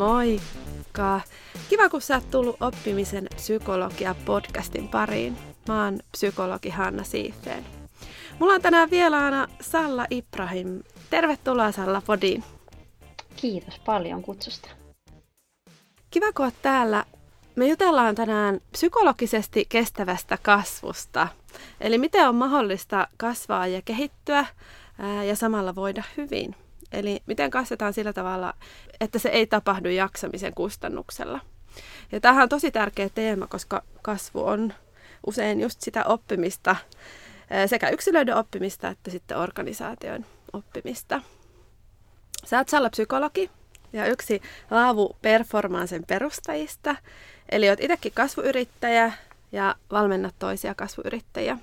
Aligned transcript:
Moikka! 0.00 1.20
Kiva, 1.68 1.88
kun 1.88 2.00
sä 2.00 2.14
oot 2.14 2.30
tullut 2.30 2.56
oppimisen 2.60 3.26
psykologia 3.36 4.14
podcastin 4.24 4.88
pariin. 4.88 5.38
Mä 5.68 5.84
oon 5.84 5.98
psykologi 6.12 6.70
Hanna 6.70 7.04
Siifeen. 7.04 7.66
Mulla 8.38 8.52
on 8.54 8.62
tänään 8.62 8.90
vieraana 8.90 9.48
Salla 9.60 10.06
Ibrahim. 10.10 10.82
Tervetuloa 11.10 11.72
Salla 11.72 12.02
podiin. 12.06 12.44
Kiitos 13.36 13.78
paljon 13.78 14.22
kutsusta. 14.22 14.68
Kiva, 16.10 16.32
kun 16.32 16.44
oot 16.44 16.54
täällä. 16.62 17.04
Me 17.56 17.68
jutellaan 17.68 18.14
tänään 18.14 18.60
psykologisesti 18.72 19.66
kestävästä 19.68 20.38
kasvusta. 20.42 21.28
Eli 21.80 21.98
miten 21.98 22.28
on 22.28 22.34
mahdollista 22.34 23.08
kasvaa 23.16 23.66
ja 23.66 23.82
kehittyä 23.84 24.46
ja 25.28 25.36
samalla 25.36 25.74
voida 25.74 26.02
hyvin. 26.16 26.54
Eli 26.92 27.22
miten 27.26 27.50
kasvetaan 27.50 27.92
sillä 27.92 28.12
tavalla, 28.12 28.54
että 29.00 29.18
se 29.18 29.28
ei 29.28 29.46
tapahdu 29.46 29.88
jaksamisen 29.88 30.54
kustannuksella. 30.54 31.40
Ja 32.12 32.20
tämähän 32.20 32.42
on 32.42 32.48
tosi 32.48 32.70
tärkeä 32.70 33.08
teema, 33.08 33.46
koska 33.46 33.82
kasvu 34.02 34.46
on 34.46 34.72
usein 35.26 35.60
just 35.60 35.80
sitä 35.80 36.04
oppimista, 36.04 36.76
sekä 37.66 37.88
yksilöiden 37.88 38.36
oppimista 38.36 38.88
että 38.88 39.10
sitten 39.10 39.38
organisaation 39.38 40.26
oppimista. 40.52 41.22
Sä 42.44 42.58
oot 42.58 42.68
Salla 42.68 42.90
psykologi 42.90 43.50
ja 43.92 44.06
yksi 44.06 44.42
Laavu 44.70 45.16
Performansen 45.22 46.04
perustajista. 46.06 46.96
Eli 47.48 47.68
oot 47.70 47.80
itsekin 47.80 48.12
kasvuyrittäjä 48.12 49.12
ja 49.52 49.74
valmennat 49.90 50.34
toisia 50.38 50.74
kasvuyrittäjiä 50.74 51.58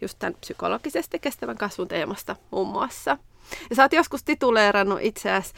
just 0.00 0.18
tämän 0.18 0.34
psykologisesti 0.40 1.18
kestävän 1.18 1.58
kasvun 1.58 1.88
teemasta 1.88 2.36
muun 2.50 2.68
muassa– 2.68 3.18
ja 3.70 3.76
sä 3.76 3.82
oot 3.82 3.92
joskus 3.92 4.24
tituleerannut 4.24 4.98
itseäsi 5.02 5.52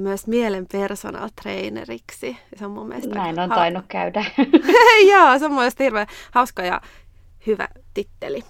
myös 0.00 0.26
mielen 0.26 0.66
personal 0.72 1.28
traineriksi. 1.42 2.36
Se 2.56 2.64
on 2.64 2.70
mun 2.70 2.88
mielestä 2.88 3.14
Näin 3.14 3.40
on 3.40 3.50
tainnut 3.50 3.84
käydä. 3.88 4.24
Joo, 5.12 5.38
se 5.38 5.44
on 5.44 5.50
mun 5.50 5.60
mielestä 5.60 5.84
hirveän 5.84 6.06
hauska 6.32 6.62
ja 6.62 6.80
hyvä 7.46 7.68
titteli. 7.94 8.44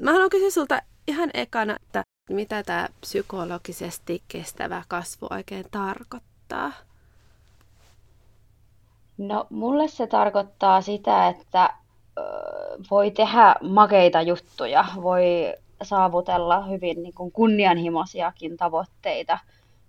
Mä 0.00 0.12
haluan 0.12 0.30
kysyä 0.30 0.50
sulta 0.50 0.82
ihan 1.08 1.30
ekana, 1.34 1.76
että 1.82 2.02
mitä 2.30 2.62
tämä 2.62 2.88
psykologisesti 3.00 4.22
kestävä 4.28 4.82
kasvu 4.88 5.26
oikein 5.30 5.64
tarkoittaa? 5.70 6.72
No 9.18 9.46
mulle 9.50 9.88
se 9.88 10.06
tarkoittaa 10.06 10.80
sitä, 10.80 11.28
että 11.28 11.74
voi 12.90 13.10
tehdä 13.10 13.54
makeita 13.62 14.22
juttuja, 14.22 14.84
voi 15.02 15.54
saavutella 15.82 16.64
hyvin 16.66 17.02
niin 17.02 17.14
kuin 17.14 17.32
kunnianhimoisiakin 17.32 18.56
tavoitteita, 18.56 19.38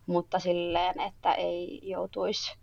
mutta 0.08 0.40
silleen, 0.40 1.00
että 1.00 1.34
ei 1.34 1.80
joutuisi 1.84 2.58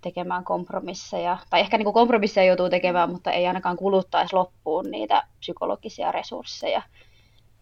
tekemään 0.00 0.44
kompromisseja, 0.44 1.38
tai 1.50 1.60
ehkä 1.60 1.78
niin 1.78 1.84
kuin 1.84 1.94
kompromisseja 1.94 2.46
joutuu 2.46 2.68
tekemään, 2.68 3.10
mutta 3.10 3.32
ei 3.32 3.46
ainakaan 3.46 3.76
kuluttaisi 3.76 4.36
loppuun 4.36 4.90
niitä 4.90 5.22
psykologisia 5.38 6.12
resursseja. 6.12 6.82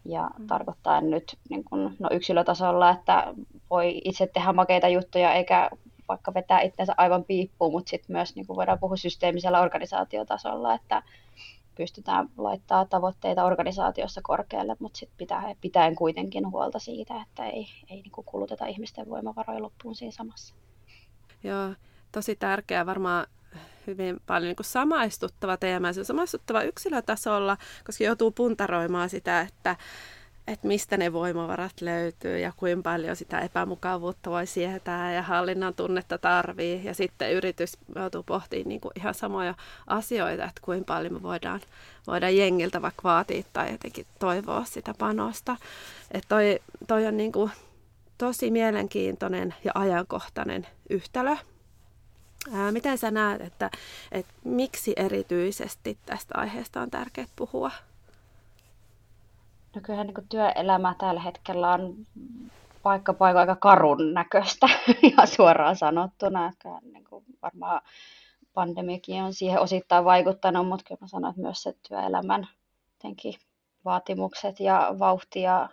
Ja 0.05 0.31
mm. 0.39 0.47
tarkoittaa 0.47 1.01
nyt 1.01 1.37
niin 1.51 1.65
kuin, 1.65 1.97
no 1.99 2.09
yksilötasolla, 2.13 2.91
että 2.91 3.35
voi 3.71 4.01
itse 4.05 4.27
tehdä 4.27 4.53
makeita 4.53 4.89
juttuja 4.89 5.33
eikä 5.33 5.71
vaikka 6.09 6.35
vetää 6.35 6.61
itsensä 6.61 6.95
aivan 6.97 7.25
piippuun, 7.25 7.73
mutta 7.73 7.91
sitten 7.91 8.17
myös 8.17 8.35
niin 8.35 8.47
kuin 8.47 8.57
voidaan 8.57 8.79
puhua 8.79 8.97
systeemisellä 8.97 9.61
organisaatiotasolla, 9.61 10.75
että 10.75 11.03
pystytään 11.83 12.29
laittaa 12.37 12.85
tavoitteita 12.85 13.45
organisaatiossa 13.45 14.21
korkealle, 14.25 14.77
mutta 14.79 14.99
sitten 14.99 15.19
pitää, 15.19 15.55
pitäen 15.61 15.95
kuitenkin 15.95 16.51
huolta 16.51 16.79
siitä, 16.79 17.23
että 17.23 17.47
ei, 17.47 17.67
ei 17.91 18.03
niin 18.03 18.13
kuin 18.13 18.25
kuluteta 18.25 18.67
ihmisten 18.67 19.09
voimavaroja 19.09 19.63
loppuun 19.63 19.95
siinä 19.95 20.13
samassa. 20.13 20.55
Joo, 21.45 21.75
tosi 22.13 22.37
tärkeää 22.37 22.87
varmaan 22.87 23.27
hyvin 23.87 24.21
paljon 24.27 24.49
niin 24.49 24.57
kuin 24.57 24.67
samaistuttava 24.67 25.57
teema. 25.57 25.93
Se 25.93 26.01
on 26.01 26.05
samaistuttava 26.05 26.63
yksilötasolla, 26.63 27.57
koska 27.87 28.05
joutuu 28.05 28.31
puntaroimaan 28.31 29.09
sitä, 29.09 29.41
että 29.41 29.77
että 30.47 30.67
mistä 30.67 30.97
ne 30.97 31.13
voimavarat 31.13 31.81
löytyy 31.81 32.39
ja 32.39 32.53
kuinka 32.57 32.83
paljon 32.83 33.17
sitä 33.17 33.41
epämukavuutta 33.41 34.31
voi 34.31 34.47
sietää 34.47 35.13
ja 35.13 35.23
hallinnan 35.23 35.75
tunnetta 35.75 36.19
tarvii. 36.19 36.85
Ja 36.85 36.95
sitten 36.95 37.33
yritys 37.33 37.79
joutuu 37.97 38.23
pohtimaan 38.23 38.69
niin 38.69 38.81
kuin 38.81 38.93
ihan 38.97 39.15
samoja 39.15 39.55
asioita, 39.87 40.45
että 40.45 40.61
kuinka 40.65 40.95
paljon 40.95 41.13
me 41.13 41.23
voidaan, 41.23 41.61
voidaan 42.07 42.37
jengiltä 42.37 42.83
vaikka 42.83 43.03
vaatia 43.05 43.43
tai 43.53 43.73
jotenkin 43.73 44.07
toivoa 44.19 44.65
sitä 44.65 44.95
panosta. 44.99 45.57
Että 46.11 46.29
toi, 46.29 46.61
toi 46.87 47.07
on 47.07 47.17
niin 47.17 47.33
kuin 47.33 47.51
tosi 48.19 48.51
mielenkiintoinen 48.51 49.55
ja 49.65 49.73
ajankohtainen 49.75 50.67
yhtälö. 50.91 51.37
Ää, 52.53 52.73
miten 52.73 52.99
sä 52.99 53.11
näet, 53.11 53.41
että, 53.41 53.71
että 54.13 54.33
miksi 54.45 54.93
erityisesti 54.97 55.99
tästä 56.07 56.35
aiheesta 56.39 56.81
on 56.81 56.91
tärkeää 56.91 57.27
puhua? 57.37 57.71
No 59.75 59.81
kyllähän 59.83 60.07
niin 60.07 60.29
työelämä 60.29 60.95
tällä 60.99 61.21
hetkellä 61.21 61.73
on 61.73 62.07
paikka 62.83 63.13
paikka 63.13 63.41
aika 63.41 63.57
karun 63.57 64.15
näköistä 64.15 64.67
ja 65.17 65.27
suoraan 65.27 65.77
sanottuna. 65.77 66.49
Että 66.49 66.69
niin 66.93 67.05
kuin 67.05 67.25
varmaan 67.43 67.81
pandemiakin 68.55 69.23
on 69.23 69.35
siihen 69.35 69.61
osittain 69.61 70.05
vaikuttanut, 70.05 70.69
mutta 70.69 70.85
kyllä 70.85 70.99
mä 71.01 71.07
sanon, 71.09 71.31
että 71.31 71.43
myös 71.43 71.63
se 71.63 71.75
työelämän 71.89 72.49
vaatimukset 73.85 74.61
ja 74.61 74.95
vauhti 74.99 75.43
ja, 75.43 75.69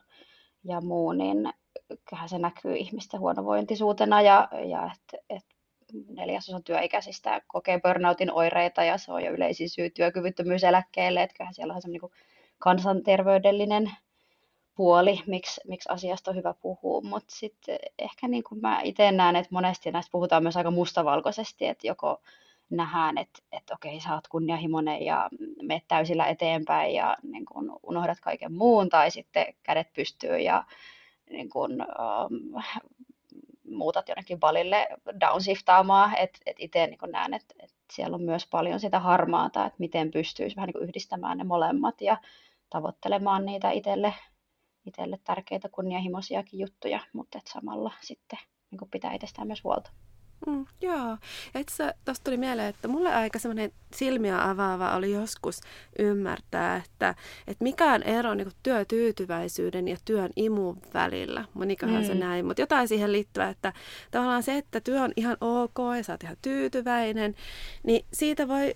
ja 0.63 0.81
muu, 0.81 1.11
niin 1.11 1.53
kyllähän 2.09 2.29
se 2.29 2.39
näkyy 2.39 2.75
ihmisten 2.75 3.19
huonovointisuutena 3.19 4.21
ja, 4.21 4.47
ja 4.65 4.91
että 4.93 5.17
et 5.29 5.45
neljäsosa 6.09 6.61
työikäisistä 6.61 7.41
kokee 7.47 7.79
burnoutin 7.79 8.31
oireita 8.31 8.83
ja 8.83 8.97
se 8.97 9.11
on 9.11 9.23
jo 9.23 9.31
yleisin 9.31 9.69
syy 9.69 9.89
työkyvyttömyyseläkkeelle, 9.89 11.23
että 11.23 11.33
kyllähän 11.37 11.53
siellä 11.53 11.73
on 11.73 11.81
se 11.81 11.87
niin 11.87 12.01
kansanterveydellinen 12.59 13.91
puoli, 14.75 15.23
miksi, 15.27 15.61
miksi 15.67 15.89
asiasta 15.89 16.31
on 16.31 16.37
hyvä 16.37 16.53
puhua, 16.53 17.01
mutta 17.01 17.35
sitten 17.35 17.79
ehkä 17.99 18.27
niin 18.27 18.43
kuin 18.43 18.61
mä 18.61 18.81
itse 18.81 19.11
näen, 19.11 19.35
että 19.35 19.49
monesti 19.51 19.91
näistä 19.91 20.11
puhutaan 20.11 20.43
myös 20.43 20.57
aika 20.57 20.71
mustavalkoisesti, 20.71 21.65
että 21.65 21.87
joko 21.87 22.21
nähdään, 22.69 23.17
että, 23.17 23.39
että 23.51 23.73
okei, 23.73 23.99
sä 23.99 24.13
oot 24.13 24.27
kunnianhimoinen 24.27 25.05
ja 25.05 25.29
meet 25.61 25.83
täysillä 25.87 26.25
eteenpäin 26.25 26.93
ja 26.93 27.17
niin 27.23 27.45
kuin 27.45 27.71
unohdat 27.83 28.19
kaiken 28.19 28.53
muun, 28.53 28.89
tai 28.89 29.11
sitten 29.11 29.45
kädet 29.63 29.93
pystyy 29.93 30.39
ja 30.39 30.63
niin 31.29 31.49
kuin, 31.49 31.71
um, 31.71 32.63
muutat 33.69 34.09
jonnekin 34.09 34.41
valille 34.41 34.87
downshiftaamaan, 35.19 36.17
että 36.17 36.39
et 36.45 36.55
itse 36.59 36.87
niin 36.87 36.99
näen, 37.11 37.33
että, 37.33 37.55
että 37.59 37.75
siellä 37.91 38.15
on 38.15 38.21
myös 38.21 38.47
paljon 38.47 38.79
sitä 38.79 38.99
harmaata, 38.99 39.65
että 39.65 39.79
miten 39.79 40.11
pystyisi 40.11 40.55
vähän 40.55 40.69
niin 40.73 40.83
yhdistämään 40.83 41.37
ne 41.37 41.43
molemmat. 41.43 42.01
Ja 42.01 42.17
tavoittelemaan 42.69 43.45
niitä 43.45 43.71
itselle, 43.71 44.13
itselle 44.85 45.19
tärkeitä 45.23 45.69
kunnianhimoisiakin 45.69 46.59
juttuja, 46.59 46.99
mutta 47.13 47.37
et 47.37 47.47
samalla 47.47 47.91
sitten 48.01 48.39
niin 48.71 48.89
pitää 48.91 49.13
itsestään 49.13 49.47
myös 49.47 49.63
huolta. 49.63 49.91
Mm, 50.47 50.65
joo. 50.81 51.17
Ja 51.53 51.59
itse 51.59 51.93
tuosta 52.05 52.23
tuli 52.23 52.37
mieleen, 52.37 52.67
että 52.67 52.87
mulle 52.87 53.13
aika 53.13 53.39
semmoinen 53.39 53.71
silmiä 53.95 54.49
avaava 54.49 54.95
oli 54.95 55.11
joskus 55.11 55.61
ymmärtää, 55.99 56.75
että, 56.75 57.15
että 57.47 57.63
mikä 57.63 57.93
on 57.93 58.03
ero 58.03 58.33
niin 58.33 58.51
työtyytyväisyyden 58.63 59.87
ja 59.87 59.97
työn 60.05 60.29
imun 60.35 60.77
välillä. 60.93 61.45
Monikahan 61.53 62.01
mm. 62.01 62.07
se 62.07 62.15
näin, 62.15 62.45
mutta 62.45 62.61
jotain 62.61 62.87
siihen 62.87 63.11
liittyvää, 63.11 63.49
että 63.49 63.73
tavallaan 64.11 64.43
se, 64.43 64.57
että 64.57 64.81
työ 64.81 65.01
on 65.01 65.11
ihan 65.15 65.37
ok 65.41 65.77
ja 65.97 66.03
sä 66.03 66.13
oot 66.13 66.23
ihan 66.23 66.37
tyytyväinen, 66.41 67.35
niin 67.83 68.05
siitä 68.13 68.47
voi 68.47 68.75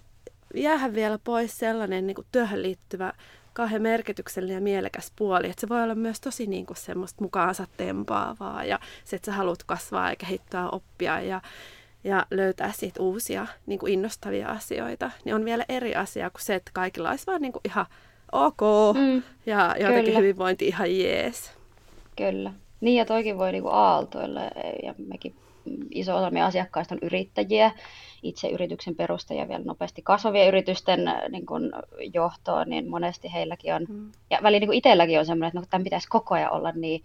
jäädä 0.56 0.94
vielä 0.94 1.20
pois 1.24 1.58
sellainen 1.58 2.08
niin 2.08 2.18
työhön 2.32 2.62
liittyvä 2.62 3.14
kauhean 3.54 3.82
merkityksellinen 3.82 4.56
ja 4.56 4.62
mielekäs 4.62 5.12
puoli. 5.16 5.50
Että 5.50 5.62
se 5.62 5.70
voi 5.70 5.84
olla 5.84 5.96
myös 5.96 6.22
tosi 6.22 6.48
niin 6.48 6.66
kuin 6.66 6.78
semmoista 6.78 7.24
mukaansa 7.24 7.68
tempaavaa 7.78 8.64
ja 8.64 8.80
se, 9.06 9.16
että 9.16 9.26
sä 9.26 9.38
haluat 9.38 9.64
kasvaa 9.64 10.10
ja 10.10 10.16
kehittyä, 10.16 10.70
oppia 10.70 11.22
ja, 11.22 11.42
ja 12.04 12.26
löytää 12.32 12.72
siitä 12.72 13.02
uusia 13.02 13.48
niin 13.66 13.80
kuin 13.80 13.94
innostavia 13.94 14.50
asioita, 14.50 15.12
niin 15.26 15.36
on 15.36 15.46
vielä 15.46 15.66
eri 15.70 15.96
asia 15.96 16.30
kuin 16.30 16.42
se, 16.42 16.56
että 16.56 16.72
kaikilla 16.74 17.10
olisi 17.10 17.28
vaan 17.28 17.42
niin 17.42 17.54
kuin 17.54 17.62
ihan 17.66 17.86
ok 18.32 18.62
mm, 18.96 19.24
ja 19.46 19.76
jotenkin 19.80 20.06
kyllä. 20.06 20.20
hyvinvointi 20.20 20.68
ihan 20.68 20.98
jees. 21.00 21.52
Kyllä. 22.18 22.54
Niin 22.82 22.98
ja 22.98 23.06
toikin 23.06 23.38
voi 23.38 23.52
niin 23.52 23.64
kuin 23.64 23.74
aaltoilla 23.74 24.42
ja 24.84 24.96
mekin 24.98 25.36
iso 25.92 26.16
osa 26.16 26.32
meidän 26.32 26.48
asiakkaista 26.48 26.96
on 26.96 27.00
yrittäjiä, 27.02 27.72
itse 28.24 28.50
yrityksen 28.50 28.96
perustaja 28.96 29.48
vielä 29.48 29.64
nopeasti 29.64 30.02
kasvavien 30.02 30.48
yritysten 30.48 31.08
äh, 31.08 31.22
niin 31.30 31.46
kuin, 31.46 31.72
johtoon, 32.14 32.70
niin 32.70 32.90
monesti 32.90 33.34
heilläkin 33.34 33.74
on, 33.74 33.86
mm. 33.90 34.12
ja 34.30 34.40
väliin 34.44 34.62
niin 34.62 34.74
itselläkin 34.74 35.20
on 35.20 35.26
semmoinen, 35.26 35.48
että 35.48 35.60
no, 35.60 35.66
tämän 35.70 35.84
pitäisi 35.84 36.08
koko 36.10 36.36
ajan 36.36 36.52
olla 36.52 36.72
niin 36.72 37.04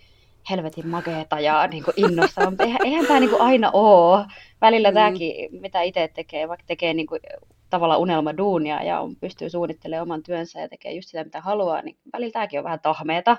helvetin 0.51 0.89
makeeta 0.89 1.41
ja 1.41 1.67
niin 1.67 1.85
kuin 1.85 1.95
innostavaa, 1.97 2.53
eihän, 2.61 2.81
eihän 2.85 3.07
tämä 3.07 3.21
niin 3.21 3.31
kuin 3.31 3.43
aina 3.43 3.71
ole. 3.73 4.27
Välillä 4.61 4.91
mm. 4.91 4.95
tämäkin, 4.95 5.61
mitä 5.61 5.83
itse 5.83 6.09
tekee, 6.15 6.49
vaikka 6.49 6.65
tekee 6.67 6.95
niin 6.95 7.07
kuin, 7.07 7.21
tavallaan 7.71 8.01
unelmaduunia 8.01 8.83
ja 8.83 9.01
on, 9.01 9.17
pystyy 9.17 9.51
suunnittelemaan 9.51 10.09
oman 10.09 10.23
työnsä 10.23 10.61
ja 10.61 10.69
tekee 10.69 10.93
just 10.93 11.09
sitä, 11.09 11.25
mitä 11.25 11.41
haluaa, 11.41 11.83
niin 11.83 11.97
välillä 12.13 12.33
tämäkin 12.33 12.61
on 12.61 12.65
vähän 12.65 12.81
tahmeeta. 12.81 13.37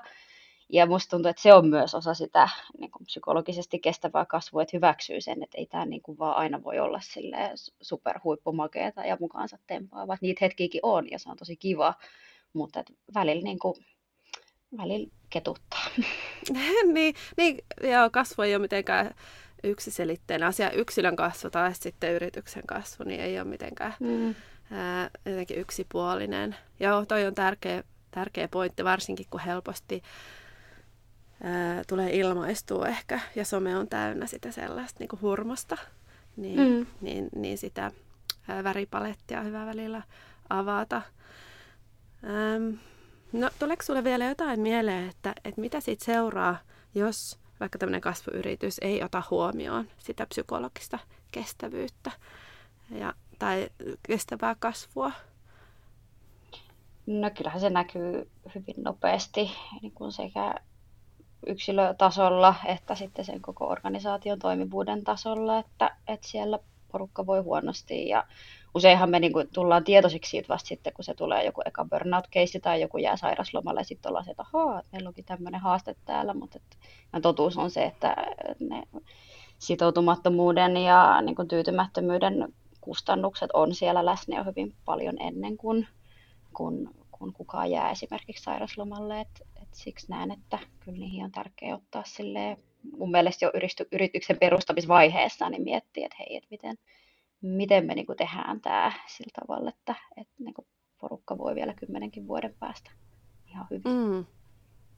Ja 0.69 0.86
musta 0.86 1.10
tuntuu, 1.10 1.30
että 1.30 1.42
se 1.42 1.54
on 1.54 1.68
myös 1.68 1.95
osa 1.95 2.13
sitä 2.13 2.50
niin 2.80 2.92
kuin 2.92 3.06
psykologisesti 3.06 3.80
kestävää 3.80 4.25
kasvua, 4.25 4.62
että 4.62 4.77
hyväksyy 4.77 5.21
sen, 5.21 5.44
että 5.44 5.57
ei 5.57 5.66
tämä 5.66 5.86
niin 5.86 6.01
kuin 6.01 6.18
vaan 6.18 6.36
aina 6.36 6.63
voi 6.63 6.80
olla 6.80 7.00
superhuippumakeeta 7.81 9.01
ja 9.01 9.18
mukaansa 9.19 9.57
tempaava. 9.68 10.18
Niitä 10.21 10.45
hetkiäkin 10.45 10.81
on 10.83 11.12
ja 11.12 11.19
se 11.19 11.30
on 11.30 11.38
tosi 11.38 11.56
kiva, 11.56 11.94
mutta 12.54 12.80
että 12.80 12.94
välillä, 13.13 13.44
niin 13.44 13.60
kuin, 13.60 13.75
välillä 14.77 15.10
ketuttaa. 15.30 15.86
niin, 16.94 17.16
niin, 17.38 17.57
joo, 17.83 18.10
kasvu 18.10 18.42
ei 18.42 18.56
ole 18.56 18.62
mitenkään 18.62 19.16
yksiselitteinen 19.63 20.48
asia. 20.48 20.71
Yksilön 20.71 21.16
kasvu 21.16 21.50
tai 21.50 21.74
sitten 21.74 22.13
yrityksen 22.13 22.63
kasvu 22.68 23.04
niin 23.04 23.21
ei 23.21 23.39
ole 23.39 23.48
mitenkään 23.48 23.94
mm. 24.00 24.36
ää, 24.71 25.10
jotenkin 25.25 25.57
yksipuolinen. 25.57 26.56
Joo, 26.80 27.06
toi 27.06 27.25
on 27.25 27.36
tärkeä, 27.36 27.83
tärkeä 28.12 28.48
pointti, 28.48 28.83
varsinkin 28.83 29.25
kun 29.30 29.39
helposti 29.39 30.04
ää, 31.44 31.83
tulee 31.88 32.15
ilmaistua 32.15 32.88
ehkä, 32.88 33.19
ja 33.36 33.45
some 33.45 33.77
on 33.77 33.88
täynnä 33.88 34.27
sitä 34.27 34.51
sellaista 34.51 35.00
niin 35.00 35.07
kuin 35.07 35.21
hurmosta, 35.21 35.77
niin, 36.38 36.59
mm. 36.59 36.86
niin, 37.01 37.30
niin 37.36 37.57
sitä 37.57 37.91
ää, 38.47 38.63
väripalettia 38.63 39.39
on 39.39 39.45
hyvä 39.45 39.65
välillä 39.65 40.01
avata. 40.50 41.01
Ähm, 42.24 42.75
no, 43.33 43.50
tuleeko 43.59 43.83
sinulle 43.83 44.03
vielä 44.03 44.25
jotain 44.25 44.59
mieleen, 44.59 45.09
että, 45.09 45.33
että 45.45 45.62
mitä 45.62 45.80
siitä 45.80 46.06
seuraa, 46.06 46.57
jos 46.95 47.39
vaikka 47.59 47.80
tämmöinen 47.80 48.01
kasvuyritys 48.01 48.80
ei 48.81 49.03
ota 49.03 49.24
huomioon 49.30 49.88
sitä 49.97 50.25
psykologista 50.25 51.00
kestävyyttä 51.31 52.12
ja, 52.92 53.13
tai 53.39 53.69
kestävää 54.03 54.56
kasvua? 54.59 55.12
No 57.06 57.30
kyllähän 57.38 57.62
se 57.62 57.69
näkyy 57.69 58.30
hyvin 58.56 58.83
nopeasti 58.83 59.51
niin 59.81 59.92
kuin 59.92 60.12
sekä 60.12 60.56
yksilötasolla 61.45 62.56
että 62.65 62.95
sitten 62.95 63.25
sen 63.25 63.41
koko 63.41 63.68
organisaation 63.68 64.39
toimivuuden 64.39 65.03
tasolla, 65.03 65.59
että, 65.59 65.95
että 66.07 66.27
siellä 66.27 66.59
porukka 66.91 67.25
voi 67.25 67.39
huonosti 67.39 68.07
ja 68.07 68.24
useinhan 68.75 69.09
me 69.09 69.19
niin 69.19 69.33
kuin 69.33 69.50
tullaan 69.53 69.83
tietoisiksi 69.83 70.30
siitä 70.30 70.47
vasta 70.47 70.68
sitten, 70.68 70.94
kun 70.94 71.06
se 71.06 71.13
tulee 71.13 71.45
joku 71.45 71.62
eka 71.65 71.86
burnout-keissi 71.86 72.59
tai 72.59 72.81
joku 72.81 72.97
jää 72.97 73.18
sairaslomalle 73.18 73.80
ja 73.80 73.86
sitten 73.86 74.09
ollaan 74.09 74.25
se, 74.25 74.31
että 74.31 74.44
ahaa, 74.53 74.81
meillä 74.91 75.07
onkin 75.07 75.25
tämmöinen 75.25 75.62
haaste 75.62 75.95
täällä, 76.06 76.33
mutta 76.33 76.59
et, 77.13 77.21
totuus 77.21 77.57
on 77.57 77.71
se, 77.71 77.83
että 77.83 78.15
ne 78.59 78.83
sitoutumattomuuden 79.59 80.77
ja 80.77 81.21
niin 81.21 81.35
kuin 81.35 81.47
tyytymättömyyden 81.47 82.53
kustannukset 82.81 83.50
on 83.53 83.75
siellä 83.75 84.06
läsnä 84.06 84.38
jo 84.38 84.44
hyvin 84.44 84.75
paljon 84.85 85.15
ennen 85.19 85.57
kuin 85.57 85.88
kun, 86.53 86.95
kun 87.12 87.33
kukaan 87.33 87.71
jää 87.71 87.92
esimerkiksi 87.92 88.44
sairaslomalle. 88.44 89.21
Et, 89.21 89.47
et 89.69 89.75
siksi 89.75 90.07
näen, 90.10 90.31
että 90.31 90.60
kyllä 90.80 90.98
niihin 90.98 91.24
on 91.24 91.31
tärkeää 91.31 91.75
ottaa 91.75 92.04
silleen, 92.06 92.57
mun 92.98 93.12
mielestä 93.12 93.45
jo 93.45 93.51
yrityksen 93.92 94.38
perustamisvaiheessa 94.39 95.50
niin 95.50 95.63
miettiä, 95.63 96.06
että 96.06 96.18
hei, 96.19 96.38
että 96.38 96.48
miten, 96.51 96.77
miten 97.42 97.86
me 97.86 97.95
niin 97.95 98.06
kuin 98.06 98.18
tehdään 98.18 98.62
tämä 98.62 98.92
sillä 99.07 99.31
tavalla, 99.39 99.69
että, 99.69 99.95
että 100.18 100.33
niin 100.39 100.54
kuin 100.54 100.68
porukka 101.01 101.38
voi 101.38 101.56
vielä 101.56 101.74
kymmenenkin 101.74 102.27
vuoden 102.27 102.56
päästä 102.60 102.92
ihan 103.48 103.68
hyvin. 103.69 103.94
Mm. 103.94 104.25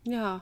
Joo. 0.06 0.40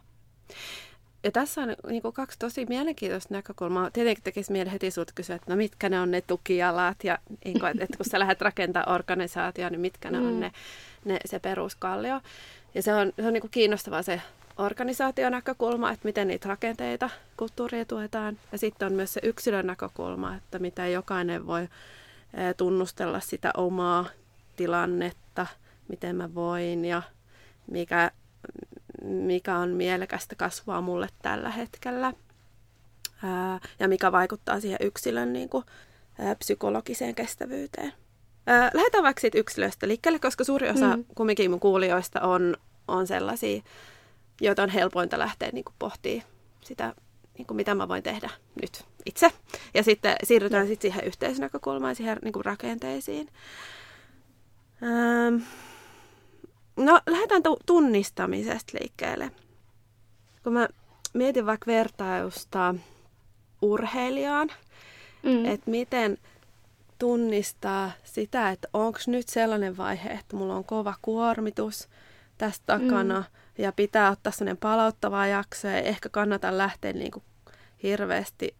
Ja 1.23 1.31
tässä 1.31 1.61
on 1.61 1.75
niin 1.87 2.01
kuin 2.01 2.13
kaksi 2.13 2.39
tosi 2.39 2.65
mielenkiintoista 2.65 3.33
näkökulmaa. 3.33 3.91
Tietenkin 3.91 4.23
tekisi 4.23 4.51
mieli 4.51 4.71
heti 4.71 4.91
sinulta 4.91 5.13
kysyä, 5.15 5.35
että 5.35 5.51
no 5.51 5.57
mitkä 5.57 5.89
ne 5.89 5.99
on 5.99 6.11
ne 6.11 6.21
tukijalat 6.21 7.03
ja 7.03 7.17
niin 7.45 7.59
kuin, 7.59 7.81
että 7.81 7.97
kun 7.97 8.05
sä 8.05 8.19
lähdet 8.19 8.41
rakentamaan 8.41 8.95
organisaatioon, 8.95 9.71
niin 9.71 9.81
mitkä 9.81 10.11
ne 10.11 10.19
mm. 10.19 10.27
on 10.27 10.39
ne, 10.39 10.51
ne, 11.05 11.19
se 11.25 11.39
peruskallio. 11.39 12.21
Ja 12.75 12.83
se 12.83 12.93
on, 12.93 13.13
se 13.15 13.27
on 13.27 13.33
niin 13.33 13.41
kuin 13.41 13.51
kiinnostavaa 13.51 14.03
se 14.03 14.21
organisaationäkökulma, 14.57 15.91
että 15.91 16.07
miten 16.07 16.27
niitä 16.27 16.49
rakenteita, 16.49 17.09
kulttuuria 17.37 17.85
tuetaan. 17.85 18.37
Ja 18.51 18.57
sitten 18.57 18.85
on 18.85 18.93
myös 18.93 19.13
se 19.13 19.19
yksilön 19.23 19.67
näkökulma, 19.67 20.35
että 20.35 20.59
miten 20.59 20.93
jokainen 20.93 21.47
voi 21.47 21.67
tunnustella 22.57 23.19
sitä 23.19 23.51
omaa 23.57 24.05
tilannetta, 24.55 25.47
miten 25.87 26.15
mä 26.15 26.35
voin 26.35 26.85
ja 26.85 27.01
mikä, 27.67 28.11
mikä 29.03 29.57
on 29.57 29.69
mielekästä 29.69 30.35
kasvua 30.35 30.81
mulle 30.81 31.07
tällä 31.21 31.49
hetkellä. 31.49 32.13
ja 33.79 33.87
mikä 33.87 34.11
vaikuttaa 34.11 34.59
siihen 34.59 34.79
yksilön 34.81 35.33
niin 35.33 35.49
kuin, 35.49 35.63
psykologiseen 36.39 37.15
kestävyyteen. 37.15 37.93
Lähdetään 38.73 39.03
vaikka 39.03 39.21
siitä 39.21 39.37
yksilöstä 39.37 39.87
liikkeelle, 39.87 40.19
koska 40.19 40.43
suuri 40.43 40.69
osa 40.69 40.97
mm. 40.97 41.05
kumminkin 41.15 41.51
mun 41.51 41.59
kuulijoista 41.59 42.21
on, 42.21 42.57
on 42.87 43.07
sellaisia 43.07 43.61
joita 44.41 44.63
on 44.63 44.69
helpointa 44.69 45.19
lähteä 45.19 45.49
niin 45.53 45.65
pohtimaan 45.79 46.27
sitä, 46.61 46.93
niin 47.37 47.45
kuin 47.47 47.55
mitä 47.55 47.75
mä 47.75 47.87
voin 47.87 48.03
tehdä 48.03 48.29
nyt 48.61 48.85
itse. 49.05 49.31
Ja 49.73 49.83
sitten 49.83 50.15
siirrytään 50.23 50.67
sitten 50.67 50.91
siihen 50.91 51.07
yhteisnäkökulmaan, 51.07 51.95
siihen 51.95 52.17
niin 52.23 52.33
kuin 52.33 52.45
rakenteisiin. 52.45 53.29
Ähm, 54.83 55.43
no, 56.75 57.01
lähdetään 57.09 57.41
tunnistamisesta 57.65 58.77
liikkeelle. 58.79 59.31
Kun 60.43 60.53
mä 60.53 60.67
mietin 61.13 61.45
vaikka 61.45 61.71
vertausta 61.71 62.75
urheilijaan, 63.61 64.51
mm. 65.23 65.45
että 65.45 65.71
miten 65.71 66.17
tunnistaa 66.99 67.91
sitä, 68.03 68.49
että 68.49 68.67
onko 68.73 68.99
nyt 69.07 69.29
sellainen 69.29 69.77
vaihe, 69.77 70.09
että 70.09 70.35
mulla 70.35 70.55
on 70.55 70.63
kova 70.63 70.93
kuormitus 71.01 71.89
tästä 72.37 72.63
takana, 72.65 73.19
mm 73.19 73.39
ja 73.59 73.71
pitää 73.71 74.11
ottaa 74.11 74.31
sellainen 74.31 74.57
palauttava 74.57 75.27
jakso 75.27 75.67
ja 75.67 75.77
ehkä 75.77 76.09
kannata 76.09 76.57
lähteä 76.57 76.93
niin 76.93 77.11
kuin 77.11 77.23
hirveästi 77.83 78.55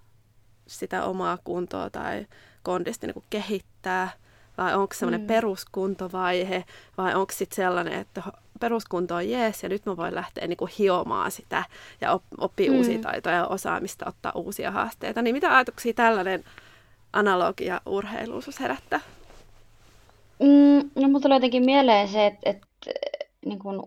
sitä 0.68 1.04
omaa 1.04 1.38
kuntoa 1.44 1.90
tai 1.90 2.28
kondista 2.64 3.08
niin 3.08 3.14
kuin 3.14 3.26
kehittää, 3.30 4.10
vai 4.58 4.76
onko 4.76 4.94
se 4.94 5.00
semmoinen 5.00 5.22
mm. 5.22 5.28
peruskuntovaihe, 5.28 6.66
vai 6.98 7.16
onko 7.16 7.34
sitten 7.34 7.56
sellainen, 7.56 7.94
että 7.94 8.24
peruskunto 8.60 9.16
on 9.16 9.30
jees 9.30 9.64
ja 9.64 9.70
nyt 9.70 9.86
mä 9.86 9.98
voin 9.98 10.16
lähteä 10.16 10.48
niin 10.48 10.58
kuin 10.58 10.72
hiomaan 10.80 11.32
sitä 11.32 11.64
ja 12.02 12.12
op- 12.12 12.24
oppia 12.38 12.72
mm. 12.72 12.78
uusia 12.78 13.00
taitoja 13.00 13.36
ja 13.36 13.48
osaamista, 13.48 14.06
ottaa 14.08 14.32
uusia 14.36 14.72
haasteita. 14.72 15.22
Niin 15.22 15.36
mitä 15.36 15.56
ajatuksia 15.56 15.94
tällainen 15.94 16.44
analogia 17.14 17.82
urheiluus 17.86 18.60
herättää? 18.60 19.00
Mm, 20.40 20.90
no 20.96 21.08
mulla 21.08 21.20
tulee 21.20 21.36
jotenkin 21.36 21.66
mieleen 21.66 22.08
se, 22.08 22.26
että, 22.26 22.50
että 22.50 22.68
niin 23.46 23.60
kuin 23.60 23.82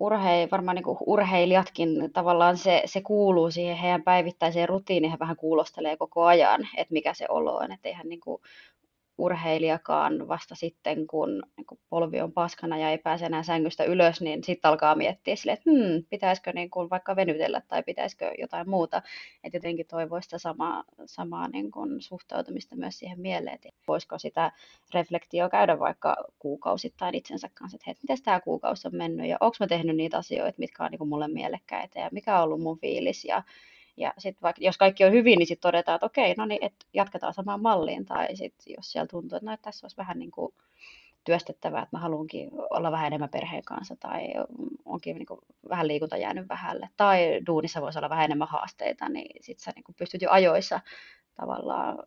varmaan 0.51 0.75
niin 0.75 0.85
kuin 0.85 0.99
urheilijatkin 1.07 2.13
tavallaan 2.13 2.57
se, 2.57 2.83
se 2.85 3.01
kuuluu 3.01 3.51
siihen 3.51 3.77
heidän 3.77 4.03
päivittäiseen 4.03 4.69
rutiiniin, 4.69 5.11
he 5.11 5.19
vähän 5.19 5.37
kuulostelee 5.37 5.97
koko 5.97 6.25
ajan, 6.25 6.69
että 6.77 6.93
mikä 6.93 7.15
se 7.15 7.27
olo 7.29 7.57
on, 7.57 7.73
että 7.73 7.89
eihän 7.89 8.09
niin 8.09 8.21
kuin 8.21 8.43
urheilijakaan 9.19 10.29
vasta 10.29 10.55
sitten, 10.55 11.07
kun, 11.07 11.43
polvi 11.89 12.21
on 12.21 12.33
paskana 12.33 12.79
ja 12.79 12.91
ei 12.91 12.99
pääse 12.99 13.27
enää 13.27 13.43
sängystä 13.43 13.85
ylös, 13.85 14.21
niin 14.21 14.45
sitten 14.45 14.69
alkaa 14.69 14.95
miettiä 14.95 15.37
sille, 15.37 15.53
että 15.53 15.71
hmm, 15.71 16.05
pitäisikö 16.11 16.53
niin 16.53 16.71
kuin 16.71 16.91
vaikka 16.91 17.17
venytellä 17.17 17.61
tai 17.61 17.83
pitäisikö 17.83 18.33
jotain 18.39 18.71
muuta. 18.71 19.03
Että 19.45 19.57
jotenkin 19.57 19.87
toivoisi 19.87 20.27
sitä 20.27 20.39
samaa, 20.39 20.85
samaa 21.07 21.49
niin 21.49 21.71
kuin 21.71 22.03
suhtautumista 22.03 22.77
myös 22.77 22.99
siihen 22.99 23.21
mieleen, 23.21 23.55
että 23.55 23.69
voisiko 23.89 24.19
sitä 24.19 24.53
reflektioa 24.95 25.49
käydä 25.49 25.79
vaikka 25.79 26.17
kuukausittain 26.39 27.15
itsensä 27.15 27.51
kanssa, 27.55 27.79
että 27.87 28.03
miten 28.03 28.23
tämä 28.25 28.41
kuukausi 28.41 28.89
on 28.89 28.97
mennyt 28.97 29.27
ja 29.27 29.37
onko 29.41 29.57
mä 29.61 29.67
tehnyt 29.67 29.97
niitä 29.97 30.19
asioita, 30.19 30.59
mitkä 30.59 30.85
on 30.85 30.91
niin 30.91 30.99
kuin 30.99 31.09
mulle 31.09 31.29
mielekkäitä 31.29 32.01
ja 32.01 32.09
mikä 32.13 32.39
on 32.39 32.45
ollut 32.45 32.61
mun 32.61 32.79
fiilis 32.79 33.25
ja 33.25 33.43
ja 33.97 34.15
sitten 34.19 34.43
vaikka, 34.43 34.65
jos 34.65 34.79
kaikki 34.79 35.05
on 35.05 35.13
hyvin, 35.13 35.39
niin 35.39 35.47
sitten 35.47 35.69
todetaan, 35.69 35.97
että 35.97 36.07
okei, 36.07 36.35
no 36.35 36.47
niin, 36.47 36.65
että 36.65 36.87
jatketaan 36.95 37.35
samaan 37.35 37.63
malliin. 37.63 38.05
Tai 38.05 38.37
sitten 38.37 38.75
jos 38.77 38.93
siellä 38.93 39.07
tuntuu, 39.07 39.37
että, 39.37 39.47
no, 39.47 39.53
että 39.53 39.65
tässä 39.65 39.85
olisi 39.85 39.97
vähän 39.97 40.19
niin 40.19 40.31
kuin 40.31 40.55
työstettävää, 41.25 41.83
että 41.83 41.97
mä 41.97 42.01
haluankin 42.01 42.51
olla 42.71 42.93
vähän 42.93 43.07
enemmän 43.07 43.29
perheen 43.29 43.65
kanssa 43.65 43.97
tai 43.97 44.29
onkin 44.85 45.17
niin 45.17 45.27
kuin 45.27 45.41
vähän 45.69 45.89
liikunta 45.89 46.17
jäänyt 46.17 46.49
vähälle 46.49 46.89
tai 46.97 47.41
duunissa 47.47 47.81
voisi 47.81 47.99
olla 47.99 48.11
vähän 48.11 48.25
enemmän 48.25 48.49
haasteita, 48.49 49.09
niin 49.09 49.45
sitten 49.45 49.65
sä 49.65 49.73
niin 49.75 49.85
kuin 49.85 49.97
pystyt 49.99 50.23
jo 50.23 50.31
ajoissa 50.31 50.81
tavallaan 51.35 51.99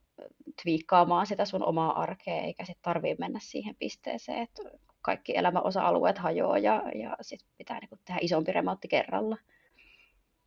twiikkaamaan 0.63 1.27
sitä 1.27 1.45
sun 1.45 1.65
omaa 1.65 2.01
arkea, 2.01 2.41
eikä 2.41 2.65
sitten 2.65 2.83
tarvii 2.83 3.15
mennä 3.19 3.39
siihen 3.41 3.75
pisteeseen, 3.79 4.41
että 4.41 4.61
kaikki 5.01 5.37
elämän 5.37 5.63
osa-alueet 5.63 6.17
hajoaa 6.17 6.57
ja, 6.57 6.83
ja 6.95 7.17
sitten 7.21 7.49
pitää 7.57 7.79
niin 7.79 7.89
kuin 7.89 7.99
tehdä 8.05 8.19
isompi 8.21 8.51
remontti 8.51 8.87
kerralla. 8.87 9.37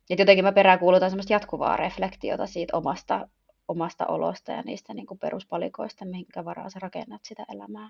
Et 0.09 0.19
jotenkin 0.19 0.45
mä 0.45 0.51
peräänkuulutan 0.51 1.09
semmoista 1.09 1.33
jatkuvaa 1.33 1.77
reflektiota 1.77 2.47
siitä 2.47 2.77
omasta, 2.77 3.27
omasta 3.67 4.05
olosta 4.05 4.51
ja 4.51 4.61
niistä 4.61 4.93
niin 4.93 5.07
kuin 5.07 5.19
peruspalikoista, 5.19 6.05
minkä 6.05 6.45
varaa 6.45 6.69
sä 6.69 6.79
rakennat 6.79 7.21
sitä 7.23 7.45
elämää. 7.53 7.89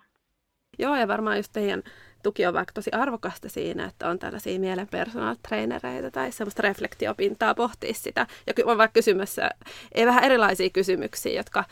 Joo, 0.79 0.95
ja 0.95 1.07
varmaan 1.07 1.38
just 1.38 1.53
teidän 1.53 1.83
tuki 2.23 2.45
on 2.45 2.53
vaikka 2.53 2.73
tosi 2.73 2.91
arvokasta 2.91 3.49
siinä, 3.49 3.85
että 3.85 4.09
on 4.09 4.19
tällaisia 4.19 4.59
mielen 4.59 4.88
personal 4.88 5.35
trainereita 5.47 6.11
tai 6.11 6.31
semmoista 6.31 6.61
reflektiopintaa 6.61 7.55
pohtia 7.55 7.93
sitä. 7.93 8.27
Ja 8.47 8.53
on 8.65 8.77
vaikka 8.77 8.93
kysymässä 8.93 9.49
ei 9.91 10.05
vähän 10.05 10.23
erilaisia 10.23 10.69
kysymyksiä, 10.69 11.39
jotka 11.39 11.63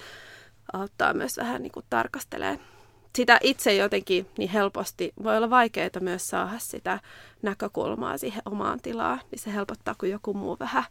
auttaa 0.74 1.14
myös 1.14 1.38
vähän 1.38 1.62
niin 1.62 1.72
kuin 1.72 1.86
tarkastelemaan 1.90 2.77
sitä 3.18 3.40
itse 3.44 3.76
jotenkin 3.76 4.26
niin 4.38 4.50
helposti 4.50 5.14
voi 5.24 5.38
olla 5.38 5.50
vaikeaa 5.50 5.90
myös 6.00 6.30
saada 6.30 6.60
sitä 6.60 7.00
näkökulmaa 7.42 8.18
siihen 8.18 8.42
omaan 8.46 8.80
tilaan, 8.82 9.22
niin 9.32 9.40
se 9.40 9.54
helpottaa, 9.54 9.96
kun 10.00 10.10
joku 10.10 10.34
muu 10.34 10.58
vähän 10.60 10.84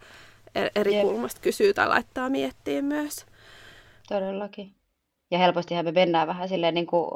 e- 0.55 0.81
eri 0.81 0.95
Jep. 0.95 1.03
kulmasta 1.03 1.41
kysyy 1.41 1.75
tai 1.75 1.89
laittaa 1.89 2.31
miettiin 2.31 2.85
myös. 2.85 3.27
Todellakin. 4.09 4.75
Ja 5.31 5.39
helpostihan 5.39 5.85
me 5.85 5.93
mennään 5.93 6.29
vähän 6.29 6.49
silleen, 6.49 6.75
niin 6.75 6.87
kuin, 6.87 7.11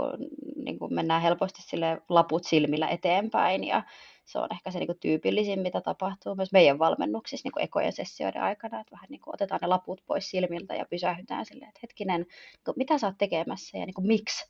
niin 0.64 0.78
kuin 0.78 0.94
mennään 0.94 1.22
helposti 1.22 1.62
sille 1.62 2.02
laput 2.08 2.44
silmillä 2.44 2.88
eteenpäin 2.88 3.64
ja 3.64 3.82
se 4.24 4.38
on 4.38 4.48
ehkä 4.50 4.70
se 4.70 4.78
niin 4.78 4.86
kuin 4.86 4.98
tyypillisin, 5.00 5.60
mitä 5.60 5.80
tapahtuu 5.80 6.34
myös 6.34 6.52
meidän 6.52 6.78
valmennuksissa 6.78 7.46
niin 7.46 7.52
kuin 7.52 7.64
ekojen 7.64 7.92
sessioiden 7.92 8.42
aikana, 8.42 8.80
että 8.80 8.92
vähän 8.92 9.06
niin 9.08 9.20
kuin 9.20 9.34
otetaan 9.34 9.58
ne 9.62 9.66
laput 9.66 10.02
pois 10.06 10.30
silmiltä 10.30 10.74
ja 10.74 10.84
pysähdytään 10.90 11.46
silleen, 11.46 11.68
että 11.68 11.80
hetkinen, 11.82 12.20
niin 12.20 12.64
kuin, 12.64 12.74
mitä 12.76 12.98
sä 12.98 13.06
oot 13.06 13.18
tekemässä 13.18 13.78
ja 13.78 13.86
niin 13.86 13.94
kuin, 13.94 14.06
miksi 14.06 14.46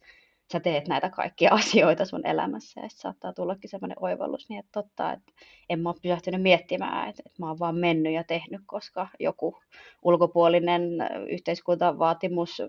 sä 0.53 0.61
teet 0.61 0.89
näitä 0.89 1.11
kaikkia 1.11 1.55
asioita 1.61 2.05
sun 2.05 2.27
elämässä 2.27 2.81
ja 2.81 2.89
saattaa 2.89 3.33
tullakin 3.33 3.71
semmoinen 3.71 3.97
oivallus, 4.01 4.49
niin 4.49 4.59
että 4.59 4.73
totta, 4.73 5.13
että 5.13 5.33
en 5.69 5.81
mä 5.81 5.89
ole 5.89 5.97
pysähtynyt 6.03 6.43
miettimään, 6.43 7.09
että, 7.09 7.23
että 7.27 7.43
mä 7.43 7.49
oon 7.49 7.59
vaan 7.59 7.77
mennyt 7.77 8.13
ja 8.13 8.25
tehnyt, 8.25 8.61
koska 8.67 9.09
joku 9.21 9.59
ulkopuolinen 10.03 10.83
yhteiskuntavaatimus, 11.29 12.63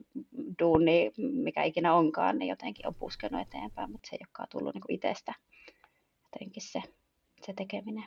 duuni, 0.59 1.11
mikä 1.17 1.63
ikinä 1.63 1.93
onkaan, 1.93 2.37
niin 2.37 2.49
jotenkin 2.49 2.87
on 2.87 2.95
puskenut 2.95 3.41
eteenpäin, 3.41 3.91
mutta 3.91 4.09
se 4.09 4.15
ei 4.15 4.19
olekaan 4.21 4.47
tullut 4.51 4.73
niin 4.73 4.83
itsestä 4.89 5.33
jotenkin 6.23 6.63
se, 6.63 6.81
se 7.45 7.53
tekeminen. 7.53 8.05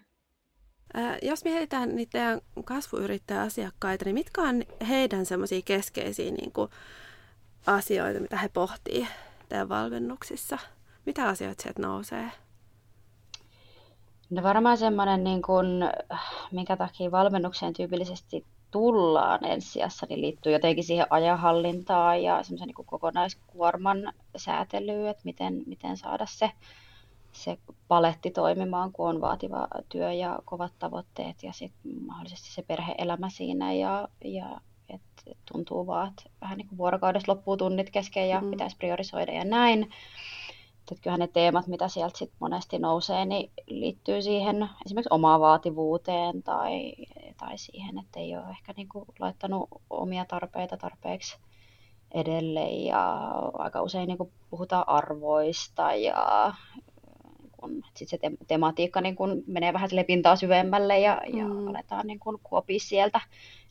Ää, 0.95 1.19
jos 1.23 1.45
mietitään 1.45 1.97
niitä 1.97 2.41
kasvuyrittäjäasiakkaita, 2.65 4.05
niin 4.05 4.15
mitkä 4.15 4.43
on 4.43 4.63
heidän 4.89 5.27
semmoisia 5.27 5.61
keskeisiä 5.65 6.31
niin 6.31 6.53
kuin, 6.53 6.71
asioita, 7.67 8.21
mitä 8.21 8.37
he 8.37 8.49
pohtii 8.49 9.07
teidän 9.49 9.69
valmennuksissa? 9.69 10.59
Mitä 11.07 11.29
asioita 11.29 11.63
sieltä 11.63 11.83
nousee? 11.83 12.31
No 14.31 14.43
varmaan 14.43 14.79
semmoinen, 14.79 15.25
niin 15.25 15.43
kuin, 15.43 15.67
minkä 16.53 16.77
takia 16.77 17.11
valmennukseen 17.11 17.73
tyypillisesti 17.73 18.47
tullaan 18.71 19.45
ensisijassa, 19.45 20.07
niin 20.09 20.21
liittyy 20.21 20.53
jotenkin 20.53 20.85
siihen 20.85 21.07
ajanhallintaan 21.11 22.23
ja 22.23 22.43
semmoisen 22.43 22.67
niin 22.67 22.87
kokonaiskuorman 22.87 24.13
säätelyyn, 24.37 25.07
että 25.07 25.23
miten, 25.25 25.63
miten 25.67 25.97
saada 25.97 26.27
se, 26.27 26.51
se 27.33 27.59
paletti 27.89 28.31
toimimaan, 28.31 28.93
kun 28.93 29.09
on 29.09 29.21
vaativa 29.21 29.69
työ 29.89 30.13
ja 30.13 30.39
kovat 30.45 30.73
tavoitteet 30.79 31.43
ja 31.43 31.53
sitten 31.53 32.05
mahdollisesti 32.07 32.53
se 32.53 32.63
perheelämä 32.63 33.29
siinä 33.29 33.73
ja, 33.73 34.09
ja 34.25 34.61
et, 34.89 35.01
et 35.27 35.39
tuntuu 35.53 35.87
vaan, 35.87 36.09
että 36.09 36.23
vähän 36.41 36.59
niin 36.59 36.69
kuin 36.69 36.79
vuorokaudessa 36.79 37.33
loppuu 37.33 37.57
tunnit 37.57 37.91
kesken 37.91 38.29
ja 38.29 38.41
mm. 38.41 38.51
pitäisi 38.51 38.77
priorisoida 38.77 39.33
ja 39.33 39.45
näin. 39.45 39.83
Että 40.81 41.03
kyllähän 41.03 41.21
ne 41.21 41.27
teemat, 41.27 41.67
mitä 41.67 41.89
sieltä 41.89 42.19
sit 42.19 42.33
monesti 42.39 42.79
nousee, 42.79 43.25
niin 43.25 43.51
liittyy 43.67 44.23
siihen 44.23 44.69
esimerkiksi 44.87 45.15
omaan 45.15 45.41
vaativuuteen 45.41 46.43
tai, 46.43 46.95
tai 47.37 47.59
siihen, 47.59 47.99
että 47.99 48.21
ei 48.21 48.37
ole 48.37 48.51
ehkä 48.51 48.73
niin 48.77 48.89
kuin 48.89 49.05
laittanut 49.19 49.69
omia 49.91 50.25
tarpeita 50.25 50.77
tarpeeksi 50.77 51.37
edelle 52.15 52.71
ja 52.71 53.19
aika 53.59 53.83
usein 53.83 54.09
niin 54.09 54.19
kuin 54.19 54.33
puhutaan 54.51 54.89
arvoista 54.89 55.95
ja 55.95 56.53
sitten 57.95 58.31
se 58.31 58.37
tematiikka 58.47 59.01
niin 59.01 59.17
kun 59.17 59.43
menee 59.47 59.73
vähän 59.73 59.89
sille 59.89 60.05
pintaa 60.05 60.37
syvemmälle 60.37 60.99
ja, 60.99 61.21
mm. 61.33 61.39
ja 61.39 61.71
aletaan 61.71 62.07
niin 62.07 62.21
kun 62.21 62.41
kuopia 62.43 62.79
sieltä 62.81 63.21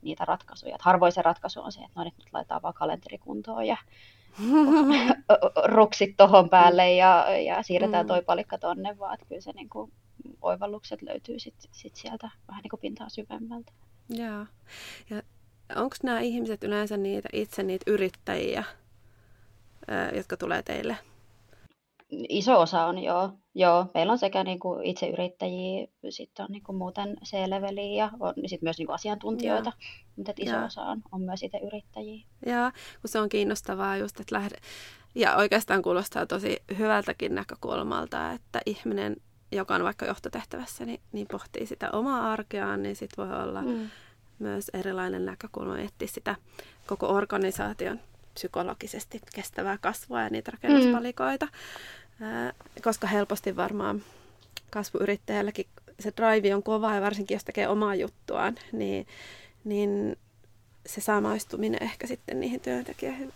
niitä 0.03 0.25
ratkaisuja. 0.25 0.75
Et 0.75 0.81
harvoin 0.81 1.11
se 1.11 1.21
ratkaisu 1.21 1.61
on 1.61 1.71
se, 1.71 1.79
että 1.79 1.91
no 1.95 2.03
nyt 2.03 2.13
laitetaan 2.33 2.61
vaan 2.61 2.73
kalenteri 2.73 3.17
kuntoon 3.17 3.67
ja 3.67 3.77
ruksit 5.75 6.17
tuohon 6.17 6.49
päälle 6.49 6.93
ja, 6.93 7.37
ja 7.37 7.63
siirretään 7.63 8.05
mm. 8.05 8.07
toi 8.07 8.21
palikka 8.21 8.57
tonne, 8.57 8.99
vaan 8.99 9.13
että 9.13 9.25
kyllä 9.25 9.41
se 9.41 9.51
niin 9.51 9.69
kuin, 9.69 9.91
oivallukset 10.41 11.01
löytyy 11.01 11.39
sit, 11.39 11.55
sit 11.71 11.95
sieltä 11.95 12.29
vähän 12.47 12.61
niin 12.61 12.69
kuin 12.69 12.79
pintaa 12.79 13.09
syvemmältä. 13.09 13.71
Joo. 14.09 14.45
Ja 15.09 15.21
onko 15.75 15.95
nämä 16.03 16.19
ihmiset 16.19 16.63
yleensä 16.63 16.97
niitä 16.97 17.29
itse 17.33 17.63
niitä 17.63 17.91
yrittäjiä, 17.91 18.63
jotka 20.15 20.37
tulee 20.37 20.63
teille 20.63 20.97
Iso 22.29 22.61
osa 22.61 22.85
on 22.85 22.99
joo. 22.99 23.33
Joo. 23.55 23.91
Meillä 23.93 24.11
on 24.11 24.17
sekä 24.17 24.43
niin 24.43 24.59
kuin 24.59 24.83
itse 24.83 25.09
yrittäjiä, 25.09 25.87
sitten 26.09 26.43
on 26.43 26.51
niin 26.51 26.63
kuin 26.63 26.75
muuten 26.75 27.17
C-leveliä 27.25 27.95
ja 27.95 28.11
on 28.19 28.33
sit 28.45 28.61
myös 28.61 28.77
niin 28.77 28.85
kuin 28.85 28.95
asiantuntijoita, 28.95 29.69
ja. 29.69 29.87
mutta 30.15 30.33
iso 30.39 30.55
ja. 30.55 30.65
osa 30.65 30.81
on, 30.81 31.01
on 31.11 31.21
myös 31.21 31.43
itse 31.43 31.57
yrittäjiä. 31.57 32.25
Joo, 32.45 32.71
kun 33.01 33.09
se 33.09 33.19
on 33.19 33.29
kiinnostavaa 33.29 33.97
just, 33.97 34.19
että 34.19 34.35
lähde... 34.35 34.55
Ja 35.15 35.35
oikeastaan 35.35 35.81
kuulostaa 35.81 36.25
tosi 36.25 36.57
hyvältäkin 36.77 37.35
näkökulmalta, 37.35 38.31
että 38.31 38.61
ihminen, 38.65 39.15
joka 39.51 39.75
on 39.75 39.83
vaikka 39.83 40.05
johtotehtävässä, 40.05 40.85
niin, 40.85 40.99
niin 41.11 41.27
pohtii 41.31 41.65
sitä 41.65 41.91
omaa 41.91 42.31
arkeaan, 42.31 42.83
niin 42.83 42.95
sitten 42.95 43.29
voi 43.29 43.43
olla 43.43 43.61
mm. 43.61 43.89
myös 44.39 44.69
erilainen 44.73 45.25
näkökulma 45.25 45.79
etsiä 45.79 46.07
sitä 46.07 46.35
koko 46.87 47.07
organisaation 47.07 47.99
psykologisesti 48.33 49.21
kestävää 49.35 49.77
kasvua 49.77 50.21
ja 50.21 50.29
niitä 50.29 50.51
rakennuspalikoita. 50.51 51.45
Mm 51.45 51.51
koska 52.83 53.07
helposti 53.07 53.55
varmaan 53.55 54.03
kasvuyrittäjälläkin 54.69 55.65
se 55.99 56.13
drive 56.17 56.55
on 56.55 56.63
kova 56.63 56.95
ja 56.95 57.01
varsinkin 57.01 57.35
jos 57.35 57.43
tekee 57.43 57.67
omaa 57.67 57.95
juttuaan, 57.95 58.55
niin, 58.71 59.07
niin 59.63 60.17
se 60.85 61.01
samaistuminen 61.01 61.83
ehkä 61.83 62.07
sitten 62.07 62.39
niihin 62.39 62.59
työntekijöihin 62.59 63.33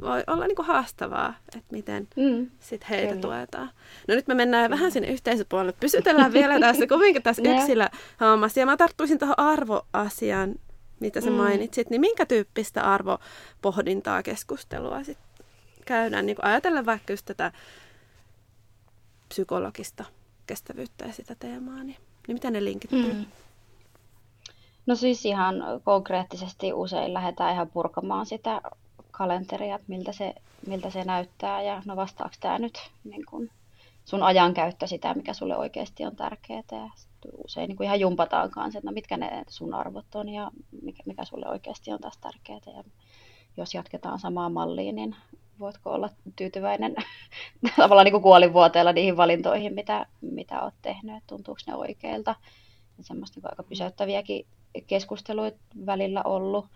voi 0.00 0.24
olla 0.26 0.46
niin 0.46 0.56
kuin 0.56 0.66
haastavaa, 0.66 1.34
että 1.56 1.72
miten 1.72 2.08
mm, 2.16 2.50
sit 2.60 2.88
heitä 2.90 3.08
kyllä. 3.08 3.22
tuetaan. 3.22 3.70
No 4.08 4.14
nyt 4.14 4.26
me 4.26 4.34
mennään 4.34 4.64
kyllä. 4.64 4.76
vähän 4.76 4.92
sinne 4.92 5.08
yhteisöpuolelle. 5.08 5.74
Pysytellään 5.80 6.32
vielä 6.32 6.60
tässä 6.60 6.86
kuitenkin 6.86 7.22
tässä 7.22 7.42
yksilöhommassa. 7.42 8.60
Ja 8.60 8.66
mä 8.66 8.76
tarttuisin 8.76 9.18
tuohon 9.18 9.38
arvoasiaan, 9.38 10.54
mitä 11.00 11.20
sä 11.20 11.30
mm. 11.30 11.36
mainitsit. 11.36 11.90
Niin 11.90 12.00
minkä 12.00 12.26
tyyppistä 12.26 12.82
arvopohdintaa 12.82 14.22
keskustelua 14.22 15.04
sit 15.04 15.18
käydään, 15.86 16.26
niin 16.26 16.36
ajatellen 16.42 16.86
vaikka 16.86 17.12
just 17.12 17.26
tätä 17.26 17.52
psykologista 19.28 20.04
kestävyyttä 20.46 21.04
ja 21.04 21.12
sitä 21.12 21.34
teemaa, 21.34 21.84
niin, 21.84 21.96
niin 22.28 22.36
miten 22.36 22.52
ne 22.52 22.64
linkittyy? 22.64 23.12
Mm. 23.12 23.26
No 24.86 24.94
siis 24.94 25.24
ihan 25.24 25.54
konkreettisesti 25.84 26.72
usein 26.72 27.14
lähdetään 27.14 27.54
ihan 27.54 27.70
purkamaan 27.70 28.26
sitä 28.26 28.60
kalenteria, 29.10 29.78
miltä 29.86 30.12
se, 30.12 30.34
miltä 30.66 30.90
se 30.90 31.04
näyttää 31.04 31.62
ja 31.62 31.82
no 31.84 31.96
vastaako 31.96 32.34
tämä 32.40 32.58
nyt 32.58 32.78
niin 33.04 33.26
kun 33.26 33.50
sun 34.04 34.22
ajankäyttö 34.22 34.86
sitä, 34.86 35.14
mikä 35.14 35.34
sulle 35.34 35.56
oikeasti 35.56 36.04
on 36.04 36.16
tärkeää. 36.16 36.62
Ja 36.72 36.90
usein 37.44 37.68
niin 37.68 37.76
kuin 37.76 37.84
ihan 37.84 38.00
jumpataan 38.00 38.50
kanssa, 38.50 38.78
että 38.78 38.90
no 38.90 38.94
mitkä 38.94 39.16
ne 39.16 39.44
sun 39.48 39.74
arvot 39.74 40.14
on 40.14 40.28
ja 40.28 40.50
mikä, 40.82 41.02
mikä 41.06 41.24
sulle 41.24 41.48
oikeasti 41.48 41.92
on 41.92 42.00
tässä 42.00 42.20
tärkeää. 42.20 42.76
Ja 42.76 42.84
jos 43.56 43.74
jatketaan 43.74 44.18
samaa 44.18 44.48
malliin, 44.48 44.96
niin 44.96 45.16
voitko 45.60 45.90
olla 45.90 46.08
tyytyväinen 46.36 46.94
tavallaan 47.76 48.04
niin 48.04 48.12
kuin 48.12 48.22
kuolinvuoteella 48.22 48.92
niihin 48.92 49.16
valintoihin, 49.16 49.74
mitä, 49.74 50.06
mitä 50.20 50.62
olet 50.62 50.74
tehnyt, 50.82 51.22
tuntuuko 51.26 51.60
ne 51.66 51.74
oikeilta. 51.74 52.34
Ja 52.98 53.04
semmoista 53.04 53.40
niin 53.40 53.50
aika 53.50 53.62
pysäyttäviäkin 53.62 54.46
keskusteluita 54.86 55.58
välillä 55.86 56.22
ollut. 56.22 56.66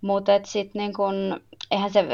Mutta 0.00 0.32
sitten 0.44 0.80
niin 0.80 0.92
kun, 0.92 1.40
eihän 1.70 1.90
se, 1.90 2.06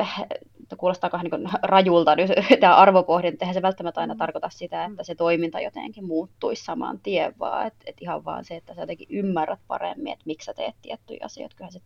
kuulostaa 0.77 1.23
niin 1.23 1.31
kun 1.31 1.49
rajulta 1.63 2.17
nyt 2.17 2.31
tämä 2.61 2.77
arvopohdinta, 2.77 3.45
eihän 3.45 3.55
se 3.55 3.63
välttämättä 3.63 4.01
aina 4.01 4.15
mm. 4.15 4.19
tarkoita 4.19 4.49
sitä, 4.51 4.85
että 4.85 5.05
se 5.05 5.15
toiminta 5.15 5.61
jotenkin 5.61 6.07
muuttuisi 6.07 6.65
saman 6.65 7.01
tien, 7.01 7.35
vaan 7.39 7.67
että 7.67 7.85
et 7.87 7.97
ihan 8.01 8.25
vaan 8.25 8.45
se, 8.45 8.57
että 8.57 8.75
sä 8.75 8.81
jotenkin 8.81 9.09
ymmärrät 9.11 9.61
paremmin, 9.67 10.13
että 10.13 10.23
miksi 10.27 10.47
sä 10.47 10.55
teet 10.55 10.75
tiettyjä 10.83 11.21
asioita. 11.25 11.57
Kyllähän 11.57 11.73
se 11.73 11.81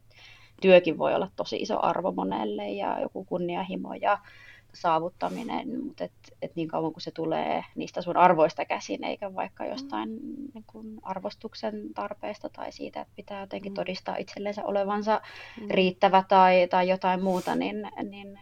työkin 0.63 0.99
voi 0.99 1.15
olla 1.15 1.31
tosi 1.37 1.57
iso 1.57 1.85
arvo 1.85 2.13
monelle 2.13 2.71
ja 2.71 3.01
joku 3.01 3.25
kunnianhimo 3.25 3.95
ja 3.95 4.19
saavuttaminen, 4.75 5.85
mutta 5.85 6.05
et, 6.05 6.13
et 6.43 6.57
niin 6.57 6.69
kauan 6.69 6.93
kuin 6.93 7.03
se 7.03 7.11
tulee 7.11 7.65
niistä 7.75 8.03
sun 8.03 8.17
arvoista 8.17 8.65
käsin, 8.65 9.05
eikä 9.05 9.35
vaikka 9.35 9.67
jostain 9.67 10.09
mm. 10.09 10.19
niin 10.55 10.65
kun 10.67 10.99
arvostuksen 11.03 11.95
tarpeesta 11.95 12.49
tai 12.49 12.73
siitä, 12.73 13.01
että 13.01 13.13
pitää 13.17 13.41
jotenkin 13.41 13.73
mm. 13.73 13.75
todistaa 13.75 14.17
itsellensä 14.17 14.65
olevansa 14.65 15.21
mm. 15.61 15.67
riittävä 15.71 16.25
tai, 16.29 16.69
tai 16.71 16.89
jotain 16.89 17.23
muuta, 17.23 17.55
niin, 17.55 17.91
niin 18.11 18.39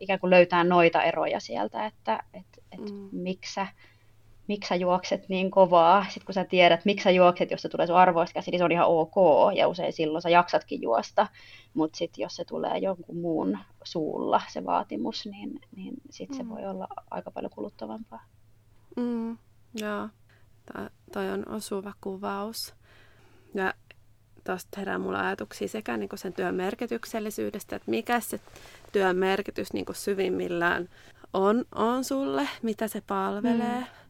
ikään 0.00 0.20
kuin 0.20 0.30
löytää 0.30 0.64
noita 0.64 1.02
eroja 1.02 1.40
sieltä, 1.40 1.86
että 1.86 2.22
et, 2.34 2.46
et 2.72 2.90
mm. 2.90 3.08
miksi 3.12 3.54
sä 3.54 3.66
miksi 4.48 4.68
sä 4.68 4.74
juokset 4.74 5.28
niin 5.28 5.50
kovaa. 5.50 6.04
Sitten 6.04 6.24
kun 6.26 6.34
sä 6.34 6.44
tiedät, 6.44 6.84
miksi 6.84 7.04
sä 7.04 7.10
juokset, 7.10 7.50
jos 7.50 7.62
se 7.62 7.68
tulee 7.68 7.86
sun 7.86 7.96
arvoista 7.96 8.34
käsi, 8.34 8.50
niin 8.50 8.58
se 8.58 8.64
on 8.64 8.72
ihan 8.72 8.86
ok. 8.86 9.14
Ja 9.56 9.68
usein 9.68 9.92
silloin 9.92 10.22
sä 10.22 10.30
jaksatkin 10.30 10.82
juosta. 10.82 11.26
Mutta 11.74 11.96
sitten 11.96 12.22
jos 12.22 12.36
se 12.36 12.44
tulee 12.44 12.78
jonkun 12.78 13.16
muun 13.16 13.58
suulla, 13.84 14.42
se 14.48 14.64
vaatimus, 14.64 15.26
niin, 15.26 15.60
niin 15.76 15.94
sitten 16.10 16.38
mm. 16.38 16.42
se 16.42 16.48
voi 16.48 16.66
olla 16.66 16.88
aika 17.10 17.30
paljon 17.30 17.50
kuluttavampaa. 17.50 18.24
Mm, 18.96 19.38
joo, 19.74 20.08
toi 21.12 21.30
on 21.30 21.48
osuva 21.48 21.92
kuvaus. 22.00 22.74
Ja 23.54 23.74
tuosta 24.44 24.80
herää 24.80 24.98
mulla 24.98 25.20
ajatuksia 25.20 25.68
sekä 25.68 25.96
niin 25.96 26.08
sen 26.14 26.32
työn 26.32 26.54
merkityksellisyydestä, 26.54 27.76
että 27.76 27.90
mikä 27.90 28.20
se 28.20 28.40
työn 28.92 29.16
merkitys 29.16 29.72
niin 29.72 29.86
syvimmillään 29.92 30.88
on, 31.32 31.64
on 31.74 32.04
sulle, 32.04 32.48
mitä 32.62 32.88
se 32.88 33.02
palvelee. 33.06 33.80
Mm. 33.80 34.03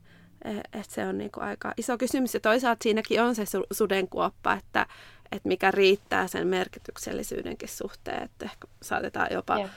E, 0.45 0.79
et 0.81 0.91
se 0.91 1.07
on 1.07 1.19
niin 1.19 1.31
kuin 1.31 1.45
aika 1.45 1.75
iso 1.77 1.99
kysymys 1.99 2.35
ja 2.35 2.41
toisaalta 2.41 2.83
siinäkin 2.83 3.23
on 3.23 3.35
se 3.35 3.43
su- 3.43 3.67
sudenkuoppa, 3.73 4.53
että, 4.53 4.87
että 5.33 5.49
mikä 5.49 5.71
riittää 5.71 6.27
sen 6.27 6.47
merkityksellisyydenkin 6.47 7.69
suhteen, 7.69 8.23
että 8.23 8.45
ehkä 8.45 8.69
saatetaan 8.83 9.29
jopa... 9.33 9.57
Yeah 9.57 9.71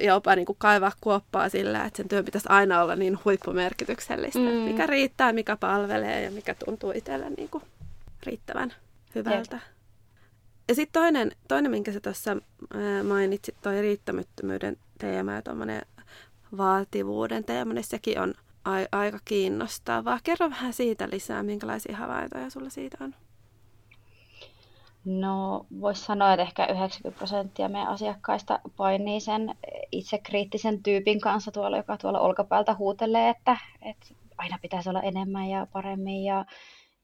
jopa 0.00 0.36
niin 0.36 0.46
kuin 0.46 0.56
kaivaa 0.58 0.92
kuoppaa 1.00 1.48
sillä, 1.48 1.84
että 1.84 1.96
sen 1.96 2.08
työn 2.08 2.24
pitäisi 2.24 2.48
aina 2.50 2.82
olla 2.82 2.96
niin 2.96 3.18
huippumerkityksellistä, 3.24 4.38
mm. 4.38 4.44
mikä 4.44 4.86
riittää, 4.86 5.32
mikä 5.32 5.56
palvelee 5.56 6.22
ja 6.22 6.30
mikä 6.30 6.54
tuntuu 6.54 6.92
itselle 6.94 7.30
niin 7.30 7.48
kuin 7.48 7.64
riittävän 8.26 8.74
hyvältä. 9.14 9.56
Jep. 9.56 9.62
Ja 10.68 10.74
sitten 10.74 11.02
toinen, 11.02 11.32
toinen, 11.48 11.70
minkä 11.70 11.92
sä 11.92 12.00
tuossa 12.00 12.36
mainitsit, 13.08 13.56
toi 13.62 13.82
riittämättömyyden 13.82 14.76
teema 14.98 15.32
ja 15.32 15.42
tuommoinen 15.42 15.82
vaativuuden 16.56 17.44
teema, 17.44 17.72
niin 17.72 17.84
sekin 17.84 18.20
on 18.20 18.34
aika 18.92 19.18
kiinnostavaa. 19.24 20.18
Kerro 20.24 20.50
vähän 20.50 20.72
siitä 20.72 21.08
lisää, 21.12 21.42
minkälaisia 21.42 21.96
havaintoja 21.96 22.50
sulla 22.50 22.70
siitä 22.70 22.96
on. 23.00 23.14
No, 25.04 25.66
voisi 25.80 26.04
sanoa, 26.04 26.32
että 26.32 26.42
ehkä 26.42 26.66
90 26.66 27.18
prosenttia 27.18 27.68
meidän 27.68 27.88
asiakkaista 27.88 28.60
painii 28.76 29.20
sen 29.20 29.54
itsekriittisen 29.92 30.82
tyypin 30.82 31.20
kanssa 31.20 31.50
tuolla, 31.50 31.76
joka 31.76 31.96
tuolla 31.96 32.20
olkapäältä 32.20 32.74
huutelee, 32.74 33.28
että, 33.28 33.56
että 33.82 34.06
aina 34.38 34.58
pitäisi 34.62 34.88
olla 34.88 35.02
enemmän 35.02 35.48
ja 35.48 35.66
paremmin 35.72 36.24
ja, 36.24 36.44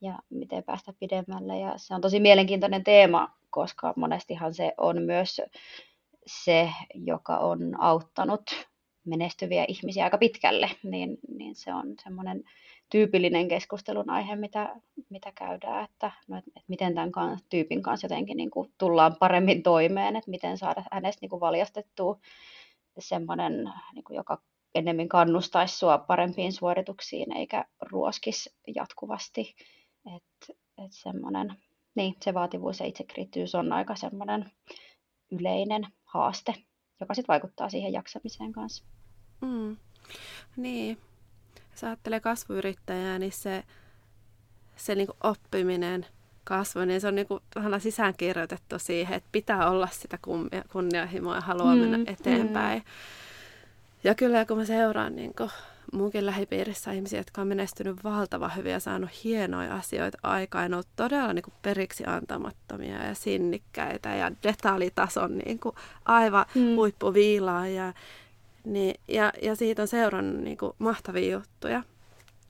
ja 0.01 0.19
miten 0.29 0.63
päästä 0.63 0.93
pidemmälle. 0.99 1.59
Ja 1.59 1.73
se 1.77 1.95
on 1.95 2.01
tosi 2.01 2.19
mielenkiintoinen 2.19 2.83
teema, 2.83 3.33
koska 3.49 3.93
monestihan 3.95 4.53
se 4.53 4.73
on 4.77 5.01
myös 5.01 5.41
se, 6.25 6.71
joka 6.93 7.37
on 7.37 7.81
auttanut 7.81 8.41
menestyviä 9.05 9.65
ihmisiä 9.67 10.03
aika 10.03 10.17
pitkälle, 10.17 10.69
niin, 10.83 11.17
niin 11.37 11.55
se 11.55 11.73
on 11.73 11.93
semmoinen 12.03 12.43
tyypillinen 12.89 13.47
keskustelun 13.47 14.09
aihe, 14.09 14.35
mitä, 14.35 14.75
mitä 15.09 15.31
käydään, 15.31 15.83
että, 15.83 16.11
no, 16.27 16.37
että, 16.37 16.51
miten 16.67 16.95
tämän 16.95 17.11
kanssa, 17.11 17.45
tyypin 17.49 17.83
kanssa 17.83 18.05
jotenkin 18.05 18.37
niin 18.37 18.51
kuin 18.51 18.73
tullaan 18.77 19.15
paremmin 19.19 19.63
toimeen, 19.63 20.15
että 20.15 20.31
miten 20.31 20.57
saada 20.57 20.83
hänestä 20.91 21.19
niin 21.21 21.29
kuin 21.29 21.39
valjastettua 21.39 22.19
semmoinen, 22.99 23.71
niin 23.93 24.03
kuin, 24.03 24.17
joka 24.17 24.41
ennemmin 24.75 25.09
kannustaisi 25.09 25.77
sua 25.77 25.97
parempiin 25.97 26.53
suorituksiin 26.53 27.37
eikä 27.37 27.65
ruoskis 27.81 28.55
jatkuvasti. 28.75 29.55
Että 30.15 30.61
et 30.85 30.91
semmoinen, 30.91 31.55
niin 31.95 32.15
se 32.21 32.33
vaativuus 32.33 32.79
ja 32.79 32.85
itsekriittisyys 32.85 33.55
on 33.55 33.73
aika 33.73 33.95
semmoinen 33.95 34.51
yleinen 35.31 35.87
haaste, 36.03 36.53
joka 36.99 37.13
sitten 37.13 37.33
vaikuttaa 37.33 37.69
siihen 37.69 37.93
jaksamiseen 37.93 38.51
kanssa. 38.51 38.83
Mm. 39.41 39.77
Niin, 40.57 40.97
jos 41.71 41.83
ajattelee 41.83 42.19
kasvuyrittäjää, 42.19 43.19
niin 43.19 43.31
se, 43.31 43.63
se 44.75 44.95
niin 44.95 45.07
oppiminen, 45.23 46.05
kasvu, 46.43 46.79
niin 46.79 47.01
se 47.01 47.07
on 47.07 47.15
niin 47.15 47.27
kuin 47.27 47.41
sisäänkirjoitettu 47.79 48.79
siihen, 48.79 49.17
että 49.17 49.29
pitää 49.31 49.69
olla 49.69 49.87
sitä 49.91 50.19
kunnianhimoa 50.71 51.35
ja 51.35 51.41
haluaa 51.41 51.75
mm, 51.75 51.81
mennä 51.81 52.11
eteenpäin. 52.11 52.79
Mm. 52.79 52.85
Ja 54.03 54.15
kyllä 54.15 54.45
kun 54.45 54.57
mä 54.57 54.65
seuraan 54.65 55.15
niin 55.15 55.33
kuin 55.35 55.49
munkin 55.93 56.25
lähipiirissä 56.25 56.91
ihmisiä, 56.91 57.19
jotka 57.19 57.41
on 57.41 57.47
menestynyt 57.47 58.03
valtavan 58.03 58.55
hyvin 58.55 58.71
ja 58.71 58.79
saanut 58.79 59.23
hienoja 59.23 59.75
asioita 59.75 60.17
aikaan, 60.23 60.65
on 60.65 60.73
ollut 60.73 60.87
todella 60.95 61.33
niin 61.33 61.43
kuin 61.43 61.53
periksi 61.61 62.03
antamattomia 62.05 63.05
ja 63.05 63.15
sinnikkäitä 63.15 64.15
ja 64.15 64.31
detaljitason 64.43 65.37
niin 65.37 65.59
kuin 65.59 65.75
aivan 66.05 66.45
mm. 66.55 66.75
huippuviilaa 66.75 67.67
ja 67.67 67.93
niin, 68.63 68.95
ja, 69.07 69.33
ja 69.41 69.55
siitä 69.55 69.81
on 69.81 69.87
seurannut 69.87 70.43
niin 70.43 70.57
kuin, 70.57 70.73
mahtavia 70.79 71.31
juttuja. 71.31 71.83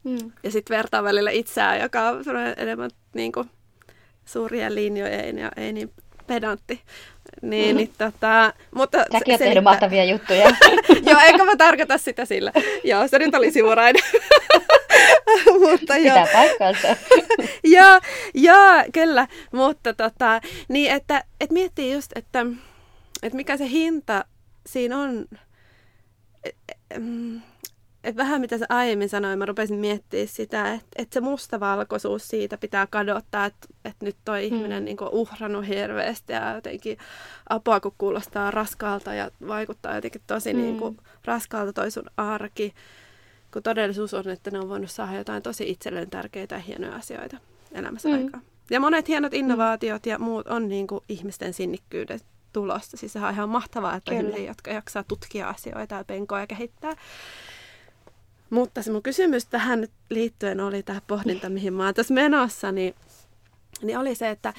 Mm. 0.03 0.31
Ja 0.43 0.51
sitten 0.51 0.77
vertaa 0.77 1.03
välillä 1.03 1.31
itseään, 1.31 1.79
joka 1.79 2.09
on 2.09 2.23
enemmän 2.57 2.89
niin 3.13 3.31
kuin, 3.31 3.49
suurien 4.25 4.75
linjojen 4.75 5.37
ja 5.37 5.51
ei 5.57 5.73
niin 5.73 5.93
pedantti. 6.29 6.81
Niin, 7.41 7.75
mm. 7.75 7.77
niin, 7.77 7.93
tota, 7.97 8.53
mutta 8.75 8.97
Säkin 9.11 9.33
oot 9.33 9.39
tehnyt 9.39 9.63
mahtavia 9.63 10.03
juttuja. 10.03 10.43
joo, 11.09 11.19
eikä 11.23 11.45
mä 11.45 11.55
tarkoita 11.55 11.97
sitä 11.97 12.25
sillä. 12.25 12.51
Joo, 12.83 13.07
se 13.07 13.19
nyt 13.19 13.35
oli 13.35 13.51
sivurainen. 13.51 14.03
mutta 15.69 15.93
Pitää 15.93 16.27
paikkaansa. 16.33 16.87
joo, 17.77 17.99
joo, 18.33 18.83
kyllä. 18.93 19.27
Mutta 19.51 19.93
tota, 19.93 20.41
niin, 20.69 20.91
että, 20.91 21.23
että 21.41 21.53
miettii 21.53 21.93
just, 21.93 22.11
että, 22.15 22.45
että 23.23 23.35
mikä 23.35 23.57
se 23.57 23.69
hinta 23.69 24.25
siinä 24.65 24.97
on 24.97 25.25
et 26.91 27.58
vähän 28.15 28.41
mitä 28.41 28.57
sä 28.57 28.65
aiemmin 28.69 29.09
sanoin, 29.09 29.39
mä 29.39 29.45
rupesin 29.45 29.79
miettimään 29.79 30.27
sitä, 30.27 30.73
että 30.73 30.87
et 30.95 31.13
se 31.13 31.21
mustavalkoisuus 31.21 32.27
siitä 32.27 32.57
pitää 32.57 32.87
kadottaa, 32.87 33.45
että 33.45 33.67
et 33.85 33.95
nyt 34.01 34.15
toi 34.25 34.49
hmm. 34.49 34.57
ihminen 34.57 34.85
niinku 34.85 35.09
uhrannut 35.11 35.67
hirveästi 35.67 36.33
ja 36.33 36.55
jotenkin 36.55 36.97
apua, 37.49 37.79
kun 37.79 37.95
kuulostaa 37.97 38.51
raskaalta 38.51 39.13
ja 39.13 39.31
vaikuttaa 39.47 39.95
jotenkin 39.95 40.21
tosi 40.27 40.51
hmm. 40.51 40.61
niinku 40.61 40.97
raskaalta 41.25 41.73
toi 41.73 41.91
sun 41.91 42.09
arki, 42.17 42.73
kun 43.53 43.63
todellisuus 43.63 44.13
on, 44.13 44.29
että 44.29 44.51
ne 44.51 44.59
on 44.59 44.69
voinut 44.69 44.91
saada 44.91 45.17
jotain 45.17 45.43
tosi 45.43 45.69
itselleen 45.69 46.09
tärkeitä 46.09 46.55
ja 46.55 46.61
hienoja 46.61 46.95
asioita 46.95 47.37
elämässä 47.71 48.09
hmm. 48.09 48.17
aikaa. 48.17 48.41
Ja 48.69 48.79
monet 48.79 49.07
hienot 49.07 49.31
hmm. 49.31 49.39
innovaatiot 49.39 50.05
ja 50.05 50.19
muut 50.19 50.47
on 50.47 50.67
niinku 50.67 51.03
ihmisten 51.09 51.53
sinnikkyydet 51.53 52.25
tulosta. 52.53 52.97
Siis 52.97 53.13
se 53.13 53.19
on 53.19 53.33
ihan 53.33 53.49
mahtavaa, 53.49 53.95
että 53.95 54.11
on 54.11 54.17
ihmisiä, 54.17 54.47
jotka 54.47 54.71
jaksaa 54.71 55.03
tutkia 55.03 55.49
asioita 55.49 55.95
ja 55.95 56.03
penkoa 56.03 56.39
ja 56.39 56.47
kehittää. 56.47 56.95
Mutta 58.49 58.83
se 58.83 58.91
mun 58.91 59.03
kysymys 59.03 59.45
tähän 59.45 59.87
liittyen 60.09 60.59
oli 60.59 60.83
tämä 60.83 61.01
pohdinta, 61.07 61.49
mihin 61.49 61.73
mä 61.73 61.85
oon 61.85 61.93
tässä 61.93 62.13
menossa, 62.13 62.71
niin, 62.71 62.95
niin 63.81 63.97
oli 63.97 64.15
se, 64.15 64.29
että 64.29 64.53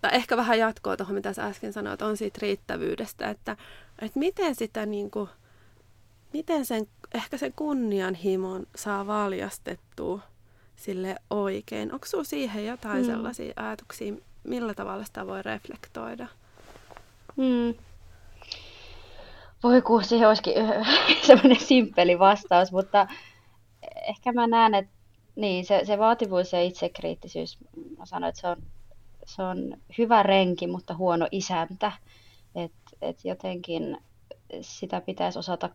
tai 0.00 0.10
ehkä 0.14 0.36
vähän 0.36 0.58
jatkoa 0.58 0.96
tuohon, 0.96 1.14
mitä 1.14 1.32
sä 1.32 1.44
äsken 1.44 1.72
sanoit, 1.72 2.02
on 2.02 2.16
siitä 2.16 2.38
riittävyydestä, 2.42 3.30
että, 3.30 3.56
että 3.98 4.18
miten 4.18 4.54
sitä 4.54 4.86
niin 4.86 5.10
kuin, 5.10 5.28
miten 6.32 6.66
sen, 6.66 6.86
ehkä 7.14 7.38
sen 7.38 7.52
kunnianhimon 7.52 8.66
saa 8.76 9.06
valjastettua 9.06 10.20
sille 10.76 11.16
oikein. 11.30 11.92
Onko 11.92 12.06
sinulla 12.06 12.24
siihen 12.24 12.66
jotain 12.66 13.02
mm. 13.02 13.06
sellaisia 13.06 13.52
ajatuksia, 13.56 14.14
millä 14.44 14.74
tavalla 14.74 15.04
sitä 15.04 15.26
voi 15.26 15.42
reflektoida? 15.42 16.26
Mm. 17.36 17.74
Voi 19.64 19.82
kun 19.82 20.04
siihen 20.04 20.28
olisikin 20.28 20.54
semmoinen 21.26 21.60
simppeli 21.60 22.18
vastaus, 22.18 22.72
mutta 22.72 23.06
ehkä 24.08 24.32
mä 24.32 24.46
näen, 24.46 24.74
että 24.74 24.92
niin, 25.36 25.64
se, 25.64 25.80
se 25.84 25.98
vaativuus 25.98 26.52
ja 26.52 26.62
itsekriittisyys, 26.62 27.58
mä 27.98 28.06
sanoin, 28.06 28.28
että 28.28 28.40
se 28.40 28.48
on, 28.48 28.56
se 29.26 29.42
on 29.42 29.76
hyvä 29.98 30.22
renki, 30.22 30.66
mutta 30.66 30.94
huono 30.94 31.28
isäntä. 31.30 31.92
Että 32.54 32.96
et 33.02 33.24
jotenkin 33.24 33.98
sitä 34.60 35.00
pitäisi 35.00 35.38
osata 35.38 35.70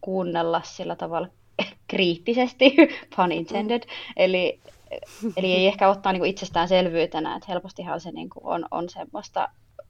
kuunnella 0.00 0.62
sillä 0.64 0.96
tavalla 0.96 1.28
kriittisesti, 1.88 2.76
pun 3.16 3.32
intended. 3.32 3.82
Mm. 3.82 4.12
Eli, 4.16 4.60
eli 5.36 5.52
ei 5.52 5.66
ehkä 5.66 5.88
ottaa 5.88 6.12
niin 6.12 6.24
itsestäänselvyytenä, 6.24 7.36
että 7.36 7.46
helpostihan 7.48 8.00
se 8.00 8.10
niin 8.10 8.30
kuin 8.30 8.44
on, 8.44 8.66
on 8.70 8.88
semmoista 8.88 9.48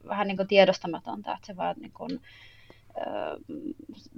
vähän 0.08 0.26
niin 0.26 0.36
kuin 0.36 0.48
tiedostamatonta, 0.48 1.34
että 1.34 1.46
se 1.46 1.56
vaan 1.56 1.74
niin 1.80 1.92
kuin, 1.92 2.20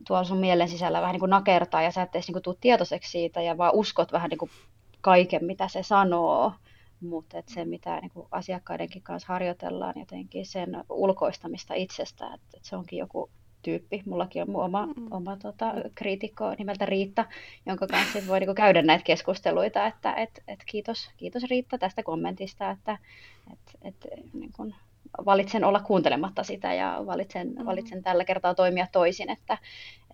tuolla 0.06 0.24
sun 0.24 0.38
mielen 0.38 0.68
sisällä 0.68 1.00
vähän 1.00 1.12
niin 1.12 1.20
kuin 1.20 1.30
nakertaa 1.30 1.82
ja 1.82 1.90
sä 1.90 2.02
et 2.02 2.14
edes 2.14 2.26
niin 2.26 2.32
kuin 2.32 2.42
tuu 2.42 2.58
tietoiseksi 2.60 3.10
siitä 3.10 3.42
ja 3.42 3.58
vaan 3.58 3.74
uskot 3.74 4.12
vähän 4.12 4.30
niin 4.30 4.38
kuin 4.38 4.50
kaiken, 5.00 5.44
mitä 5.44 5.68
se 5.68 5.82
sanoo. 5.82 6.52
Mutta 7.00 7.38
että 7.38 7.54
se, 7.54 7.64
mitä 7.64 8.00
niin 8.00 8.10
kuin 8.10 8.26
asiakkaidenkin 8.30 9.02
kanssa 9.02 9.32
harjoitellaan, 9.32 9.94
jotenkin 9.96 10.46
sen 10.46 10.84
ulkoistamista 10.90 11.74
itsestä, 11.74 12.26
että, 12.26 12.46
että 12.56 12.68
se 12.68 12.76
onkin 12.76 12.98
joku 12.98 13.30
tyyppi. 13.62 14.02
Mullakin 14.06 14.42
on 14.42 14.50
mun 14.50 14.64
oma, 14.64 14.86
mm. 14.86 15.06
oma 15.10 15.36
tota, 15.36 15.74
kriitikko 15.94 16.54
nimeltä 16.58 16.86
Riitta, 16.86 17.24
jonka 17.66 17.86
kanssa 17.86 18.18
voi 18.28 18.40
niin 18.40 18.54
käydä 18.54 18.82
näitä 18.82 19.04
keskusteluita, 19.04 19.86
että 19.86 20.14
et, 20.14 20.42
et 20.48 20.60
kiitos, 20.66 21.10
kiitos 21.16 21.42
Riitta 21.50 21.78
tästä 21.78 22.02
kommentista, 22.02 22.70
että 22.70 22.98
et, 23.52 23.58
et, 23.82 24.06
niin 24.32 24.52
kuin, 24.56 24.74
valitsen 25.26 25.64
olla 25.64 25.80
kuuntelematta 25.80 26.44
sitä 26.44 26.74
ja 26.74 27.02
valitsen, 27.06 27.48
mm-hmm. 27.48 27.66
valitsen 27.66 28.02
tällä 28.02 28.24
kertaa 28.24 28.54
toimia 28.54 28.86
toisin, 28.92 29.30
että, 29.30 29.58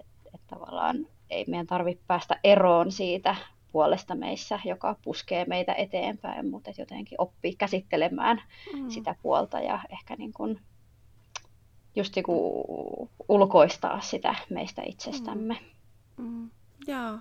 että, 0.01 0.31
että 0.35 0.47
tavallaan 0.47 1.07
ei 1.31 1.45
meidän 1.49 1.67
tarvitse 1.67 2.05
päästä 2.07 2.41
eroon 2.45 2.93
siitä 2.93 3.37
puolesta 3.73 4.15
meissä, 4.15 4.61
joka 4.65 4.97
puskee 5.03 5.45
meitä 5.45 5.75
eteenpäin, 5.75 6.51
mutta 6.51 6.71
että 6.71 6.83
jotenkin 6.83 7.21
oppii 7.21 7.57
käsittelemään 7.57 8.43
mm. 8.75 8.91
sitä 8.91 9.15
puolta 9.23 9.61
ja 9.61 9.81
ehkä 9.93 10.17
niin 10.17 10.33
kuin 10.33 10.61
just 11.97 12.15
kuin 12.25 12.65
ulkoistaa 13.29 14.01
sitä 14.01 14.35
meistä 14.51 14.83
itsestämme. 14.87 15.57
Mm. 16.17 16.25
Mm. 16.25 16.51
Joo. 16.87 17.19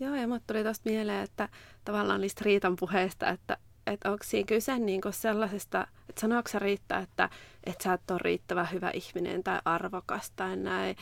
Joo, 0.00 0.14
ja 0.14 0.26
mulle 0.26 0.40
tuli 0.46 0.62
tuosta 0.62 0.90
mieleen, 0.90 1.24
että 1.24 1.48
tavallaan 1.84 2.20
niistä 2.20 2.42
riitan 2.44 2.76
puheista, 2.76 3.28
että 3.28 3.56
että 3.86 4.10
onko 4.10 4.24
siinä 4.24 4.46
kyse 4.46 4.78
niin 4.78 5.00
kuin 5.00 5.12
sellaisesta, 5.12 5.86
että 6.08 6.20
sanooko 6.20 6.48
se 6.48 6.58
riittää, 6.58 7.00
että, 7.00 7.30
että 7.64 7.84
sä 7.84 7.92
et 7.92 8.10
ole 8.10 8.18
riittävän 8.22 8.68
hyvä 8.72 8.90
ihminen 8.90 9.42
tai 9.42 9.60
arvokas 9.64 10.30
tai 10.36 10.56
näin, 10.56 10.96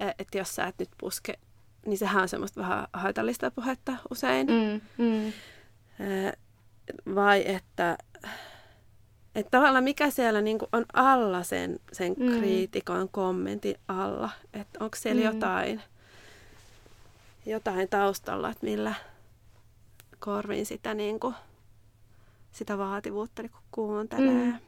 e, 0.00 0.10
että 0.18 0.38
jos 0.38 0.54
sä 0.54 0.66
et 0.66 0.74
nyt 0.78 0.90
puske, 0.98 1.38
niin 1.86 1.98
sehän 1.98 2.22
on 2.22 2.28
semmoista 2.28 2.60
vähän 2.60 2.86
haitallista 2.92 3.50
puhetta 3.50 3.92
usein. 4.10 4.46
Mm, 4.46 4.80
mm. 5.04 5.32
Vai 7.14 7.44
että, 7.46 7.98
että 9.34 9.50
tavallaan 9.50 9.84
mikä 9.84 10.10
siellä 10.10 10.40
niin 10.40 10.58
kuin 10.58 10.68
on 10.72 10.84
alla 10.92 11.42
sen, 11.42 11.80
sen 11.92 12.14
mm. 12.18 12.38
kriitikon 12.38 13.08
kommentin 13.08 13.76
alla, 13.88 14.30
että 14.52 14.84
onko 14.84 14.96
siellä 14.96 15.20
mm. 15.20 15.34
jotain, 15.34 15.82
jotain 17.46 17.88
taustalla, 17.88 18.50
että 18.50 18.66
millä 18.66 18.94
korvin 20.18 20.66
sitä, 20.66 20.94
niin 20.94 21.20
kuin, 21.20 21.34
sitä 22.54 22.78
vaativuutta 22.78 23.42
niin 23.42 23.52
kuuntelee. 23.70 24.44
Mm. 24.44 24.58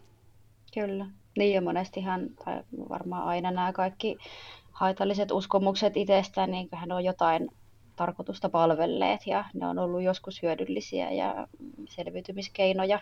Kyllä. 0.75 1.07
Niin 1.38 1.55
ja 1.55 1.61
monestihan, 1.61 2.29
tai 2.44 2.62
varmaan 2.88 3.25
aina 3.25 3.51
nämä 3.51 3.72
kaikki 3.72 4.16
haitalliset 4.72 5.31
uskomukset 5.31 5.96
itsestään, 5.96 6.51
niin 6.51 6.68
hän 6.72 6.92
on 6.92 7.05
jotain 7.05 7.49
tarkoitusta 7.96 8.49
palvelleet 8.49 9.27
ja 9.27 9.44
ne 9.55 9.66
on 9.66 9.79
ollut 9.79 10.03
joskus 10.03 10.42
hyödyllisiä 10.42 11.11
ja 11.11 11.46
selviytymiskeinoja 11.88 13.01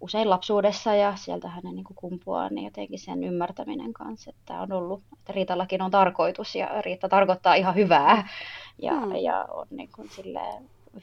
usein 0.00 0.30
lapsuudessa 0.30 0.94
ja 0.94 1.16
sieltähän 1.16 1.62
ne 1.64 1.72
niin 1.72 1.84
kumpuaa, 1.94 2.48
niin 2.48 2.64
jotenkin 2.64 2.98
sen 2.98 3.24
ymmärtäminen 3.24 3.92
kanssa, 3.92 4.30
että 4.30 4.60
on 4.60 4.72
ollut, 4.72 5.02
että 5.18 5.32
Riitallakin 5.32 5.82
on 5.82 5.90
tarkoitus 5.90 6.54
ja 6.54 6.82
Riitta 6.82 7.08
tarkoittaa 7.08 7.54
ihan 7.54 7.74
hyvää 7.74 8.28
ja, 8.82 8.92
mm. 8.92 9.14
ja 9.14 9.46
on 9.50 9.66
niin 9.70 9.90
kuin 9.94 10.10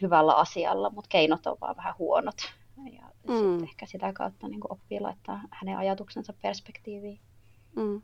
hyvällä 0.01 0.33
asialla, 0.33 0.89
mutta 0.89 1.09
keinot 1.09 1.47
on 1.47 1.57
vaan 1.61 1.77
vähän 1.77 1.93
huonot. 1.99 2.35
Ja 2.77 3.11
mm. 3.27 3.63
ehkä 3.63 3.85
sitä 3.85 4.13
kautta 4.13 4.47
niin 4.47 4.59
oppii 4.69 4.99
laittaa 4.99 5.41
hänen 5.51 5.77
ajatuksensa 5.77 6.33
perspektiiviin. 6.41 7.19
Mm. 7.75 8.01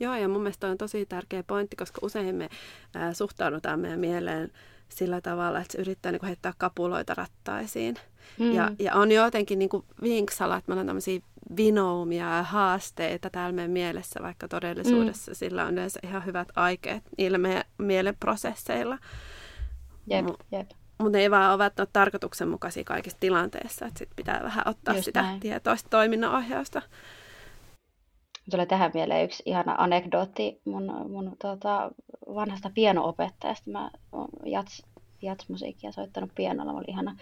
Joo, 0.00 0.14
ja 0.14 0.28
mun 0.28 0.42
mielestä 0.42 0.66
on 0.66 0.78
tosi 0.78 1.06
tärkeä 1.06 1.42
pointti, 1.42 1.76
koska 1.76 1.98
usein 2.02 2.34
me 2.34 2.48
ää, 2.94 3.14
suhtaudutaan 3.14 3.80
meidän 3.80 4.00
mieleen 4.00 4.52
sillä 4.88 5.20
tavalla, 5.20 5.60
että 5.60 5.72
se 5.72 5.78
yrittää 5.78 6.12
niin 6.12 6.20
kuin, 6.20 6.26
heittää 6.26 6.52
kapuloita 6.58 7.14
rattaisiin. 7.14 7.96
Mm. 8.38 8.52
Ja, 8.52 8.70
ja 8.78 8.94
on 8.94 9.12
jotenkin 9.12 9.58
niin 9.58 9.68
kuin 9.68 9.84
vinksalla, 10.02 10.56
että 10.56 10.68
meillä 10.70 10.80
on 10.80 10.86
tämmöisiä 10.86 11.20
vinoumia 11.56 12.36
ja 12.36 12.42
haasteita 12.42 13.30
täällä 13.30 13.52
meidän 13.52 13.70
mielessä, 13.70 14.20
vaikka 14.22 14.48
todellisuudessa 14.48 15.30
mm. 15.30 15.34
sillä 15.34 15.64
on 15.64 15.72
yleensä 15.72 16.00
ihan 16.02 16.26
hyvät 16.26 16.48
aikeet 16.56 17.02
niillä 17.18 17.38
meidän 17.38 17.64
mielen 17.78 18.16
prosesseilla. 18.20 18.98
Jep, 20.06 20.26
jep. 20.52 20.70
Mutta 20.98 21.18
ne 21.18 21.22
ei 21.22 21.30
vaan 21.30 21.54
ole 21.54 21.70
tarkoituksenmukaisia 21.92 22.84
kaikissa 22.84 23.18
tilanteissa, 23.20 23.86
että 23.86 23.98
sit 23.98 24.08
pitää 24.16 24.40
vähän 24.42 24.68
ottaa 24.68 24.94
Just 24.94 25.04
sitä 25.04 25.22
näin. 25.22 25.40
tietoista 25.40 25.90
toiminnanohjausta. 25.90 26.82
Tulee 28.50 28.66
tähän 28.66 28.90
mieleen 28.94 29.24
yksi 29.24 29.42
ihana 29.46 29.74
anekdootti 29.78 30.60
mun, 30.64 30.84
mun 31.08 31.36
tota, 31.42 31.90
vanhasta 32.34 32.70
pianoopettajasta. 32.74 33.70
Mä 33.70 33.90
oon 34.12 34.28
jats, 34.44 34.82
jatsmusiikkia 35.22 35.92
soittanut 35.92 36.30
pianolla. 36.34 36.72
Mä 36.72 36.78
olin 36.78 36.90
ihana 36.90 37.16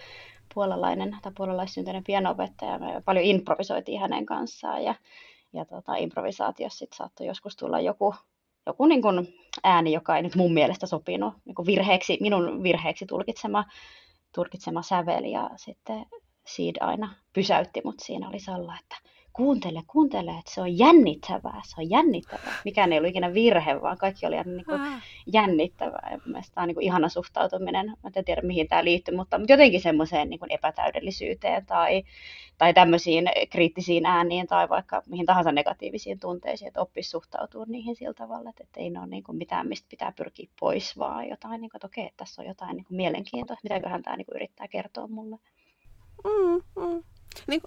puolalainen 0.53 1.17
tai 1.21 1.31
puolalaissyntyinen 1.37 2.03
pianoopettaja. 2.03 2.79
Me 2.79 3.01
paljon 3.05 3.25
improvisoitiin 3.25 4.01
hänen 4.01 4.25
kanssaan 4.25 4.83
ja, 4.83 4.95
ja 5.53 5.65
tota, 5.65 5.95
improvisaatiossa 5.95 6.79
sit 6.79 6.93
saattoi 6.93 7.27
joskus 7.27 7.55
tulla 7.55 7.79
joku, 7.79 8.15
joku 8.67 8.85
niin 8.85 9.01
kuin 9.01 9.33
ääni, 9.63 9.91
joka 9.93 10.15
ei 10.15 10.23
nyt 10.23 10.35
mun 10.35 10.53
mielestä 10.53 10.85
sopinut 10.85 11.33
niin 11.45 11.55
kuin 11.55 11.65
virheeksi, 11.65 12.17
minun 12.21 12.63
virheeksi 12.63 13.05
tulkitsema, 13.05 13.65
tulkitsema 14.35 14.81
sävel. 14.81 15.23
Ja 15.23 15.49
sitten 15.55 16.05
Seed 16.47 16.75
aina 16.79 17.15
pysäytti 17.33 17.81
mut. 17.83 17.99
Siinä 17.99 18.29
oli 18.29 18.39
Salla, 18.39 18.75
että 18.79 19.09
kuuntele, 19.37 19.81
kuuntele, 19.87 20.31
että 20.31 20.51
se 20.51 20.61
on 20.61 20.77
jännittävää, 20.77 21.61
se 21.65 21.75
on 21.81 21.89
jännittävää. 21.89 22.53
Mikään 22.65 22.93
ei 22.93 22.99
ollut 22.99 23.09
ikinä 23.09 23.33
virhe, 23.33 23.81
vaan 23.81 23.97
kaikki 23.97 24.25
oli 24.25 24.37
aina 24.37 24.51
niin 24.51 24.65
kuin 24.65 24.81
jännittävää. 25.33 26.09
Ja 26.11 26.19
mielestäni 26.25 26.55
tämä 26.55 26.63
on 26.63 26.67
niin 26.67 26.75
kuin 26.75 26.83
ihana 26.83 27.09
suhtautuminen. 27.09 27.85
Mä 27.85 28.11
en 28.15 28.25
tiedä, 28.25 28.41
mihin 28.41 28.67
tämä 28.67 28.83
liittyy, 28.83 29.15
mutta, 29.15 29.37
mutta 29.39 29.53
jotenkin 29.53 29.81
semmoiseen 29.81 30.29
niin 30.29 30.39
kuin 30.39 30.51
epätäydellisyyteen 30.51 31.65
tai, 31.65 32.03
tai 32.57 32.73
tämmöisiin 32.73 33.29
kriittisiin 33.49 34.05
ääniin 34.05 34.47
tai 34.47 34.69
vaikka 34.69 35.03
mihin 35.09 35.25
tahansa 35.25 35.51
negatiivisiin 35.51 36.19
tunteisiin, 36.19 36.67
että 36.67 36.81
oppisi 36.81 37.09
suhtautua 37.09 37.65
niihin 37.67 37.95
sillä 37.95 38.13
tavalla, 38.13 38.49
että, 38.49 38.63
että 38.63 38.79
ei 38.79 38.89
ne 38.89 38.99
ole 38.99 39.07
niin 39.07 39.23
kuin 39.23 39.37
mitään, 39.37 39.67
mistä 39.67 39.87
pitää 39.89 40.11
pyrkiä 40.11 40.49
pois, 40.59 40.97
vaan 40.97 41.29
jotain, 41.29 41.61
niin 41.61 41.69
kuin, 41.69 41.77
että 41.77 41.87
okei, 41.87 42.09
tässä 42.17 42.41
on 42.41 42.47
jotain 42.47 42.75
niin 42.75 42.85
kuin 42.85 42.97
mielenkiintoista, 42.97 43.63
mitäköhän 43.63 44.03
tämä 44.03 44.17
niin 44.17 44.25
kuin 44.25 44.35
yrittää 44.35 44.67
kertoa 44.67 45.07
mulle. 45.07 45.37
Mm, 46.23 46.83
mm. 46.83 47.03
Niin 47.47 47.61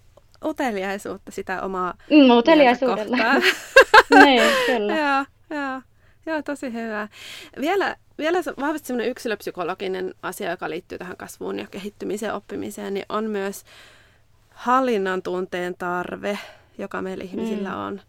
uteliaisuutta 0.44 1.32
sitä 1.32 1.62
omaa 1.62 1.94
mm, 2.10 2.30
uteliaisuudella. 2.30 3.16
niin, 4.24 4.42
kyllä. 4.66 4.96
joo, 4.98 5.24
joo. 5.50 5.82
Joo, 6.26 6.42
tosi 6.42 6.72
hyvä. 6.72 7.08
Vielä, 7.60 7.96
vielä 8.18 8.38
vahvasti 8.60 8.86
sellainen 8.86 9.10
yksilöpsykologinen 9.10 10.14
asia, 10.22 10.50
joka 10.50 10.70
liittyy 10.70 10.98
tähän 10.98 11.16
kasvuun 11.16 11.58
ja 11.58 11.66
kehittymiseen 11.66 12.34
oppimiseen, 12.34 12.94
niin 12.94 13.06
on 13.08 13.24
myös 13.24 13.64
hallinnan 14.50 15.22
tunteen 15.22 15.74
tarve, 15.78 16.38
joka 16.78 17.02
meillä 17.02 17.24
ihmisillä 17.24 17.68
mm. 17.68 17.78
on. 17.78 18.00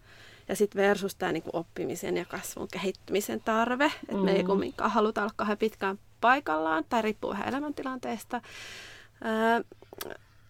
Ja 0.48 0.56
sitten 0.56 0.82
versus 0.82 1.15
tämä 1.15 1.32
niin 1.32 1.44
oppimisen 1.54 2.17
ja 2.17 2.26
kasvun 2.26 2.67
kehittymisen 2.72 3.41
tarve, 3.41 3.86
että 3.86 4.15
mm. 4.15 4.26
me 4.26 4.32
ei 4.32 4.44
mm. 4.44 4.48
kumminkaan 4.48 4.91
haluta 4.91 5.22
olla 5.22 5.34
kahden 5.36 5.58
pitkään 5.58 6.00
paikallaan, 6.22 6.84
tai 6.89 7.02
riippuu 7.02 7.30
vähän 7.30 7.48
elämäntilanteesta. 7.48 8.41
Ää, 9.24 9.62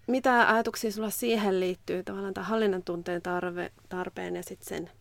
mitä 0.08 0.50
ajatuksia 0.54 0.92
sulla 0.92 1.10
siihen 1.10 1.60
liittyy, 1.60 2.04
tavallaan 2.04 2.34
tämä 2.34 2.48
hallinnan 2.48 2.84
tunteen 2.84 3.22
tarve, 3.22 3.72
tarpeen 3.90 4.36
ja 4.36 4.44
sitten 4.44 4.68
sen 4.68 4.92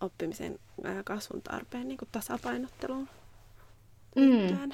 oppimisen 0.00 0.58
ja 0.84 1.04
kasvun 1.04 1.42
tarpeen 1.42 1.88
niin 1.88 1.98
tasapainotteluun? 2.12 3.08
Mm. 4.16 4.70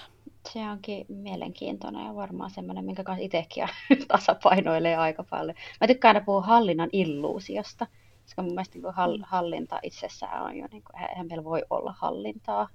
Se 0.53 0.59
onkin 0.71 1.07
mielenkiintoinen 1.09 2.07
ja 2.07 2.15
varmaan 2.15 2.51
semmoinen, 2.51 2.85
minkä 2.85 3.05
kanssa 3.05 3.25
itsekin 3.25 3.69
tasapainoilee 4.09 4.97
aika 4.97 5.25
paljon. 5.31 5.57
Mä 5.81 5.87
tykkään 5.87 6.17
aina 6.17 6.25
puhua 6.25 6.41
hallinnan 6.41 6.89
illuusiosta, 6.93 7.87
koska 8.23 8.43
mun 8.43 8.55
mielestä 8.55 8.79
niin 8.79 8.95
hall- 8.95 9.25
hallinta 9.27 9.81
itsessään 9.83 10.43
on 10.43 10.57
jo, 10.57 10.67
niin 10.73 10.83
kuin, 10.83 11.03
eihän 11.09 11.27
meillä 11.27 11.45
voi 11.45 11.63
olla 11.71 11.95
hallintaa 11.99 12.69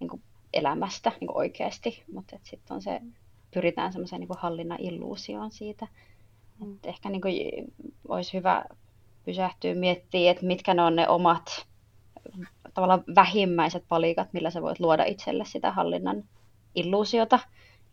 niin 0.00 0.08
kuin 0.08 0.22
elämästä 0.52 1.12
niin 1.20 1.28
kuin 1.28 1.36
oikeasti, 1.36 2.04
mutta 2.12 2.38
sitten 2.42 2.74
on 2.74 2.82
se, 2.82 3.00
pyritään 3.54 3.92
semmoiseen 3.92 4.20
niin 4.20 4.38
hallinnan 4.38 4.80
illuusioon 4.80 5.52
siitä, 5.52 5.86
Mm. 6.62 6.74
Et 6.74 6.86
ehkä 6.86 7.10
niin 7.10 7.20
kuin 7.20 7.34
olisi 8.08 8.32
hyvä 8.32 8.64
pysähtyä 9.24 9.74
miettimään, 9.74 10.30
että 10.30 10.46
mitkä 10.46 10.74
ne 10.74 10.82
on 10.82 10.96
ne 10.96 11.08
omat 11.08 11.66
tavallaan 12.74 13.04
vähimmäiset 13.14 13.84
palikat, 13.88 14.32
millä 14.32 14.50
sä 14.50 14.62
voit 14.62 14.80
luoda 14.80 15.04
itselle 15.04 15.44
sitä 15.44 15.72
hallinnan 15.72 16.24
illuusiota. 16.74 17.38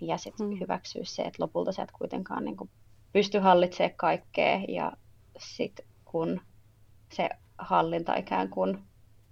Ja 0.01 0.17
sitten 0.17 0.47
mm. 0.47 0.59
hyväksyä 0.59 1.01
se, 1.05 1.21
että 1.21 1.43
lopulta 1.43 1.71
sä 1.71 1.83
et 1.83 1.91
kuitenkaan 1.91 2.45
niin 2.45 2.57
kuin 2.57 2.69
pysty 3.13 3.39
hallitsemaan 3.39 3.95
kaikkea. 3.97 4.61
Ja 4.67 4.91
sitten 5.37 5.85
kun 6.05 6.41
se 7.13 7.29
hallinta 7.57 8.15
ikään 8.15 8.49
kuin 8.49 8.77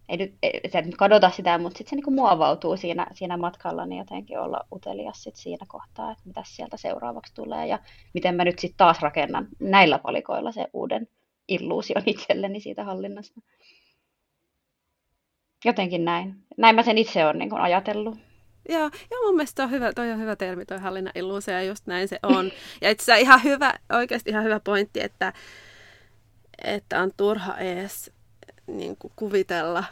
ei 0.10 0.18
nyt, 0.18 0.34
ei, 0.44 0.62
ei 0.74 0.82
nyt 0.82 0.98
kadota 0.98 1.30
sitä, 1.30 1.58
mutta 1.58 1.78
sitten 1.78 1.90
se 1.90 1.96
niinku 1.96 2.12
muovautuu 2.12 2.78
siinä, 2.78 3.08
siinä 3.14 3.38
matkalla, 3.38 3.86
niin 3.86 4.00
jotenkin 4.00 4.40
olla 4.40 4.60
utelias 4.74 5.24
sit 5.24 5.36
siinä 5.36 5.66
kohtaa, 5.68 6.12
että 6.12 6.24
mitä 6.26 6.42
sieltä 6.46 6.78
seuraavaksi 6.78 7.34
tulee 7.34 7.68
ja 7.68 7.80
miten 8.14 8.36
mä 8.36 8.44
nyt 8.44 8.60
sitten 8.60 8.78
taas 8.78 9.00
rakennan 9.02 9.48
näillä 9.60 10.00
palikoilla 10.00 10.52
se 10.52 10.68
uuden 10.74 11.08
illuusion 11.48 12.04
itselleni 12.06 12.60
siitä 12.60 12.84
hallinnasta. 12.84 13.42
Jotenkin 15.66 16.06
näin. 16.06 16.36
Näin 16.58 16.76
mä 16.76 16.84
sen 16.84 16.98
itse 16.98 17.26
olen 17.26 17.40
niin 17.40 17.54
ajatellut. 17.54 18.18
Joo, 18.70 18.90
joo, 19.12 19.26
mun 19.26 19.36
mielestä 19.36 19.64
on 19.64 19.72
hyvä, 19.72 19.94
toi 19.94 20.12
on 20.12 20.20
hyvä 20.20 20.36
termi, 20.36 20.66
toi 20.66 20.80
hallinnan 20.80 21.14
illuusio, 21.16 21.54
ja 21.54 21.64
just 21.64 21.88
näin 21.88 22.08
se 22.08 22.20
on. 22.24 22.52
Ja 22.82 22.90
itse 22.90 23.20
ihan 23.20 23.44
hyvä, 23.44 23.74
oikeasti 23.94 24.30
ihan 24.30 24.44
hyvä 24.44 24.60
pointti, 24.60 25.02
että, 25.02 25.34
että 26.64 27.02
on 27.02 27.12
turha 27.18 27.58
edes 27.58 28.12
niin 28.68 28.96
kuin 28.98 29.14
kuvitella 29.16 29.84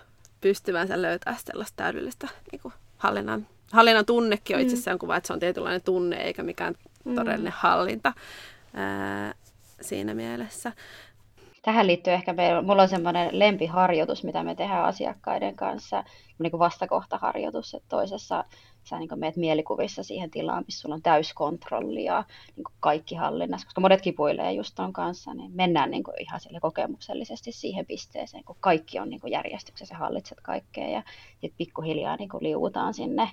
pystyvänsä 0.45 1.01
löytää 1.01 1.35
sellaista 1.37 1.75
täydellistä 1.75 2.27
niin 2.51 2.61
kuin 2.61 2.73
hallinnan, 2.97 3.47
hallinnan 3.71 4.05
tunnekin 4.05 4.55
on 4.55 4.61
mm. 4.61 4.67
itsessään 4.67 4.99
kuva, 4.99 5.15
että 5.15 5.27
se 5.27 5.33
on 5.33 5.39
tietynlainen 5.39 5.81
tunne 5.81 6.15
eikä 6.15 6.43
mikään 6.43 6.75
mm. 7.05 7.15
todellinen 7.15 7.53
hallinta 7.55 8.13
ää, 8.73 9.33
siinä 9.81 10.13
mielessä. 10.13 10.71
Tähän 11.61 11.87
liittyy 11.87 12.13
ehkä, 12.13 12.33
meillä, 12.33 12.61
mulla 12.61 12.81
on 12.81 12.89
semmoinen 12.89 13.39
lempiharjoitus, 13.39 14.23
mitä 14.23 14.43
me 14.43 14.55
tehdään 14.55 14.85
asiakkaiden 14.85 15.55
kanssa, 15.55 16.03
niin 16.39 16.51
kuin 16.51 16.59
vastakohtaharjoitus, 16.59 17.73
että 17.73 17.89
toisessa 17.89 18.43
sä 18.85 18.99
niin 18.99 19.09
meet 19.15 19.35
mielikuvissa 19.35 20.03
siihen 20.03 20.31
tilaan, 20.31 20.63
missä 20.67 20.81
sulla 20.81 20.95
on 20.95 21.01
täyskontrolli 21.01 22.03
ja 22.03 22.23
niin 22.55 22.63
kaikki 22.79 23.15
hallinnassa, 23.15 23.67
koska 23.67 23.81
monet 23.81 24.01
kipuilee 24.01 24.51
just 24.51 24.75
ton 24.75 24.93
kanssa, 24.93 25.33
niin 25.33 25.51
mennään 25.53 25.91
niin 25.91 26.03
ihan 26.19 26.39
sille 26.39 26.59
kokemuksellisesti 26.59 27.51
siihen 27.51 27.85
pisteeseen, 27.85 28.43
kun 28.43 28.57
kaikki 28.59 28.99
on 28.99 29.09
niin 29.09 29.21
järjestyksessä 29.31 29.95
ja 29.95 29.99
hallitset 29.99 30.41
kaikkea 30.41 30.89
ja 30.89 31.03
sitten 31.31 31.57
pikkuhiljaa 31.57 32.15
niin 32.15 32.29
liuutaan 32.39 32.93
sinne 32.93 33.29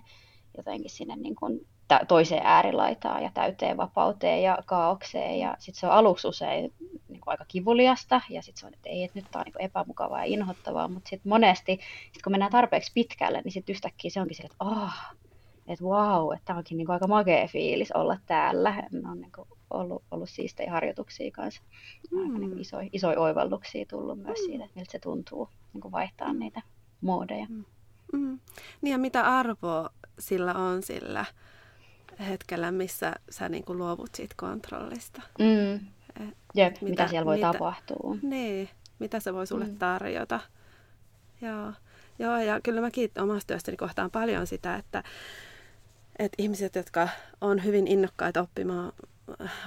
jotenkin 0.57 0.91
sinne 0.91 1.17
niin 1.17 1.35
kuin 1.35 1.67
toiseen 2.09 2.43
äärilaitaan 2.45 3.23
ja 3.23 3.31
täyteen 3.35 3.77
vapauteen 3.77 4.43
ja 4.43 4.59
kaaukseen. 4.67 5.39
Ja 5.39 5.57
sitten 5.59 5.81
se 5.81 5.87
on 5.87 5.93
aluksi 5.93 6.29
usein 6.29 6.73
niin 7.09 7.21
kuin 7.21 7.31
aika 7.33 7.45
kivuliasta 7.49 8.21
ja 8.31 8.43
sitten 8.43 8.61
se 8.61 8.67
on, 8.67 8.75
että 8.75 8.89
ei, 8.89 9.05
että 9.05 9.19
nyt 9.19 9.27
tämä 9.31 9.41
on 9.41 9.45
niin 9.45 9.71
epämukavaa 9.71 10.19
ja 10.19 10.25
inhottavaa, 10.25 10.89
mutta 10.89 11.09
sitten 11.09 11.31
monesti, 11.31 11.81
sit 12.13 12.23
kun 12.23 12.33
mennään 12.33 12.53
tarpeeksi 12.53 12.93
pitkälle, 12.95 13.43
niin 13.43 13.53
sitten 13.53 13.73
yhtäkkiä 13.73 14.11
se 14.11 14.21
onkin 14.21 14.37
se, 14.37 14.43
että 14.43 14.57
ah, 14.61 15.15
että 15.67 15.85
wow, 15.85 16.33
että 16.33 16.45
tämä 16.45 16.59
onkin 16.59 16.79
niin 16.79 16.87
kuin 16.87 16.95
aika 16.95 17.07
makea 17.07 17.49
fiilis 17.49 17.93
olla 17.93 18.19
täällä. 18.27 18.75
Ne 18.93 19.11
on 19.11 19.21
niin 19.21 19.33
kuin 19.33 19.49
ollut, 19.71 20.03
ollut 20.11 20.31
siistejä 20.31 20.73
harjoituksia 20.73 21.31
kanssa. 21.31 21.63
Mm. 22.11 22.23
Aika 22.23 22.39
niin 22.39 22.59
isoja, 22.59 22.89
isoja 22.93 23.21
oivalluksia 23.21 23.85
tullut 23.91 24.19
myös 24.19 24.39
mm. 24.41 24.45
siitä, 24.45 24.65
että 24.65 24.77
miltä 24.77 24.93
se 24.93 24.99
tuntuu 24.99 25.49
niin 25.73 25.81
kuin 25.81 25.93
vaihtaa 25.93 26.33
niitä 26.33 26.63
moodeja. 27.01 27.47
Mm. 27.49 27.65
Mm. 28.13 28.39
Niin 28.81 28.93
ja 28.93 28.99
mitä 28.99 29.23
arvoa 29.39 29.91
sillä 30.19 30.55
on 30.55 30.83
sillä 30.83 31.25
hetkellä, 32.29 32.73
missä 32.73 33.13
sä 33.31 33.49
niin 33.49 33.65
kuin 33.65 33.79
luovut 33.79 34.15
siitä 34.15 34.35
kontrollista. 34.39 35.23
Mm. 35.39 35.87
Jep, 36.55 36.75
mitä, 36.75 36.85
mitä 36.85 37.09
siellä 37.09 37.27
voi 37.27 37.37
mitä, 37.37 37.53
tapahtua. 37.53 38.17
Niin, 38.23 38.69
mitä 38.99 39.21
se 39.21 39.35
voi 39.35 39.47
sulle 39.47 39.65
mm. 39.65 39.79
tarjota. 39.79 40.41
Joo. 41.41 41.73
Joo, 42.19 42.39
ja 42.39 42.61
kyllä 42.61 42.81
mäkin 42.81 43.11
omasta 43.19 43.47
työstäni 43.47 43.77
kohtaan 43.77 44.11
paljon 44.11 44.47
sitä, 44.47 44.77
että, 44.77 45.03
että 46.19 46.43
ihmiset, 46.43 46.75
jotka 46.75 47.09
on 47.41 47.65
hyvin 47.65 47.87
innokkaita 47.87 48.41
oppimaan 48.41 48.93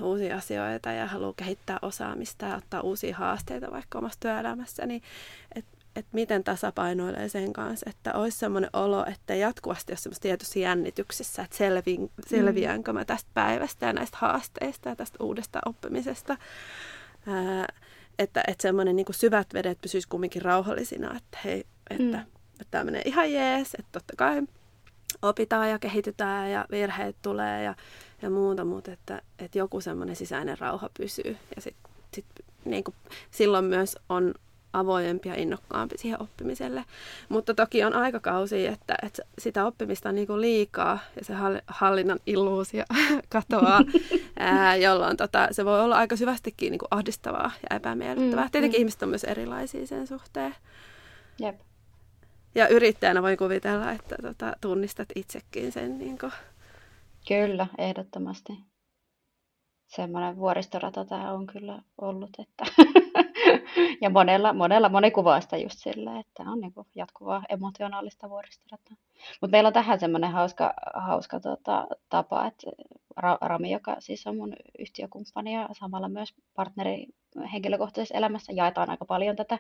uusia 0.02 0.38
asioita 0.38 0.92
ja 0.92 1.08
haluaa 1.08 1.34
kehittää 1.36 1.80
osaamista 1.82 2.46
ja 2.46 2.56
ottaa 2.56 2.82
uusia 2.82 3.16
haasteita 3.16 3.72
vaikka 3.72 3.98
omassa 3.98 4.20
työelämässä, 4.20 4.86
niin 4.86 5.02
että 5.56 5.76
et 5.96 6.06
miten 6.12 6.44
tasapainoilee 6.44 7.30
sen 7.30 7.54
kanssa, 7.54 7.90
että 7.90 8.14
olisi 8.14 8.38
sellainen 8.38 8.70
olo, 8.74 9.06
että 9.06 9.36
jatkuvasti 9.36 9.92
olisi 9.92 10.04
semmoista 10.04 10.22
tietyssä 10.22 10.60
jännityksessä, 10.60 11.44
että 11.44 11.58
selviin, 11.58 12.12
selviäänkö 12.28 12.94
mä 12.94 13.06
tästä 13.06 13.30
päivästä 13.34 13.86
ja 13.86 13.94
näistä 13.94 14.18
haasteista 14.22 14.90
ja 14.90 14.96
tästä 14.96 15.24
uudesta 15.24 15.60
oppimisesta. 15.66 16.38
Ää, 17.28 17.68
että, 18.20 18.44
että 18.48 18.62
semmoinen 18.62 18.96
niin 18.96 19.06
syvät 19.12 19.48
vedet 19.54 19.82
pysyisi 19.82 20.08
kumminkin 20.08 20.42
rauhallisina, 20.42 21.18
että 21.18 21.38
hei, 21.46 21.66
että, 21.90 22.18
mm. 22.18 22.20
että 22.62 22.72
tämä 22.72 22.84
menee 22.84 23.02
ihan 23.06 23.32
jees, 23.32 23.76
että 23.80 23.92
totta 23.92 24.14
kai 24.18 24.42
opitaan 25.22 25.70
ja 25.70 25.80
kehitytään 25.80 26.52
ja 26.52 26.66
virheet 26.72 27.16
tulee 27.22 27.64
ja, 27.64 27.76
ja 28.22 28.30
muuta, 28.30 28.66
mutta 28.66 28.92
että, 28.92 29.22
että 29.40 29.58
joku 29.58 29.82
semmoinen 29.82 30.16
sisäinen 30.16 30.58
rauha 30.60 30.90
pysyy. 30.98 31.38
Ja 31.56 31.62
sit, 31.62 31.76
sit, 32.14 32.26
niin 32.66 32.84
kuin, 32.84 32.96
silloin 33.32 33.66
myös 33.66 33.98
on 34.10 34.34
avoimempi 34.76 35.30
ja 35.30 35.36
innokkaampi 35.36 35.98
siihen 35.98 36.22
oppimiselle. 36.22 36.86
Mutta 37.30 37.54
toki 37.54 37.84
on 37.84 37.94
aikakausi, 37.94 38.68
että, 38.68 38.96
että 39.04 39.24
sitä 39.40 39.66
oppimista 39.66 40.10
on 40.10 40.16
niin 40.16 40.28
kuin 40.28 40.42
liikaa 40.42 41.00
ja 41.16 41.26
se 41.26 41.34
hallinnan 41.68 42.20
illuusio 42.26 42.84
katoaa, 43.30 43.82
ää, 44.40 44.76
jolloin 44.76 45.18
tota, 45.18 45.48
se 45.52 45.66
voi 45.66 45.82
olla 45.82 45.96
aika 45.96 46.16
syvästikin 46.16 46.72
niin 46.72 46.80
kuin 46.80 46.88
ahdistavaa 46.92 47.52
ja 47.70 47.76
epämiellyttävää. 47.76 48.46
Mm, 48.46 48.52
Tietenkin 48.52 48.78
mm. 48.78 48.82
ihmiset 48.82 49.04
on 49.04 49.10
myös 49.10 49.24
erilaisia 49.24 49.88
sen 49.88 50.08
suhteen. 50.08 50.56
Jep. 51.40 51.56
Ja 52.56 52.68
yrittäjänä 52.68 53.22
voi 53.22 53.38
kuvitella, 53.38 53.92
että 53.92 54.16
tota, 54.22 54.54
tunnistat 54.62 55.10
itsekin 55.16 55.72
sen. 55.72 55.98
Niin 55.98 56.18
kuin... 56.18 56.32
Kyllä, 57.28 57.68
ehdottomasti. 57.78 58.54
Semmoinen 59.88 60.38
vuoristorata 60.38 61.06
tämä 61.06 61.32
on 61.32 61.48
kyllä 61.48 61.82
ollut, 62.02 62.30
että 62.40 62.66
ja 64.02 64.10
monella, 64.10 64.54
monella 64.54 64.90
moni 64.90 65.12
kuvaa 65.12 65.42
sitä 65.42 65.58
just 65.58 65.80
sillä, 65.80 66.20
että 66.20 66.44
on 66.44 66.62
niin 66.62 66.74
jatkuvaa 66.96 67.44
emotionaalista 67.50 68.30
vuoristorataa. 68.30 68.98
Mutta 69.42 69.52
meillä 69.52 69.68
on 69.68 69.74
tähän 69.74 70.00
semmoinen 70.00 70.32
hauska, 70.32 70.74
hauska 70.94 71.40
tota, 71.40 71.88
tapa, 72.10 72.46
että 72.48 72.72
Rami, 73.42 73.72
joka 73.72 73.96
siis 74.00 74.28
on 74.28 74.38
mun 74.38 74.54
yhtiökumppani 74.80 75.54
ja 75.54 75.70
samalla 75.72 76.10
myös 76.10 76.34
partneri 76.56 77.08
henkilökohtaisessa 77.54 78.18
elämässä, 78.18 78.54
jaetaan 78.54 78.90
aika 78.90 79.06
paljon 79.06 79.36
tätä 79.36 79.60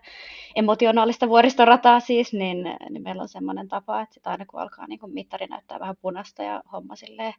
emotionaalista 0.55 1.29
vuoristorataa 1.29 1.99
siis, 1.99 2.33
niin, 2.33 2.57
niin 2.89 3.03
meillä 3.03 3.21
on 3.21 3.29
semmoinen 3.29 3.67
tapa, 3.67 4.01
että 4.01 4.29
aina 4.29 4.45
kun 4.45 4.61
alkaa 4.61 4.87
niin 4.87 4.99
kun 4.99 5.13
mittari 5.13 5.47
näyttää 5.47 5.79
vähän 5.79 5.95
punasta 6.01 6.43
ja 6.43 6.63
homma 6.71 6.95
silleen, 6.95 7.33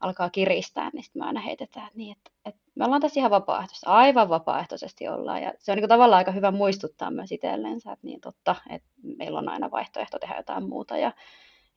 alkaa 0.00 0.30
kiristää, 0.30 0.90
niin 0.92 1.02
sitten 1.02 1.22
me 1.22 1.26
aina 1.26 1.40
heitetään 1.40 1.86
että 1.86 1.98
niin, 1.98 2.16
että, 2.16 2.30
että 2.44 2.60
me 2.74 2.84
ollaan 2.84 3.00
tässä 3.00 3.20
ihan 3.20 3.30
vapaaehtoisesti, 3.30 3.86
aivan 3.86 4.28
vapaaehtoisesti 4.28 5.08
ollaan. 5.08 5.42
Ja 5.42 5.52
se 5.58 5.72
on 5.72 5.78
niin 5.78 5.88
tavallaan 5.88 6.18
aika 6.18 6.32
hyvä 6.32 6.50
muistuttaa 6.50 7.10
myös 7.10 7.32
itsellensä, 7.32 7.92
että 7.92 8.06
niin 8.06 8.20
totta, 8.20 8.56
että 8.70 8.88
meillä 9.02 9.38
on 9.38 9.48
aina 9.48 9.70
vaihtoehto 9.70 10.18
tehdä 10.18 10.36
jotain 10.36 10.68
muuta 10.68 10.96
ja, 10.96 11.12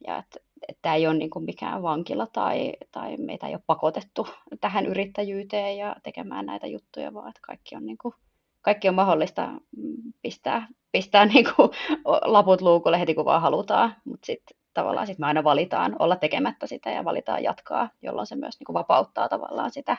ja 0.07 0.17
että, 0.17 0.39
että 0.67 0.79
tämä 0.81 0.95
ei 0.95 1.07
ole 1.07 1.17
niin 1.17 1.29
kuin 1.29 1.45
mikään 1.45 1.81
vankila 1.81 2.27
tai, 2.27 2.73
tai 2.91 3.17
meitä 3.17 3.47
ei 3.47 3.53
ole 3.53 3.63
pakotettu 3.67 4.27
tähän 4.61 4.85
yrittäjyyteen 4.85 5.77
ja 5.77 5.95
tekemään 6.03 6.45
näitä 6.45 6.67
juttuja, 6.67 7.13
vaan 7.13 7.29
että 7.29 7.41
kaikki 7.43 7.75
on, 7.75 7.85
niin 7.85 7.97
kuin, 7.97 8.13
kaikki 8.61 8.89
on 8.89 8.95
mahdollista 8.95 9.47
mm, 9.47 10.13
pistää, 10.21 10.67
pistää 10.91 11.25
niin 11.33 11.45
kuin 11.55 11.69
laput 12.05 12.61
luukulle 12.61 12.99
heti 12.99 13.13
kun 13.13 13.25
vaan 13.25 13.41
halutaan, 13.41 13.95
mutta 14.05 14.25
sitten 14.25 14.60
tavallaan 14.73 15.07
sit 15.07 15.19
me 15.19 15.25
aina 15.25 15.43
valitaan 15.43 15.95
olla 15.99 16.15
tekemättä 16.15 16.67
sitä 16.67 16.89
ja 16.89 17.05
valitaan 17.05 17.43
jatkaa, 17.43 17.89
jolloin 18.01 18.27
se 18.27 18.35
myös 18.35 18.59
niin 18.59 18.65
kuin 18.65 18.73
vapauttaa 18.73 19.29
tavallaan 19.29 19.71
sitä 19.71 19.97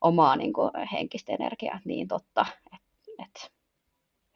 omaa 0.00 0.36
niin 0.36 0.52
kuin 0.52 0.70
henkistä 0.92 1.32
energiaa. 1.32 1.80
Niin 1.84 2.08
totta, 2.08 2.46
että 3.24 3.40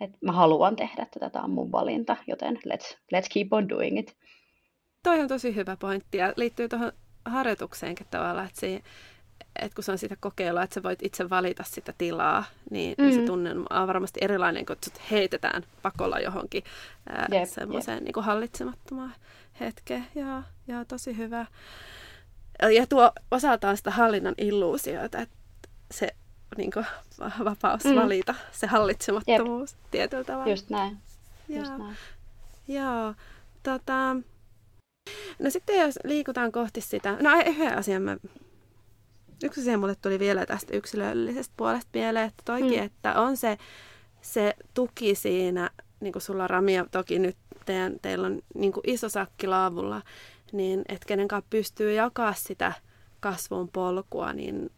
et, 0.00 0.10
et 0.10 0.22
mä 0.22 0.32
haluan 0.32 0.76
tehdä 0.76 1.06
tätä, 1.14 1.30
tämä 1.30 1.44
on 1.44 1.50
mun 1.50 1.72
valinta, 1.72 2.16
joten 2.26 2.56
let's, 2.56 2.96
let's 3.14 3.26
keep 3.34 3.52
on 3.52 3.68
doing 3.68 3.98
it. 3.98 4.16
Toi 5.02 5.20
on 5.20 5.28
tosi 5.28 5.54
hyvä 5.54 5.76
pointti 5.76 6.18
ja 6.18 6.32
liittyy 6.36 6.68
tuohon 6.68 6.92
harjoitukseenkin 7.24 8.06
tavallaan, 8.10 8.46
että, 8.46 8.60
se, 8.60 8.82
että 9.62 9.74
kun 9.74 9.84
se 9.84 9.92
on 9.92 9.98
sitä 9.98 10.16
kokeilua, 10.20 10.62
että 10.62 10.74
sä 10.74 10.82
voit 10.82 11.02
itse 11.02 11.30
valita 11.30 11.62
sitä 11.62 11.94
tilaa, 11.98 12.44
niin, 12.70 12.94
mm. 12.98 13.04
niin 13.04 13.14
se 13.14 13.20
mm. 13.20 13.26
tunne 13.26 13.50
on 13.50 13.88
varmasti 13.88 14.20
erilainen, 14.22 14.66
kun 14.66 14.76
sut 14.84 15.10
heitetään 15.10 15.62
pakolla 15.82 16.18
johonkin 16.18 16.64
yep, 17.32 17.48
semmoiseen 17.48 17.98
yep. 17.98 18.16
niin 18.16 18.24
hallitsemattomaan 18.24 19.14
hetke. 19.60 20.02
Ja, 20.14 20.42
ja 20.66 20.84
tosi 20.84 21.16
hyvä. 21.16 21.46
Ja 22.74 22.86
tuo 22.86 23.12
osaltaan 23.30 23.76
sitä 23.76 23.90
hallinnan 23.90 24.34
illuusiota, 24.38 25.18
että 25.18 25.36
se 25.90 26.08
niin 26.56 26.70
kuin, 26.70 26.86
vapaus 27.44 27.84
mm. 27.84 27.94
valita, 27.94 28.34
se 28.52 28.66
hallitsemattomuus 28.66 29.72
Jep. 29.72 29.90
tietyllä 29.90 30.24
tavalla. 30.24 30.50
Just 30.50 30.70
näin. 30.70 30.98
Just 31.48 31.70
Joo. 31.70 31.78
näin. 31.78 31.96
Joo. 32.68 33.14
Tota, 33.62 34.16
no 35.38 35.50
sitten 35.50 35.80
jos 35.80 35.98
liikutaan 36.04 36.52
kohti 36.52 36.80
sitä, 36.80 37.16
no 37.20 37.30
yhden 37.46 37.78
asian 37.78 38.02
mä, 38.02 38.16
yksi 39.44 39.60
asia 39.60 39.78
mulle 39.78 39.94
tuli 39.94 40.18
vielä 40.18 40.46
tästä 40.46 40.76
yksilöllisestä 40.76 41.54
puolesta 41.56 41.90
mieleen, 41.94 42.26
että 42.26 42.42
toikin, 42.44 42.78
mm. 42.80 42.86
että 42.86 43.20
on 43.20 43.36
se, 43.36 43.58
se 44.22 44.54
tuki 44.74 45.14
siinä, 45.14 45.70
niin 46.02 46.12
kuin 46.12 46.22
sulla 46.22 46.46
Ramia 46.46 46.86
toki 46.90 47.18
nyt 47.18 47.36
teidän, 47.64 47.96
teillä 48.02 48.26
on 48.26 48.42
niin 48.54 48.72
kuin 48.72 48.90
iso 48.90 49.08
sakki 49.08 49.46
laavulla, 49.46 50.02
niin 50.52 50.82
että 50.88 51.06
kenen 51.06 51.28
kanssa 51.28 51.46
pystyy 51.50 51.92
jakaa 51.92 52.34
sitä 52.34 52.72
kasvun 53.20 53.68
polkua, 53.68 54.32
niin 54.32 54.70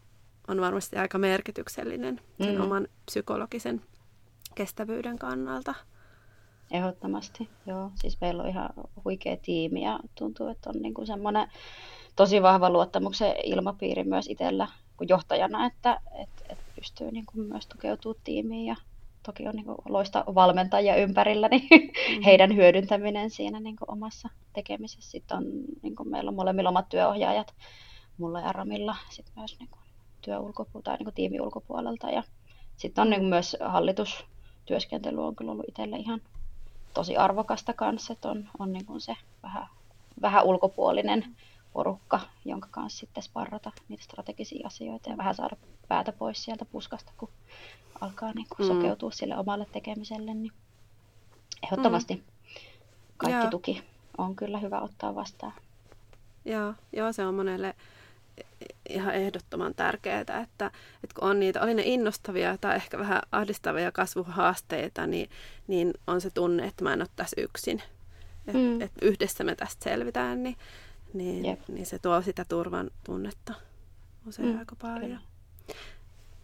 on 0.49 0.61
varmasti 0.61 0.97
aika 0.97 1.19
merkityksellinen 1.19 2.21
sen 2.43 2.55
mm. 2.55 2.61
oman 2.61 2.89
psykologisen 3.07 3.83
kestävyyden 4.55 5.19
kannalta. 5.19 5.75
Ehdottomasti, 6.71 7.49
joo. 7.67 7.91
Siis 7.95 8.21
meillä 8.21 8.43
on 8.43 8.49
ihan 8.49 8.69
huikea 9.05 9.37
tiimi 9.37 9.85
ja 9.85 9.99
tuntuu, 10.15 10.49
että 10.49 10.71
on 10.71 10.83
niin 10.83 10.95
kuin 10.95 11.07
semmoinen 11.07 11.49
tosi 12.17 12.43
vahva 12.43 12.71
luottamuksen 12.71 13.35
ilmapiiri 13.45 14.05
myös 14.05 14.27
itsellä 14.29 14.69
kuin 14.97 15.09
johtajana, 15.09 15.67
että, 15.67 16.01
että, 16.23 16.45
että 16.49 16.65
pystyy 16.77 17.11
niin 17.11 17.27
kuin 17.27 17.47
myös 17.47 17.67
tukeutumaan 17.67 18.21
tiimiin 18.25 18.67
ja 18.67 18.77
toki 19.27 19.49
on 19.49 19.55
niin 19.55 19.65
kuin 19.67 19.79
loista 19.89 20.25
valmentajia 20.35 20.97
ympärillä, 20.97 21.49
niin 21.49 21.69
mm. 21.73 22.23
heidän 22.25 22.57
hyödyntäminen 22.57 23.31
siinä 23.31 23.61
niin 23.61 23.77
kuin 23.77 23.91
omassa 23.91 24.29
tekemisessä. 24.53 25.11
Sitten 25.11 25.37
on, 25.37 25.45
niin 25.83 25.97
kuin 25.97 26.09
meillä 26.09 26.29
on 26.29 26.35
molemmilla 26.35 26.69
omat 26.69 26.89
työohjaajat, 26.89 27.55
mulla 28.19 28.41
ja 28.41 28.53
Ramilla, 28.53 28.97
sitten 29.11 29.35
myös 29.37 29.59
niin 29.59 29.69
kuin 29.71 29.83
työ 30.21 30.39
ulkopuolelta 30.39 30.91
tai 30.91 30.97
niin 30.97 31.05
kuin 31.05 31.15
tiimi 31.15 31.41
ulkopuolelta. 31.41 32.11
Ja 32.11 32.23
sitten 32.77 33.03
on 33.03 33.11
niin 33.11 33.21
kuin 33.21 33.29
myös 33.29 33.57
hallitustyöskentely 33.61 35.27
on 35.27 35.37
kyllä 35.37 35.53
ollut 35.53 35.69
itselle 35.69 35.97
ihan 35.97 36.21
tosi 36.95 37.17
arvokasta 37.17 37.73
kanssa, 37.73 38.13
että 38.13 38.31
on, 38.31 38.49
on 38.59 38.73
niin 38.73 38.87
kuin 38.87 39.01
se 39.01 39.17
vähän, 39.43 39.67
vähän 40.23 40.45
ulkopuolinen 40.45 41.37
porukka, 41.75 42.21
jonka 42.45 42.69
kanssa 42.71 42.99
sitten 42.99 43.23
sparrata 43.23 43.73
niitä 43.89 44.05
strategisia 44.05 44.67
asioita 44.67 45.11
ja 45.11 45.17
vähän 45.17 45.35
saada 45.35 45.57
päätä 45.89 46.13
pois 46.13 46.45
sieltä 46.45 46.65
puskasta, 46.65 47.13
kun 47.17 47.29
alkaa 48.01 48.33
niin 48.33 48.47
kuin 48.57 48.69
mm. 48.69 48.75
sokeutua 48.75 49.11
sille 49.11 49.37
omalle 49.37 49.67
tekemiselle, 49.73 50.35
niin 50.35 50.53
ehdottomasti 51.63 52.15
mm. 52.15 52.23
kaikki 53.17 53.41
Joo. 53.41 53.51
tuki 53.51 53.83
on 54.19 54.37
kyllä 54.37 54.59
hyvä 54.59 54.81
ottaa 54.81 55.15
vastaan. 55.15 55.53
Joo, 56.45 56.75
joo 56.93 57.13
se 57.13 57.27
on 57.27 57.35
monelle 57.35 57.75
ihan 58.89 59.15
ehdottoman 59.15 59.75
tärkeää, 59.75 60.21
että, 60.21 60.41
että 61.05 61.15
kun 61.21 61.31
on 61.31 61.41
niitä, 61.41 61.63
oli 61.63 61.75
ne 61.75 61.83
innostavia 61.85 62.59
tai 62.59 62.77
ehkä 62.77 62.99
vähän 62.99 63.23
ahdistavia 63.33 63.93
kasvuhaasteita, 63.93 65.07
niin, 65.07 65.31
niin 65.67 65.95
on 66.07 66.21
se 66.21 66.31
tunne, 66.31 66.67
että 66.67 66.85
mä 66.85 66.93
en 66.93 67.03
ole 67.03 67.09
tässä 67.17 67.41
yksin. 67.41 67.83
Että 68.47 68.59
mm. 68.59 68.81
et 68.81 68.93
yhdessä 69.03 69.45
me 69.45 69.55
tästä 69.55 69.85
selvitään, 69.85 70.43
niin, 70.43 70.57
niin, 71.15 71.59
niin 71.69 71.87
se 71.87 71.99
tuo 71.99 72.23
sitä 72.23 72.45
turvan 72.45 72.91
tunnetta 73.05 73.55
usein 74.27 74.49
mm, 74.49 74.59
aika 74.59 74.77
paljon. 74.77 75.01
Kyllä. 75.01 75.21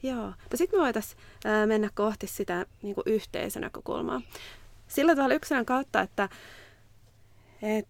Joo. 0.03 0.27
No 0.27 0.57
sitten 0.57 0.79
me 0.79 0.83
voitaisiin 0.83 1.21
mennä 1.67 1.91
kohti 1.95 2.27
sitä 2.27 2.67
niin 2.83 2.95
kuin 2.95 3.05
yhteisönäkökulmaa. 3.07 4.21
Sillä 4.89 5.17
tavalla 5.17 5.35
yksilön 5.35 5.67
kautta, 5.67 6.01
että 6.01 6.29
et, 7.63 7.89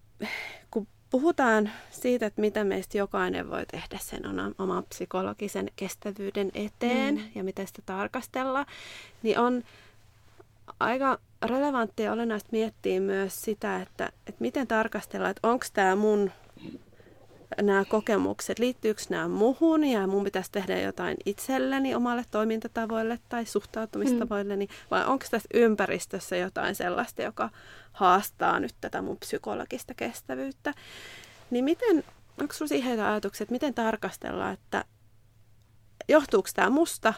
kun 0.71 0.87
puhutaan 1.11 1.71
siitä, 1.91 2.27
että 2.27 2.41
mitä 2.41 2.65
meistä 2.65 2.99
jokainen 2.99 3.51
voi 3.51 3.67
tehdä 3.67 3.99
sen 4.01 4.23
oman 4.59 4.85
psykologisen 4.85 5.71
kestävyyden 5.77 6.51
eteen 6.55 7.15
mm. 7.15 7.31
ja 7.35 7.45
miten 7.45 7.67
sitä 7.67 7.83
tarkastella, 7.87 8.67
niin 9.23 9.39
on 9.39 9.63
aika 10.81 11.19
relevanttia 11.43 12.07
ja 12.07 12.13
olennaista 12.13 12.49
miettiä 12.53 13.01
myös 13.01 13.43
sitä, 13.43 13.83
että, 13.83 14.13
että 14.27 14.41
miten 14.41 14.67
tarkastella, 14.67 15.29
että 15.29 15.49
onko 15.49 15.67
tämä 15.73 15.97
mun 15.97 16.31
nämä 17.63 17.85
kokemukset, 17.85 18.59
liittyykö 18.59 19.03
nämä 19.09 19.29
muhun 19.29 19.85
ja 19.85 20.07
mun 20.07 20.25
pitäisi 20.25 20.53
tehdä 20.53 20.81
jotain 20.81 21.17
itselleni, 21.27 21.95
omalle 21.95 22.25
toimintatavoille 22.31 23.19
tai 23.29 23.47
suhtautumistavoilleni, 23.47 24.67
mm. 24.67 24.73
vai 24.91 25.07
onko 25.07 25.25
tässä 25.31 25.49
ympäristössä 25.55 26.37
jotain 26.37 26.75
sellaista, 26.75 27.23
joka 27.23 27.51
haastaa 27.93 28.61
nyt 28.61 28.75
tätä 28.81 29.03
mun 29.03 29.17
psykologista 29.17 29.95
kestävyyttä. 29.95 30.75
Niin 31.51 31.65
miten, 31.65 32.05
onko 32.41 32.53
sinulla 32.55 32.69
siihen 32.69 33.01
ajatuksia, 33.01 33.45
että 33.45 33.53
miten 33.53 33.75
tarkastella, 33.75 34.51
että 34.51 34.85
johtuuko 36.09 36.49
tämä 36.55 36.71
musta 36.71 37.15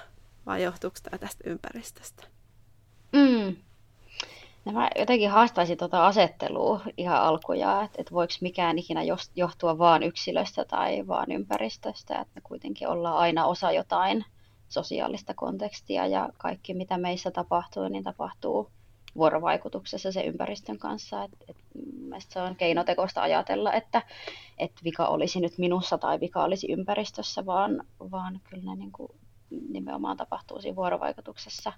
vai 0.47 0.62
johtuuko 0.62 0.97
tämä 1.03 1.18
tästä 1.18 1.51
ympäristöstä? 1.51 2.23
Mm. 3.12 3.57
No 4.64 4.72
mä 4.72 4.90
jotenkin 4.98 5.31
haastaisin 5.31 5.79
tuota 5.79 6.07
asettelua 6.07 6.81
ihan 6.96 7.22
alkuja, 7.22 7.83
että, 7.83 7.96
että 8.01 8.14
voiko 8.14 8.33
mikään 8.40 8.79
ikinä 8.79 9.01
johtua 9.37 9.79
vaan 9.79 10.03
yksilöstä 10.03 10.64
tai 10.64 11.07
vaan 11.07 11.33
ympäristöstä, 11.33 12.20
että 12.20 12.33
me 12.35 12.40
kuitenkin 12.40 12.88
ollaan 12.88 13.16
aina 13.16 13.46
osa 13.46 13.72
jotain 13.72 14.25
sosiaalista 14.68 15.35
kontekstia 15.35 16.07
ja 16.07 16.29
kaikki 16.38 16.75
mitä 16.75 16.98
meissä 16.98 17.31
tapahtuu, 17.31 17.88
niin 17.88 18.05
tapahtuu 18.05 18.70
vuorovaikutuksessa 19.16 20.12
se 20.12 20.20
ympäristön 20.20 20.79
kanssa. 20.79 21.25
Et, 21.25 21.31
et, 21.48 21.57
se 22.18 22.40
on 22.40 22.57
keinotekoista 22.57 23.22
ajatella, 23.22 23.72
että 23.72 24.03
et 24.59 24.72
vika 24.85 25.07
olisi 25.07 25.40
nyt 25.40 25.59
minussa 25.59 25.98
tai 25.98 26.20
vika 26.20 26.42
olisi 26.42 26.72
ympäristössä, 26.72 27.46
vaan, 27.46 27.85
vaan 28.11 28.40
kyllä 28.51 28.64
ne 28.64 28.77
niin 28.77 28.92
kuin 28.92 29.09
nimenomaan 29.68 30.16
tapahtuu 30.16 30.61
siinä 30.61 30.77
vuorovaikutuksessa. 30.77 31.72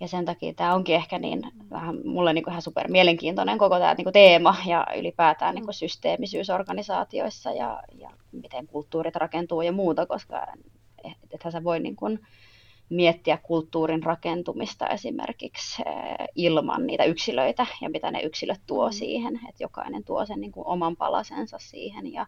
Ja 0.00 0.08
sen 0.08 0.24
takia 0.24 0.54
tämä 0.54 0.74
onkin 0.74 0.94
ehkä 0.94 1.18
niin 1.18 1.42
vähän 1.70 1.98
mulle 2.04 2.32
niin 2.32 2.44
kuin 2.44 2.52
ihan 2.52 2.62
super 2.62 2.90
mielenkiintoinen 2.90 3.58
koko 3.58 3.78
tämä 3.78 3.94
niin 3.94 4.04
kuin 4.04 4.12
teema 4.12 4.56
ja 4.66 4.86
ylipäätään 4.98 5.54
niin 5.54 5.64
kuin 5.64 5.74
systeemisyys 5.74 6.50
organisaatioissa 6.50 7.50
ja, 7.50 7.82
ja 7.98 8.10
miten 8.32 8.66
kulttuurit 8.66 9.16
rakentuu 9.16 9.62
ja 9.62 9.72
muuta, 9.72 10.06
koska 10.06 10.46
ethän 11.30 11.52
sä 11.52 11.64
voi 11.64 11.80
niin 11.80 11.96
kuin 11.96 12.20
miettiä 12.88 13.36
kulttuurin 13.36 14.02
rakentumista 14.02 14.88
esimerkiksi 14.88 15.82
eh, 15.86 16.26
ilman 16.34 16.86
niitä 16.86 17.04
yksilöitä 17.04 17.66
ja 17.80 17.90
mitä 17.90 18.10
ne 18.10 18.20
yksilöt 18.20 18.60
tuo 18.66 18.86
mm. 18.86 18.92
siihen, 18.92 19.40
että 19.48 19.64
jokainen 19.64 20.04
tuo 20.04 20.26
sen 20.26 20.40
niin 20.40 20.52
kuin 20.52 20.66
oman 20.66 20.96
palasensa 20.96 21.58
siihen 21.60 22.12
ja, 22.12 22.26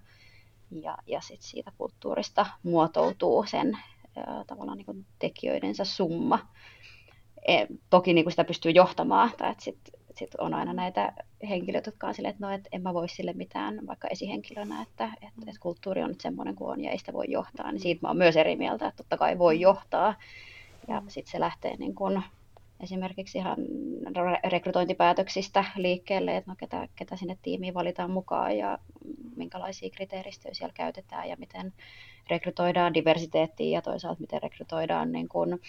ja, 0.83 0.99
ja 1.07 1.21
sit 1.21 1.43
siitä 1.43 1.73
kulttuurista 1.79 2.47
muotoutuu 2.63 3.45
sen 3.47 3.79
eh, 4.17 4.25
tavallaan 4.47 4.79
niin 4.79 4.87
kuin 4.87 5.07
tekijöidensä 5.19 5.85
summa 5.85 6.39
e, 7.47 7.67
toki 7.91 8.15
niin 8.15 8.25
kuin 8.25 8.33
sitä 8.33 8.45
pystyy 8.45 8.73
johtamaan, 8.73 9.31
tai 9.39 9.51
että 9.51 9.65
sitten 9.65 10.01
sit 10.15 10.35
on 10.39 10.55
aina 10.55 10.73
näitä 10.73 11.13
henkilöitä, 11.49 11.89
jotka 11.89 12.07
on 12.07 12.15
silleen, 12.15 12.35
että 12.35 12.47
no, 12.47 12.53
et 12.53 12.69
en 12.73 12.83
mä 12.83 12.95
voi 12.95 13.09
sille 13.09 13.33
mitään 13.33 13.87
vaikka 13.87 14.09
esihenkilönä, 14.09 14.83
että 14.83 15.11
et, 15.23 15.49
et 15.49 15.59
kulttuuri 15.61 16.03
on 16.03 16.09
nyt 16.09 16.21
semmoinen 16.21 16.55
kuin 16.55 16.71
on 16.71 16.85
ja 16.85 16.91
ei 16.91 16.99
sitä 16.99 17.13
voi 17.13 17.25
johtaa, 17.29 17.73
niin 17.73 17.81
siitä 17.81 18.01
mä 18.03 18.09
oon 18.09 18.17
myös 18.17 18.37
eri 18.37 18.57
mieltä, 18.57 18.87
että 18.87 18.97
totta 18.97 19.17
kai 19.17 19.39
voi 19.39 19.61
johtaa, 19.61 20.15
ja 20.89 21.03
sitten 21.09 21.33
se 21.33 21.41
lähtee 21.41 21.77
niin 21.77 21.95
kuin 21.95 22.23
esimerkiksi 22.81 23.39
ihan 23.39 23.57
rekrytointipäätöksistä 24.45 25.65
liikkeelle, 25.77 26.37
että 26.37 26.51
no 26.51 26.57
ketä, 26.57 26.89
ketä 26.97 27.17
sinne 27.17 27.39
tiimiin 27.43 27.75
valitaan 27.75 28.11
mukaan 28.11 28.59
ja 28.59 28.79
minkälaisia 29.37 29.91
kriteeristöjä 29.91 30.55
siellä 30.55 30.75
käytetään 30.75 31.29
ja 31.29 31.37
miten 31.39 31.73
rekrytoidaan 32.31 32.95
diversiteettiä 32.95 33.79
ja 33.79 33.83
toisaalta 33.83 34.21
miten 34.21 34.43
rekrytoidaan 34.43 35.13
niin 35.13 35.29
kuin, 35.29 35.61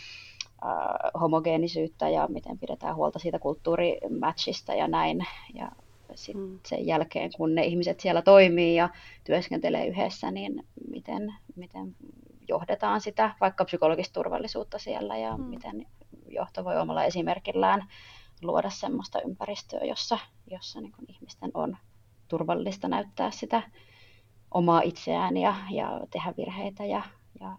äh, 0.65 1.11
homogeenisyyttä 1.21 2.09
ja 2.09 2.27
miten 2.27 2.59
pidetään 2.59 2.95
huolta 2.95 3.19
siitä 3.19 3.39
kulttuurimatchista 3.39 4.73
ja 4.73 4.87
näin. 4.87 5.25
Ja 5.53 5.71
sitten 6.15 6.43
mm. 6.43 6.59
sen 6.65 6.87
jälkeen, 6.87 7.31
kun 7.37 7.55
ne 7.55 7.65
ihmiset 7.65 7.99
siellä 7.99 8.21
toimii 8.21 8.75
ja 8.75 8.89
työskentelee 9.23 9.87
yhdessä, 9.87 10.31
niin 10.31 10.67
miten, 10.89 11.33
miten 11.55 11.95
johdetaan 12.47 13.01
sitä 13.01 13.35
vaikka 13.41 13.65
psykologista 13.65 14.13
turvallisuutta 14.13 14.79
siellä 14.79 15.17
ja 15.17 15.37
mm. 15.37 15.43
miten 15.43 15.85
johto 16.27 16.65
voi 16.65 16.77
omalla 16.77 17.03
esimerkillään 17.03 17.87
luoda 18.41 18.69
sellaista 18.69 19.21
ympäristöä, 19.21 19.79
jossa, 19.79 20.19
jossa 20.51 20.81
niin 20.81 20.93
ihmisten 21.07 21.51
on 21.53 21.77
turvallista 22.27 22.87
näyttää 22.87 23.31
sitä 23.31 23.61
omaa 24.51 24.81
itseään 24.81 25.37
ja, 25.37 25.55
ja 25.71 25.99
tehdä 26.11 26.33
virheitä 26.37 26.85
ja, 26.85 27.01
ja 27.39 27.57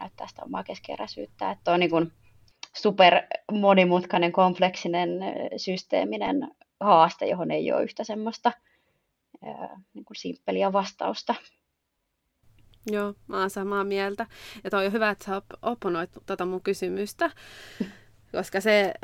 näyttää 0.00 0.26
sitä 0.26 0.42
omaa 0.44 0.64
keskeräisyyttä. 0.64 1.50
Että 1.50 1.72
on 1.72 1.80
niin 1.80 1.90
kuin 1.90 2.12
super 2.76 3.22
monimutkainen, 3.52 4.32
kompleksinen, 4.32 5.10
systeeminen 5.56 6.50
haaste, 6.80 7.26
johon 7.26 7.50
ei 7.50 7.72
ole 7.72 7.82
yhtä 7.82 8.04
semmoista 8.04 8.52
niin 9.94 10.04
kuin 10.04 10.16
simppeliä 10.16 10.72
vastausta. 10.72 11.34
Joo, 12.86 13.14
mä 13.26 13.40
oon 13.40 13.50
samaa 13.50 13.84
mieltä. 13.84 14.26
Ja 14.64 14.70
toi 14.70 14.86
on 14.86 14.92
hyvä, 14.92 15.10
että 15.10 15.24
sä 15.24 15.42
opponoit 15.62 16.10
tota 16.26 16.46
mun 16.46 16.62
kysymystä, 16.62 17.30
koska 18.36 18.60
se, 18.60 18.94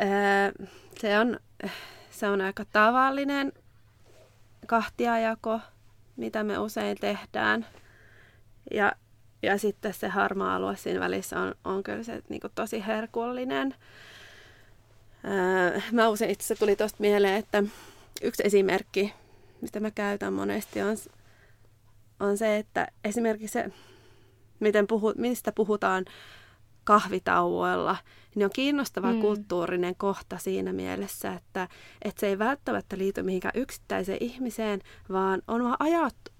se, 1.00 1.18
on, 1.18 1.40
se 2.10 2.28
on 2.28 2.40
aika 2.40 2.64
tavallinen 2.64 3.52
kahtiajako, 4.66 5.60
mitä 6.16 6.44
me 6.44 6.58
usein 6.58 6.96
tehdään. 7.00 7.66
Ja 8.70 8.92
ja 9.42 9.58
sitten 9.58 9.94
se 9.94 10.08
harmaa 10.08 10.56
alue 10.56 10.76
siinä 10.76 11.00
välissä 11.00 11.40
on, 11.40 11.54
on 11.64 11.82
kyllä 11.82 12.02
se 12.02 12.22
niin 12.28 12.40
kuin 12.40 12.52
tosi 12.54 12.86
herkullinen. 12.86 13.74
Öö, 15.24 15.80
mä 15.92 16.08
usein 16.08 16.30
itse 16.30 16.54
tuli 16.54 16.76
tuosta 16.76 16.96
mieleen, 17.00 17.36
että 17.36 17.62
yksi 18.22 18.42
esimerkki, 18.46 19.12
mistä 19.60 19.80
mä 19.80 19.90
käytän 19.90 20.32
monesti, 20.32 20.82
on, 20.82 20.96
on 22.20 22.38
se, 22.38 22.56
että 22.56 22.88
esimerkiksi 23.04 23.52
se, 23.52 23.70
miten 24.60 24.86
puhu, 24.86 25.12
mistä 25.16 25.52
puhutaan 25.52 26.04
kahvitauoilla, 26.86 27.96
niin 28.34 28.44
on 28.44 28.50
kiinnostava 28.54 29.12
mm. 29.12 29.20
kulttuurinen 29.20 29.94
kohta 29.96 30.38
siinä 30.38 30.72
mielessä, 30.72 31.32
että, 31.32 31.68
että 32.02 32.20
se 32.20 32.26
ei 32.26 32.38
välttämättä 32.38 32.98
liity 32.98 33.22
mihinkään 33.22 33.52
yksittäiseen 33.56 34.18
ihmiseen, 34.20 34.80
vaan 35.12 35.42
on 35.48 35.64
vaan 35.64 35.76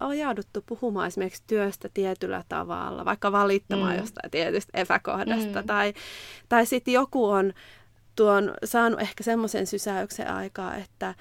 ajauduttu 0.01 0.65
puhumaan 0.67 1.07
esimerkiksi 1.07 1.43
työstä 1.47 1.89
tietyllä 1.95 2.45
tavalla, 2.49 3.05
vaikka 3.05 3.33
valittamaan 3.33 3.95
mm. 3.95 3.99
jostain 3.99 4.31
tietystä 4.31 4.81
epäkohdasta, 4.81 5.61
mm. 5.61 5.67
tai, 5.67 5.95
tai 6.49 6.67
sitten 6.67 6.95
joku 6.95 7.25
on 7.25 7.53
tuon 8.17 8.55
saanut 8.65 9.01
ehkä 9.01 9.25
semmoisen 9.25 9.67
sysäyksen 9.67 10.31
aikaa, 10.31 10.77
että, 10.77 11.15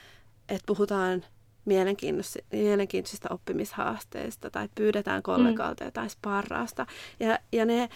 että 0.49 0.63
puhutaan 0.65 1.23
mielenkiintoisista 2.51 3.29
oppimishaasteista 3.29 4.49
tai 4.49 4.69
pyydetään 4.75 5.23
kollegalta 5.23 5.83
mm. 5.83 5.87
jotain 5.87 6.09
sparrausta. 6.09 6.85
Ja, 7.19 7.39
ja 7.51 7.65
ne 7.65 7.89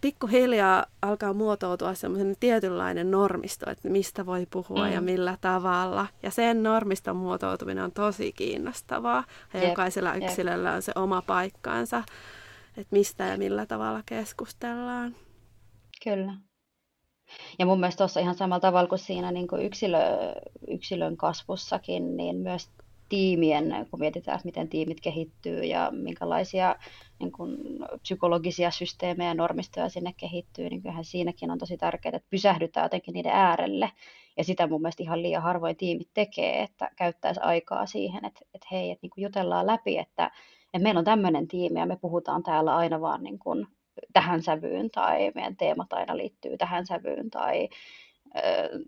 pikkuhiljaa 0.00 0.86
alkaa 1.02 1.32
muotoutua 1.32 1.94
semmoinen 1.94 2.36
tietynlainen 2.40 3.10
normisto, 3.10 3.70
että 3.70 3.88
mistä 3.88 4.26
voi 4.26 4.46
puhua 4.50 4.86
mm. 4.86 4.92
ja 4.92 5.00
millä 5.00 5.38
tavalla. 5.40 6.06
Ja 6.22 6.30
sen 6.30 6.62
normiston 6.62 7.16
muotoutuminen 7.16 7.84
on 7.84 7.92
tosi 7.92 8.32
kiinnostavaa. 8.32 9.24
Ja 9.54 9.60
jep, 9.60 9.68
jokaisella 9.68 10.14
yksilöllä 10.14 10.72
on 10.72 10.82
se 10.82 10.92
oma 10.94 11.22
paikkaansa, 11.22 12.02
että 12.76 12.96
mistä 12.96 13.24
ja 13.24 13.38
millä 13.38 13.66
tavalla 13.66 14.02
keskustellaan. 14.06 15.16
Kyllä. 16.04 16.34
Ja 17.58 17.66
mun 17.66 17.80
mielestä 17.80 17.98
tuossa 17.98 18.20
ihan 18.20 18.34
samalla 18.34 18.60
tavalla 18.60 18.88
kuin 18.88 18.98
siinä 18.98 19.32
niin 19.32 19.48
kuin 19.48 19.62
yksilö, 19.62 19.98
yksilön 20.68 21.16
kasvussakin, 21.16 22.16
niin 22.16 22.36
myös 22.36 22.70
tiimien, 23.10 23.86
kun 23.90 24.00
mietitään, 24.00 24.40
miten 24.44 24.68
tiimit 24.68 25.00
kehittyy 25.00 25.64
ja 25.64 25.90
minkälaisia 25.90 26.76
niin 27.18 27.32
kuin, 27.32 27.58
psykologisia 28.02 28.70
systeemejä 28.70 29.30
ja 29.30 29.34
normistoja 29.34 29.88
sinne 29.88 30.14
kehittyy, 30.16 30.68
niin 30.68 30.82
kyllähän 30.82 31.04
siinäkin 31.04 31.50
on 31.50 31.58
tosi 31.58 31.76
tärkeää, 31.76 32.16
että 32.16 32.30
pysähdytään 32.30 32.84
jotenkin 32.84 33.14
niiden 33.14 33.32
äärelle. 33.32 33.92
Ja 34.36 34.44
sitä 34.44 34.66
mun 34.66 34.82
mielestä 34.82 35.02
ihan 35.02 35.22
liian 35.22 35.42
harvoin 35.42 35.76
tiimit 35.76 36.08
tekee, 36.14 36.62
että 36.62 36.90
käyttäisi 36.96 37.40
aikaa 37.40 37.86
siihen, 37.86 38.24
että, 38.24 38.40
että 38.54 38.66
hei, 38.72 38.90
että 38.90 39.02
niin 39.02 39.10
kuin 39.10 39.22
jutellaan 39.22 39.66
läpi, 39.66 39.98
että, 39.98 40.30
että 40.64 40.82
meillä 40.82 40.98
on 40.98 41.04
tämmöinen 41.04 41.48
tiimi 41.48 41.80
ja 41.80 41.86
me 41.86 41.96
puhutaan 41.96 42.42
täällä 42.42 42.76
aina 42.76 43.00
vaan 43.00 43.22
niin 43.22 43.38
kuin 43.38 43.66
tähän 44.12 44.42
sävyyn 44.42 44.90
tai 44.90 45.32
meidän 45.34 45.56
teemat 45.56 45.92
aina 45.92 46.16
liittyy 46.16 46.56
tähän 46.58 46.86
sävyyn 46.86 47.30
tai, 47.30 47.68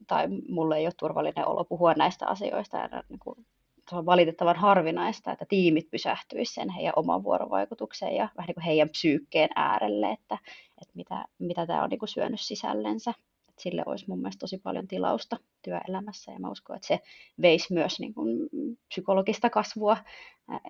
tai 0.07 0.29
mulle 0.49 0.77
ei 0.77 0.87
ole 0.87 0.93
turvallinen 0.99 1.49
olo 1.49 1.65
puhua 1.65 1.95
näistä 1.95 2.27
asioista 2.27 2.77
ja 2.77 3.03
niin 3.09 3.19
kuin 3.19 3.47
se 3.91 3.97
on 3.97 4.07
valitettavan 4.07 4.57
harvinaista, 4.57 5.33
että 5.33 5.45
tiimit 5.49 5.91
pysähtyisivät 5.91 6.55
sen 6.55 6.71
heidän 6.71 6.93
oman 6.97 7.23
vuorovaikutukseen 7.23 8.17
ja 8.17 8.29
vähän 8.37 8.47
niin 8.47 8.55
kuin 8.55 8.65
heidän 8.65 8.89
psyykkeen 8.89 9.51
äärelle, 9.57 10.11
että, 10.11 10.39
että 10.83 10.93
mitä, 10.95 11.25
mitä 11.39 11.67
tämä 11.67 11.83
on 11.83 11.91
niin 11.91 11.99
kuin 11.99 12.09
syönyt 12.09 12.41
sisällensä. 12.41 13.11
Että 13.49 13.63
sille 13.63 13.83
olisi 13.87 14.05
mun 14.09 14.19
mielestä 14.19 14.41
tosi 14.41 14.59
paljon 14.59 14.89
tilausta 14.89 15.37
työelämässä 15.63 16.33
ja 16.33 16.39
mä 16.39 16.51
uskon, 16.51 16.77
että 16.77 16.89
se 16.89 17.01
veisi 17.43 17.73
myös 17.73 18.01
niin 18.01 18.15
kuin 18.15 18.49
psykologista 18.89 19.51
kasvua 19.51 19.97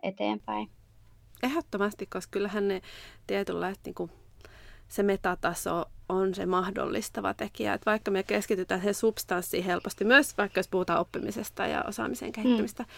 eteenpäin. 0.03 0.71
Ehdottomasti, 1.43 2.07
koska 2.07 2.31
kyllähän 2.31 2.69
ne 2.69 2.83
tietynlaiset 3.27 3.85
niin 3.85 3.95
kuin 3.95 4.11
se 4.93 5.03
metataso 5.03 5.85
on 6.09 6.35
se 6.35 6.47
mahdollistava 6.47 7.35
tekijä. 7.35 7.75
Että 7.75 7.91
vaikka 7.91 8.11
me 8.11 8.23
keskitytään 8.23 8.81
siihen 8.81 8.95
substanssiin 8.95 9.65
helposti, 9.65 10.05
myös 10.05 10.39
vaikka 10.39 10.59
jos 10.59 10.69
puhutaan 10.69 11.01
oppimisesta 11.01 11.67
ja 11.67 11.85
osaamisen 11.89 12.33
kehittymistä 12.33 12.83
mm. 12.83 12.89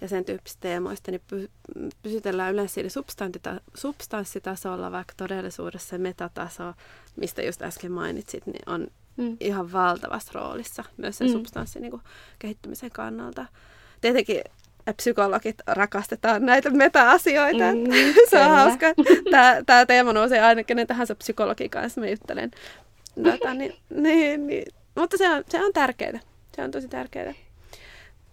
ja 0.00 0.08
sen 0.08 0.24
tyyppisistä 0.24 0.60
teemoista, 0.60 1.10
niin 1.10 1.22
py, 1.30 1.50
pysytellään 2.02 2.52
yleensä 2.52 2.74
siinä 2.74 2.88
substanssitasolla, 3.74 4.92
vaikka 4.92 5.14
todellisuudessa 5.16 5.88
se 5.88 5.98
metataso, 5.98 6.74
mistä 7.16 7.42
just 7.42 7.62
äsken 7.62 7.92
mainitsit, 7.92 8.46
niin 8.46 8.62
on 8.66 8.86
mm. 9.16 9.36
ihan 9.40 9.72
valtavassa 9.72 10.32
roolissa 10.34 10.84
myös 10.96 11.18
sen 11.18 11.26
mm. 11.26 11.32
substanssin 11.32 11.82
niin 11.82 11.90
kuin, 11.90 12.02
kehittymisen 12.38 12.90
kannalta. 12.90 13.46
Tietenkin 14.00 14.40
psykologit 14.94 15.56
rakastetaan 15.66 16.46
näitä 16.46 16.70
meta-asioita. 16.70 17.72
Mm, 17.72 18.14
se 18.30 18.38
on 18.38 18.50
hauska. 18.50 18.86
Tämä, 19.30 19.56
tämä 19.66 19.86
teema 19.86 20.12
nousee 20.12 20.40
aina 20.40 20.64
kenen 20.64 20.86
tahansa 20.86 21.14
psykologin 21.14 21.70
kanssa, 21.70 22.00
mä 22.00 22.08
juttelen. 22.08 22.50
Data, 23.24 23.54
niin, 23.54 23.74
niin, 24.04 24.46
niin. 24.46 24.64
Mutta 24.94 25.16
se 25.16 25.30
on, 25.30 25.44
se 25.48 25.64
on 25.64 25.72
tärkeää. 25.72 26.20
Se 26.56 26.62
on 26.62 26.70
tosi 26.70 26.88
tärkeää. 26.88 27.34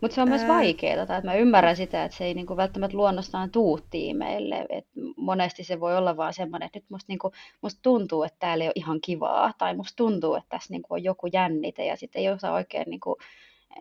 Mutta 0.01 0.15
se 0.15 0.21
on 0.21 0.29
myös 0.29 0.47
vaikeaa, 0.47 1.01
että 1.01 1.21
mä 1.23 1.35
ymmärrän 1.35 1.75
sitä, 1.75 2.03
että 2.05 2.17
se 2.17 2.25
ei 2.25 2.33
niinku 2.33 2.57
välttämättä 2.57 2.97
luonnostaan 2.97 3.51
tuu 3.51 3.79
tiimeille. 3.89 4.65
Et 4.69 4.87
monesti 5.15 5.63
se 5.63 5.79
voi 5.79 5.97
olla 5.97 6.17
vaan 6.17 6.33
semmoinen, 6.33 6.65
että 6.65 6.79
nyt 6.79 6.89
musta, 6.89 7.05
niinku, 7.11 7.31
musta 7.61 7.79
tuntuu, 7.81 8.23
että 8.23 8.39
täällä 8.39 8.63
ei 8.63 8.67
ole 8.67 8.73
ihan 8.75 9.01
kivaa, 9.01 9.53
tai 9.57 9.75
musta 9.75 9.95
tuntuu, 9.95 10.35
että 10.35 10.49
tässä 10.49 10.73
niinku 10.73 10.93
on 10.93 11.03
joku 11.03 11.27
jännite, 11.33 11.85
ja 11.85 11.95
sitten 11.95 12.21
ei 12.21 12.29
osaa 12.29 12.53
oikein 12.53 12.89
niinku, 12.89 13.17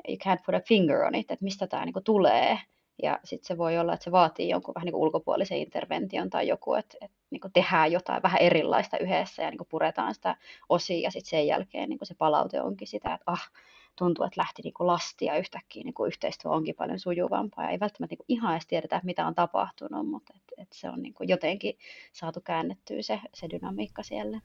you 0.09 0.17
can't 0.17 0.43
put 0.47 0.55
a 0.55 0.61
finger 0.61 1.03
on 1.05 1.15
it, 1.15 1.31
että 1.31 1.45
mistä 1.45 1.67
tämä 1.67 1.85
niinku 1.85 2.01
tulee. 2.01 2.59
Ja 3.03 3.21
sitten 3.25 3.47
se 3.47 3.59
voi 3.59 3.79
olla, 3.79 3.95
että 3.95 4.05
se 4.05 4.13
vaatii 4.13 4.49
jonkun 4.49 4.75
vähän 4.75 4.85
niinku 4.85 5.03
ulkopuolisen 5.03 5.59
intervention 5.59 6.31
tai 6.31 6.49
joku, 6.49 6.75
että, 6.75 6.97
että 7.01 7.17
niinku 7.31 7.49
tehdään 7.53 7.93
jotain 7.93 8.23
vähän 8.23 8.41
erilaista 8.41 8.99
yhdessä 8.99 9.43
ja 9.43 9.51
niinku 9.51 9.67
puretaan 9.71 10.15
sitä 10.15 10.37
osia 10.69 11.01
ja 11.01 11.11
sitten 11.11 11.31
sen 11.31 11.47
jälkeen 11.47 11.89
niinku 11.89 12.05
se 12.05 12.15
palaute 12.15 12.63
onkin 12.63 12.89
sitä, 12.89 13.15
että 13.15 13.25
ah, 13.27 13.51
tuntuu, 13.97 14.25
että 14.25 14.41
lähti 14.41 14.63
niinku 14.63 14.87
lastia 14.87 15.37
yhtäkkiä 15.37 15.85
niinku 15.85 16.05
yhteistyö 16.05 16.51
onkin 16.51 16.75
paljon 16.75 16.99
sujuvampaa 16.99 17.65
ja 17.65 17.71
ei 17.71 17.81
välttämättä 17.81 18.13
niinku 18.13 18.25
ihan 18.29 18.53
edes 18.53 18.67
tiedetä, 18.67 19.01
mitä 19.05 19.27
on 19.27 19.35
tapahtunut, 19.35 20.09
mutta 20.09 20.35
et, 20.37 20.63
et 20.63 20.69
se 20.73 20.91
on 20.91 21.03
niinku 21.03 21.25
jotenkin 21.25 21.79
saatu 22.13 22.41
käännettyä 22.41 23.03
se, 23.03 23.21
se 23.35 23.51
dynamiikka 23.51 24.03
siellä. 24.03 24.41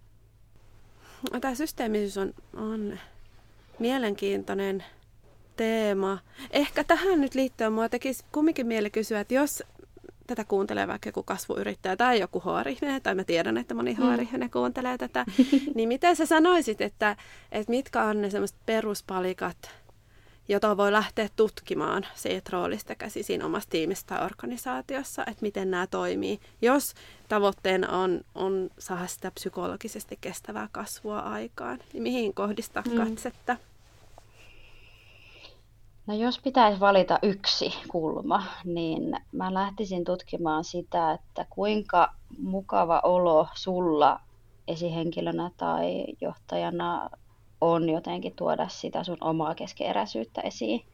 Tämä 1.42 1.56
systeemisyys 1.56 2.18
on, 2.18 2.34
on 2.56 3.00
mielenkiintoinen 3.80 4.84
teema. 5.56 6.18
Ehkä 6.52 6.84
tähän 6.84 7.22
nyt 7.22 7.36
liittyen 7.36 7.74
mua 7.74 7.90
tekisi 7.90 8.26
kumminkin 8.32 8.68
mieli 8.68 8.90
kysyä, 8.90 9.20
että 9.20 9.34
jos 9.34 9.64
tätä 10.28 10.46
kuuntelee 10.46 10.88
vaikka 10.88 11.10
joku 11.10 11.24
kasvuyrittäjä 11.24 11.96
tai 11.96 12.20
joku 12.20 12.40
HR, 12.40 13.00
tai 13.04 13.16
mä 13.16 13.24
tiedän, 13.24 13.58
että 13.58 13.74
moni 13.74 13.94
HR 13.94 14.38
mm. 14.38 14.50
kuuntelee 14.50 14.98
tätä, 14.98 15.26
niin 15.76 15.88
miten 15.88 16.16
sä 16.16 16.26
sanoisit, 16.26 16.82
että, 16.82 17.16
että 17.52 17.70
mitkä 17.70 18.04
on 18.04 18.22
ne 18.22 18.30
semmoiset 18.30 18.58
peruspalikat, 18.66 19.82
jota 20.48 20.78
voi 20.78 20.92
lähteä 20.92 21.30
tutkimaan 21.36 22.06
siitä 22.16 22.50
roolista 22.54 22.96
käsi 22.96 23.24
siinä 23.24 23.46
omassa 23.46 23.70
tiimissä 23.70 24.08
tai 24.08 24.26
organisaatiossa, 24.26 25.22
että 25.22 25.42
miten 25.42 25.72
nämä 25.72 25.88
toimii, 25.88 26.40
jos 26.62 26.94
tavoitteena 27.28 27.90
on, 27.90 28.22
on 28.36 28.70
saada 28.80 29.08
sitä 29.08 29.32
psykologisesti 29.32 30.18
kestävää 30.22 30.70
kasvua 30.72 31.20
aikaan, 31.20 31.80
niin 31.94 32.04
mihin 32.04 32.34
kohdistaa 32.34 32.84
mm. 32.86 33.16
No 36.08 36.14
jos 36.14 36.40
pitäisi 36.40 36.80
valita 36.80 37.20
yksi 37.22 37.74
kulma, 37.88 38.44
niin 38.66 39.16
mä 39.32 39.54
lähtisin 39.54 40.04
tutkimaan 40.04 40.64
sitä, 40.64 41.12
että 41.12 41.46
kuinka 41.50 42.14
mukava 42.40 43.02
olo 43.04 43.48
sulla 43.56 44.20
esihenkilönä 44.68 45.52
tai 45.58 46.06
johtajana 46.22 47.10
on 47.62 47.90
jotenkin 47.90 48.36
tuoda 48.36 48.68
sitä 48.68 49.04
sun 49.04 49.18
omaa 49.22 49.56
keskeeräisyyttä 49.56 50.42
esiin. 50.42 50.86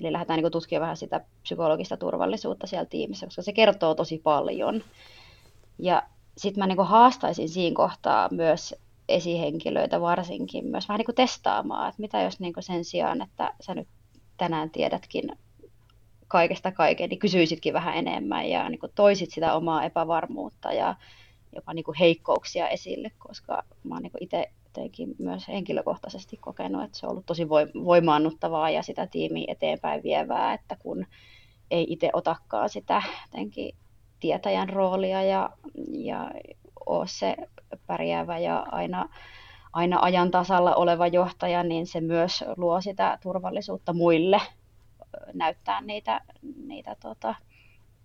Eli 0.00 0.12
lähdetään 0.12 0.42
niin 0.42 0.52
tutkimaan 0.52 0.80
vähän 0.80 0.96
sitä 0.96 1.20
psykologista 1.42 1.96
turvallisuutta 1.96 2.66
siellä 2.66 2.86
tiimissä, 2.86 3.26
koska 3.26 3.42
se 3.42 3.52
kertoo 3.52 3.94
tosi 3.94 4.18
paljon. 4.18 4.84
Ja 5.78 6.02
sitten 6.36 6.62
mä 6.62 6.66
niin 6.66 6.86
haastaisin 6.86 7.48
siinä 7.48 7.76
kohtaa 7.76 8.28
myös 8.30 8.74
esihenkilöitä 9.08 10.00
varsinkin 10.00 10.66
myös 10.66 10.88
vähän 10.88 10.98
niin 10.98 11.14
testaamaan, 11.14 11.88
että 11.88 12.00
mitä 12.00 12.22
jos 12.22 12.40
niin 12.40 12.54
sen 12.60 12.84
sijaan, 12.84 13.22
että 13.22 13.54
sä 13.60 13.74
nyt 13.74 13.88
tänään 14.42 14.70
tiedätkin 14.70 15.32
kaikesta 16.28 16.72
kaiken, 16.72 17.08
niin 17.08 17.18
kysyisitkin 17.18 17.74
vähän 17.74 17.94
enemmän 17.94 18.48
ja 18.48 18.68
niin 18.68 18.78
kuin 18.78 18.92
toisit 18.94 19.30
sitä 19.30 19.54
omaa 19.54 19.84
epävarmuutta 19.84 20.72
ja 20.72 20.94
jopa 21.54 21.74
niin 21.74 21.84
kuin 21.84 21.98
heikkouksia 21.98 22.68
esille, 22.68 23.10
koska 23.18 23.62
mä 23.84 23.94
oon 23.94 24.02
niin 24.02 24.12
itse 24.20 24.50
jotenkin 24.64 25.14
myös 25.18 25.48
henkilökohtaisesti 25.48 26.36
kokenut, 26.36 26.84
että 26.84 26.98
se 26.98 27.06
on 27.06 27.10
ollut 27.10 27.26
tosi 27.26 27.48
voimaannuttavaa 27.84 28.70
ja 28.70 28.82
sitä 28.82 29.06
tiimiä 29.06 29.44
eteenpäin 29.48 30.02
vievää, 30.02 30.54
että 30.54 30.76
kun 30.78 31.06
ei 31.70 31.86
itse 31.88 32.10
otakaan 32.12 32.68
sitä 32.68 33.02
jotenkin 33.26 33.74
tietäjän 34.20 34.68
roolia 34.68 35.22
ja, 35.22 35.50
ja 35.92 36.30
ole 36.86 37.08
se 37.08 37.36
pärjäävä 37.86 38.38
ja 38.38 38.66
aina 38.72 39.08
aina 39.72 39.98
ajan 40.02 40.30
tasalla 40.30 40.74
oleva 40.74 41.06
johtaja, 41.06 41.62
niin 41.62 41.86
se 41.86 42.00
myös 42.00 42.44
luo 42.56 42.80
sitä 42.80 43.18
turvallisuutta 43.22 43.92
muille 43.92 44.40
näyttää 45.34 45.80
niitä, 45.80 46.20
niitä 46.64 46.96
tota, 47.00 47.34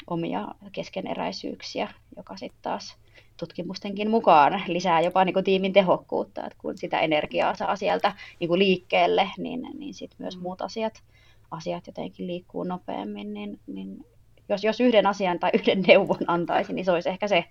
omia 0.08 0.48
keskeneräisyyksiä, 0.72 1.94
joka 2.18 2.38
sitten 2.38 2.62
taas 2.62 2.98
tutkimustenkin 3.40 4.10
mukaan 4.10 4.64
lisää 4.68 5.02
jopa 5.02 5.26
niin 5.26 5.34
kuin 5.34 5.46
tiimin 5.46 5.74
tehokkuutta, 5.74 6.46
että 6.46 6.58
kun 6.62 6.78
sitä 6.78 7.00
energiaa 7.00 7.56
saa 7.56 7.76
sieltä 7.76 8.16
niin 8.40 8.48
kuin 8.48 8.60
liikkeelle, 8.60 9.32
niin, 9.38 9.68
niin 9.74 9.94
sitten 9.94 10.18
myös 10.20 10.38
mm. 10.38 10.42
muut 10.42 10.62
asiat, 10.62 11.04
asiat 11.52 11.88
jotenkin 11.88 12.28
liikkuu 12.28 12.64
nopeammin, 12.64 13.34
niin, 13.34 13.60
niin 13.68 14.06
jos, 14.50 14.64
jos 14.64 14.80
yhden 14.80 15.08
asian 15.08 15.40
tai 15.40 15.52
yhden 15.54 15.82
neuvon 15.82 16.18
antaisi, 16.28 16.74
niin 16.74 16.86
se 16.86 16.92
olisi 16.92 17.10
ehkä 17.10 17.28
se. 17.28 17.46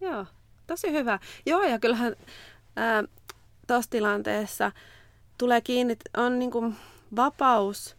Joo, 0.00 0.26
tosi 0.66 0.92
hyvä. 0.92 1.18
Joo, 1.46 1.62
ja 1.62 1.78
kyllähän 1.78 2.16
tuossa 3.66 3.90
tilanteessa 3.90 4.72
tulee 5.38 5.60
kiinni, 5.60 5.96
on 6.16 6.38
niin 6.38 6.50
kuin 6.50 6.76
vapaus 7.16 7.96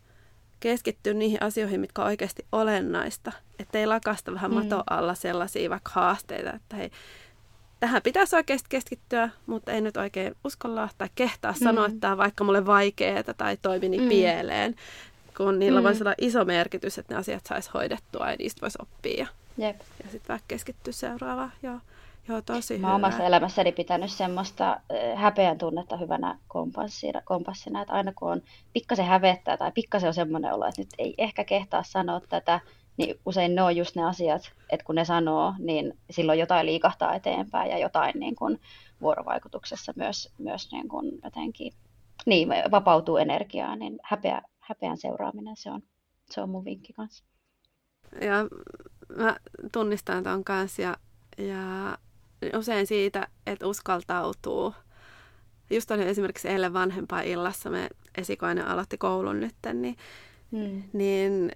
keskittyä 0.60 1.14
niihin 1.14 1.44
asioihin, 1.44 1.80
mitkä 1.80 2.02
on 2.02 2.08
oikeasti 2.08 2.46
olennaista. 2.52 3.32
Että 3.60 3.80
ei 3.80 3.88
lakasta 3.88 4.34
vähän 4.34 4.52
mm. 4.52 4.58
mato 4.58 4.84
alla 4.90 5.16
sellaisia 5.16 5.70
vaikka 5.70 5.92
haasteita, 5.94 6.54
että 6.54 6.76
hei, 6.76 6.92
tähän 7.80 8.02
pitäisi 8.02 8.36
oikeasti 8.36 8.68
keskittyä, 8.70 9.30
mutta 9.46 9.72
ei 9.72 9.82
nyt 9.82 9.98
oikein 9.98 10.36
uskalla 10.44 10.90
tai 10.98 11.10
kehtaa 11.16 11.52
mm. 11.52 11.64
sanoa, 11.64 11.86
että 11.86 12.00
tämä 12.00 12.12
on 12.12 12.18
vaikka 12.18 12.44
mulle 12.44 12.66
vaikeaa 12.66 13.24
tai 13.38 13.58
toimi 13.62 13.90
niin 13.90 14.04
mm. 14.04 14.10
pieleen, 14.10 14.76
kun 15.38 15.60
niillä 15.60 15.80
mm. 15.80 15.84
voisi 15.84 16.04
olla 16.04 16.16
iso 16.18 16.46
merkitys, 16.46 16.98
että 16.98 17.14
ne 17.14 17.20
asiat 17.20 17.46
saisi 17.46 17.70
hoidettua 17.74 18.32
ja 18.32 18.36
niistä 18.40 18.62
voisi 18.62 18.78
oppia. 18.82 19.28
Jep. 19.58 19.80
Ja 20.04 20.12
sitten 20.12 20.28
vaikka 20.30 20.46
keskittyä 20.48 20.94
seuraavaan. 20.94 21.54
Joo. 21.64 21.80
Joo, 22.30 22.42
tosi 22.42 22.78
Mä 22.78 22.96
omassa 22.96 23.24
elämässäni 23.24 23.72
pitänyt 23.72 24.12
semmoista 24.12 24.80
häpeän 25.16 25.58
tunnetta 25.58 25.98
hyvänä 25.98 26.40
kompassina, 26.48 27.22
kompassina, 27.26 27.82
että 27.82 27.94
aina 27.94 28.14
kun 28.14 28.32
on 28.32 28.42
pikkasen 28.74 29.06
hävettää 29.06 29.58
tai 29.58 29.72
pikkasen 29.72 30.08
on 30.08 30.14
semmoinen 30.14 30.54
olo, 30.54 30.66
että 30.66 30.82
nyt 30.82 30.90
ei 30.98 31.16
ehkä 31.18 31.44
kehtaa 31.44 31.84
sanoa 31.84 32.22
tätä, 32.30 32.60
niin 32.98 33.20
usein 33.26 33.56
ne 33.56 33.62
on 33.62 33.76
just 33.76 33.96
ne 33.96 34.04
asiat, 34.04 34.42
että 34.70 34.86
kun 34.86 34.96
ne 34.96 35.06
sanoo, 35.06 35.54
niin 35.60 35.98
silloin 36.10 36.40
jotain 36.40 36.66
liikahtaa 36.66 37.16
eteenpäin 37.16 37.72
ja 37.72 37.78
jotain 37.78 38.20
niin 38.20 38.36
kuin 38.36 38.60
vuorovaikutuksessa 39.02 39.94
myös, 39.96 40.34
myös 40.38 40.72
niin 40.72 40.88
kuin 40.88 41.20
jotenkin 41.24 41.74
niin, 42.26 42.50
vapautuu 42.72 43.18
energiaa, 43.18 43.76
niin 43.76 44.00
häpeä, 44.04 44.42
häpeän 44.60 44.98
seuraaminen, 44.98 45.58
se 45.58 45.72
on, 45.72 45.82
se 46.32 46.42
on 46.42 46.50
mun 46.50 46.66
vinkki 46.66 46.94
kanssa. 46.94 47.24
Ja 48.22 48.36
mä 49.18 49.36
tunnistan 49.72 50.24
ton 50.24 50.44
kanssa 50.44 50.82
ja, 50.82 50.98
ja 51.38 51.98
usein 52.58 52.88
siitä, 52.88 53.28
että 53.48 53.68
uskaltautuu. 53.68 54.74
Just 55.70 55.92
oli 55.92 56.04
esimerkiksi 56.04 56.48
eilen 56.48 56.74
vanhempaa 56.74 57.22
illassa, 57.22 57.70
me 57.70 57.90
esikoinen 58.18 58.68
aloitti 58.68 58.98
koulun 58.98 59.40
nyt, 59.40 59.56
niin, 59.74 59.98
hmm. 60.52 60.84
niin 60.94 61.52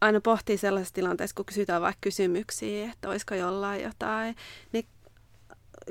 aina 0.00 0.20
pohtii 0.20 0.56
sellaisessa 0.56 0.94
tilanteessa, 0.94 1.34
kun 1.34 1.44
kysytään 1.44 1.82
vaikka 1.82 1.98
kysymyksiä, 2.00 2.90
että 2.92 3.08
olisiko 3.08 3.34
jollain 3.34 3.82
jotain, 3.82 4.36
niin 4.72 4.86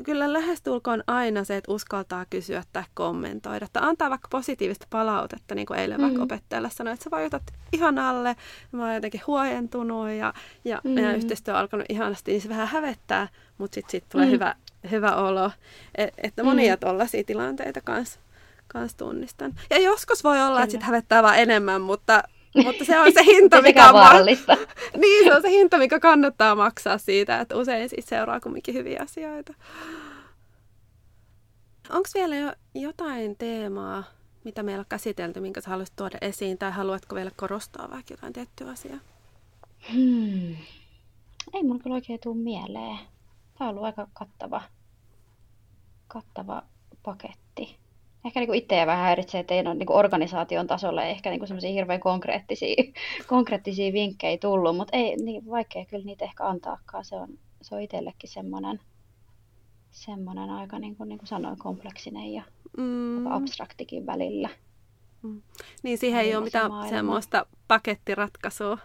kyllä 0.04 0.34
lähestulkoon 0.34 1.04
aina 1.08 1.44
se, 1.44 1.58
että 1.58 1.72
uskaltaa 1.72 2.26
kysyä 2.30 2.64
tai 2.74 2.84
kommentoida. 2.94 3.68
Tai 3.74 3.84
antaa 3.86 4.10
vaikka 4.10 4.28
positiivista 4.32 4.88
palautetta, 4.90 5.56
niin 5.56 5.66
kuin 5.66 5.80
eilen 5.80 5.98
mm. 5.98 6.04
vaikka 6.04 6.24
opettajalle 6.24 6.70
sanoi, 6.70 6.94
että 6.94 7.04
sä 7.04 7.12
vaikutat 7.12 7.44
ihan 7.74 7.98
alle. 7.98 8.36
Mä 8.72 8.86
oon 8.86 8.96
jotenkin 8.96 9.22
huojentunut 9.28 10.10
ja, 10.10 10.34
ja 10.66 10.82
mm. 10.84 10.92
meidän 10.92 11.16
yhteistyö 11.16 11.54
on 11.54 11.60
alkanut 11.60 11.86
ihanasti, 11.90 12.32
niin 12.32 12.42
se 12.42 12.50
vähän 12.50 12.68
hävettää, 12.68 13.28
mutta 13.58 13.76
sitten 13.76 13.92
sit 13.92 14.10
tulee 14.10 14.26
mm. 14.26 14.32
hyvä, 14.32 14.56
hyvä 14.92 15.16
olo. 15.16 15.52
Et, 15.96 16.14
että 16.18 16.44
monia 16.44 16.76
mm. 16.76 16.80
tollaisia 16.80 17.24
tilanteita 17.24 17.82
kanssa 17.82 18.20
kans 18.68 18.96
tunnistan. 18.96 19.54
Ja 19.70 19.80
joskus 19.80 20.24
voi 20.24 20.42
olla, 20.42 20.48
Kyllä. 20.50 20.64
että 20.64 20.72
sit 20.72 20.84
hävettää 20.84 21.24
vaan 21.24 21.40
enemmän, 21.40 21.82
mutta 21.82 22.24
mutta 22.64 22.86
se 22.86 23.00
on 23.00 23.14
se 23.14 23.24
hinta, 23.24 23.62
mikä 23.62 23.88
on 23.88 23.94
vaarallista. 23.94 24.58
niin, 25.02 25.26
se 25.26 25.36
on 25.36 25.42
se 25.42 25.50
hinta, 25.50 25.78
mikä 25.78 26.00
kannattaa 26.00 26.56
maksaa 26.56 26.98
siitä, 26.98 27.40
että 27.40 27.56
usein 27.56 27.90
siitä 27.90 28.10
seuraa 28.10 28.40
kumminkin 28.40 28.76
hyviä 28.76 29.00
asioita. 29.04 29.54
Onko 31.90 32.10
vielä 32.14 32.36
jo 32.36 32.54
jotain 32.76 33.36
teemaa, 33.38 34.04
mitä 34.44 34.64
meillä 34.64 34.80
on 34.80 34.86
käsitelty, 34.90 35.40
minkä 35.40 35.62
sä 35.62 35.70
haluaisit 35.70 35.96
tuoda 35.96 36.18
esiin, 36.22 36.58
tai 36.58 36.72
haluatko 36.72 37.16
vielä 37.16 37.32
korostaa 37.36 37.92
vaikka 37.92 38.14
jotain 38.14 38.34
tiettyä 38.34 38.70
asiaa? 38.70 39.00
Hmm. 39.94 40.56
Ei 41.54 41.64
mun 41.64 41.80
kyllä 41.80 41.94
oikein 41.94 42.20
tule 42.24 42.36
mieleen. 42.36 42.98
Tämä 43.58 43.70
on 43.70 43.76
ollut 43.76 43.84
aika 43.84 44.08
kattava, 44.14 44.62
kattava 46.08 46.64
paketti 47.04 47.83
ehkä 48.26 48.40
niin 48.40 48.54
itseä 48.54 48.86
vähän 48.86 49.04
häiritsee, 49.04 49.42
että 49.42 49.54
ei 49.54 49.60
ole 49.60 49.74
niin 49.74 49.92
organisaation 49.92 50.68
tasolla 50.68 51.04
ehkä 51.04 51.30
niin 51.30 51.48
semmoisia 51.48 51.72
hirveän 51.72 52.00
konkreettisia, 52.00 52.76
konkreettisia 53.28 53.94
vinkkejä 53.94 54.38
tullut, 54.38 54.78
mutta 54.78 54.98
ei 54.98 55.16
niin 55.16 55.50
vaikea 55.50 55.86
kyllä 55.86 56.06
niitä 56.06 56.26
ehkä 56.26 56.48
antaakaan. 56.48 57.06
Se 57.06 57.16
on, 57.16 57.40
se 57.62 57.76
on 57.76 57.82
itsellekin 57.82 58.30
semmoinen, 58.30 58.80
semmoinen 59.92 60.50
aika, 60.50 60.80
niin 60.80 60.96
kuin, 60.96 61.10
niin 61.10 61.20
kuin 61.20 61.28
sanoin, 61.28 61.60
kompleksinen 61.60 62.34
ja 62.34 62.44
mm. 62.78 63.28
abstraktikin 63.28 64.06
välillä. 64.06 64.50
Mm. 65.22 65.42
Niin 65.84 65.98
siihen 65.98 66.22
ei 66.22 66.36
ole 66.36 66.44
mitään 66.44 66.72
maailma. 66.72 66.90
semmoista 66.90 67.46
pakettiratkaisua. 67.68 68.78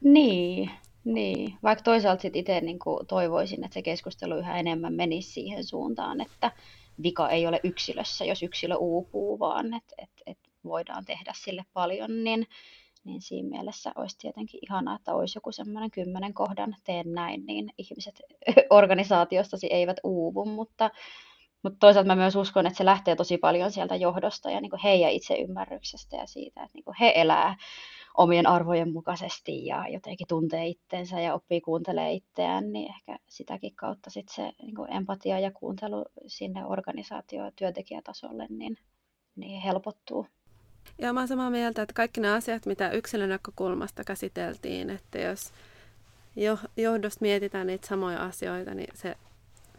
Niin, 0.00 0.70
niin. 1.04 1.54
Vaikka 1.62 1.82
toisaalta 1.82 2.22
sit 2.22 2.36
itse 2.36 2.60
niin 2.60 2.78
toivoisin, 3.08 3.64
että 3.64 3.74
se 3.74 3.82
keskustelu 3.82 4.36
yhä 4.36 4.58
enemmän 4.58 4.94
menisi 4.94 5.32
siihen 5.32 5.64
suuntaan, 5.64 6.20
että, 6.20 6.50
vika 7.02 7.28
ei 7.28 7.46
ole 7.46 7.60
yksilössä, 7.64 8.24
jos 8.24 8.42
yksilö 8.42 8.76
uupuu, 8.76 9.38
vaan 9.38 9.74
että 9.74 9.94
et, 9.98 10.10
et 10.26 10.38
voidaan 10.64 11.04
tehdä 11.04 11.32
sille 11.36 11.64
paljon, 11.72 12.24
niin, 12.24 12.46
niin 13.04 13.22
siinä 13.22 13.48
mielessä 13.48 13.92
olisi 13.94 14.18
tietenkin 14.18 14.60
ihanaa, 14.62 14.96
että 14.96 15.14
olisi 15.14 15.36
joku 15.36 15.52
semmoinen 15.52 15.90
kymmenen 15.90 16.34
kohdan 16.34 16.76
teen 16.84 17.12
näin, 17.12 17.46
niin 17.46 17.72
ihmiset 17.78 18.22
organisaatiostasi 18.70 19.66
eivät 19.66 19.96
uuvu, 20.04 20.44
mutta, 20.44 20.90
mutta 21.62 21.78
toisaalta 21.80 22.06
mä 22.06 22.16
myös 22.16 22.36
uskon, 22.36 22.66
että 22.66 22.76
se 22.76 22.84
lähtee 22.84 23.16
tosi 23.16 23.38
paljon 23.38 23.72
sieltä 23.72 23.96
johdosta 23.96 24.50
ja 24.50 24.60
niin 24.60 24.70
kuin 24.70 24.80
heidän 24.80 25.10
itseymmärryksestä 25.10 26.16
ja 26.16 26.26
siitä, 26.26 26.62
että 26.62 26.74
niin 26.74 26.96
he 27.00 27.12
elää 27.16 27.56
omien 28.16 28.46
arvojen 28.46 28.92
mukaisesti 28.92 29.66
ja 29.66 29.84
jotenkin 29.88 30.26
tuntee 30.26 30.66
itteensä 30.66 31.20
ja 31.20 31.34
oppii 31.34 31.60
kuuntelee 31.60 32.12
itseään, 32.12 32.72
niin 32.72 32.90
ehkä 32.90 33.18
sitäkin 33.28 33.74
kautta 33.74 34.10
sit 34.10 34.28
se 34.28 34.42
niin 34.62 34.96
empatia 34.96 35.38
ja 35.38 35.50
kuuntelu 35.50 36.04
sinne 36.26 36.64
organisaatio- 36.64 37.44
ja 37.44 37.52
työntekijätasolle 37.56 38.46
niin, 38.50 38.76
niin 39.36 39.62
helpottuu. 39.62 40.26
Ja 40.98 41.12
mä 41.12 41.20
oon 41.20 41.28
samaa 41.28 41.50
mieltä, 41.50 41.82
että 41.82 41.94
kaikki 41.94 42.20
nämä 42.20 42.34
asiat, 42.34 42.66
mitä 42.66 42.90
yksilön 42.90 43.28
näkökulmasta 43.28 44.04
käsiteltiin, 44.04 44.90
että 44.90 45.18
jos 45.18 45.52
johdosta 46.76 47.22
mietitään 47.22 47.66
niitä 47.66 47.86
samoja 47.86 48.24
asioita, 48.24 48.74
niin 48.74 48.94
se 48.94 49.14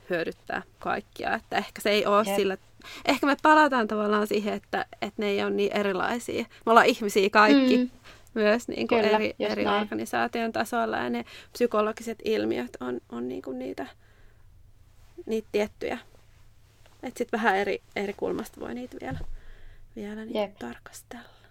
hyödyttää 0.09 0.61
kaikkia. 0.79 1.33
Että 1.33 1.57
ehkä 1.57 1.81
se 1.81 1.89
ei 1.89 2.05
ole 2.05 2.23
Jep. 2.27 2.35
sillä... 2.35 2.57
Ehkä 3.05 3.27
me 3.27 3.35
palataan 3.43 3.87
tavallaan 3.87 4.27
siihen, 4.27 4.53
että, 4.53 4.85
että 5.01 5.21
ne 5.21 5.27
ei 5.27 5.43
ole 5.43 5.49
niin 5.49 5.77
erilaisia. 5.77 6.45
Me 6.65 6.69
ollaan 6.69 6.85
ihmisiä 6.85 7.29
kaikki. 7.29 7.77
Mm 7.77 7.89
myös 8.33 8.67
niin 8.67 8.87
kuin 8.87 9.01
Kyllä, 9.01 9.15
eri, 9.15 9.35
eri 9.39 9.67
organisaation 9.67 10.51
tasolla 10.51 10.97
ja 10.97 11.09
ne 11.09 11.25
psykologiset 11.53 12.19
ilmiöt 12.25 12.77
on, 12.79 12.99
on 13.09 13.27
niin 13.27 13.41
kuin 13.41 13.59
niitä, 13.59 13.87
niitä 15.25 15.47
tiettyjä. 15.51 15.97
Että 17.03 17.17
sitten 17.17 17.39
vähän 17.39 17.55
eri, 17.55 17.81
eri 17.95 18.13
kulmasta 18.13 18.59
voi 18.61 18.73
niitä 18.73 18.97
vielä, 19.01 19.19
vielä 19.95 20.25
niin 20.25 20.55
tarkastella. 20.59 21.41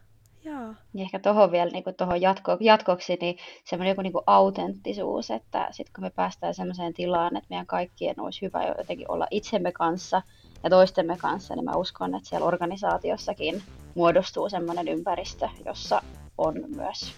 Joo. 0.44 0.74
Niin 0.92 1.04
ehkä 1.04 1.18
tuohon 1.18 1.52
vielä 1.52 1.70
niin 1.70 1.84
tohon 1.96 2.20
jatko, 2.20 2.56
jatkoksi, 2.60 3.18
niin 3.20 3.38
semmoinen 3.64 3.90
joku 3.90 4.02
niin 4.02 4.12
kuin 4.12 4.24
autenttisuus, 4.26 5.30
että 5.30 5.68
sitten 5.70 5.92
kun 5.94 6.04
me 6.04 6.10
päästään 6.10 6.54
semmoiseen 6.54 6.94
tilaan, 6.94 7.36
että 7.36 7.46
meidän 7.50 7.66
kaikkien 7.66 8.20
olisi 8.20 8.42
hyvä 8.42 8.66
jotenkin 8.66 9.10
olla 9.10 9.26
itsemme 9.30 9.72
kanssa 9.72 10.22
ja 10.62 10.70
toistemme 10.70 11.16
kanssa, 11.16 11.54
niin 11.54 11.64
mä 11.64 11.76
uskon, 11.76 12.14
että 12.14 12.28
siellä 12.28 12.46
organisaatiossakin 12.46 13.62
muodostuu 13.94 14.48
semmoinen 14.48 14.88
ympäristö, 14.88 15.48
jossa 15.64 16.02
on 16.40 16.54
myös 16.76 17.14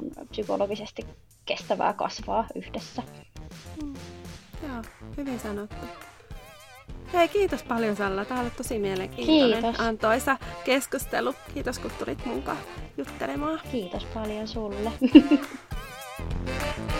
niin 0.00 0.28
psykologisesti 0.28 1.06
kestävää 1.46 1.92
kasvaa 1.92 2.46
yhdessä. 2.54 3.02
Mm. 3.82 3.94
Joo, 4.68 4.82
hyvin 5.16 5.40
sanottu. 5.40 5.86
Hei, 7.12 7.28
kiitos 7.28 7.62
paljon 7.62 7.96
Salla. 7.96 8.24
Tämä 8.24 8.40
oli 8.40 8.50
tosi 8.50 8.78
mielenkiintoinen, 8.78 9.62
kiitos. 9.62 9.80
antoisa 9.80 10.36
keskustelu. 10.64 11.34
Kiitos 11.54 11.78
kun 11.78 11.90
tulit 11.98 12.26
mukaan 12.26 12.58
juttelemaan. 12.96 13.60
Kiitos 13.72 14.04
paljon 14.04 14.48
sulle. 14.48 14.92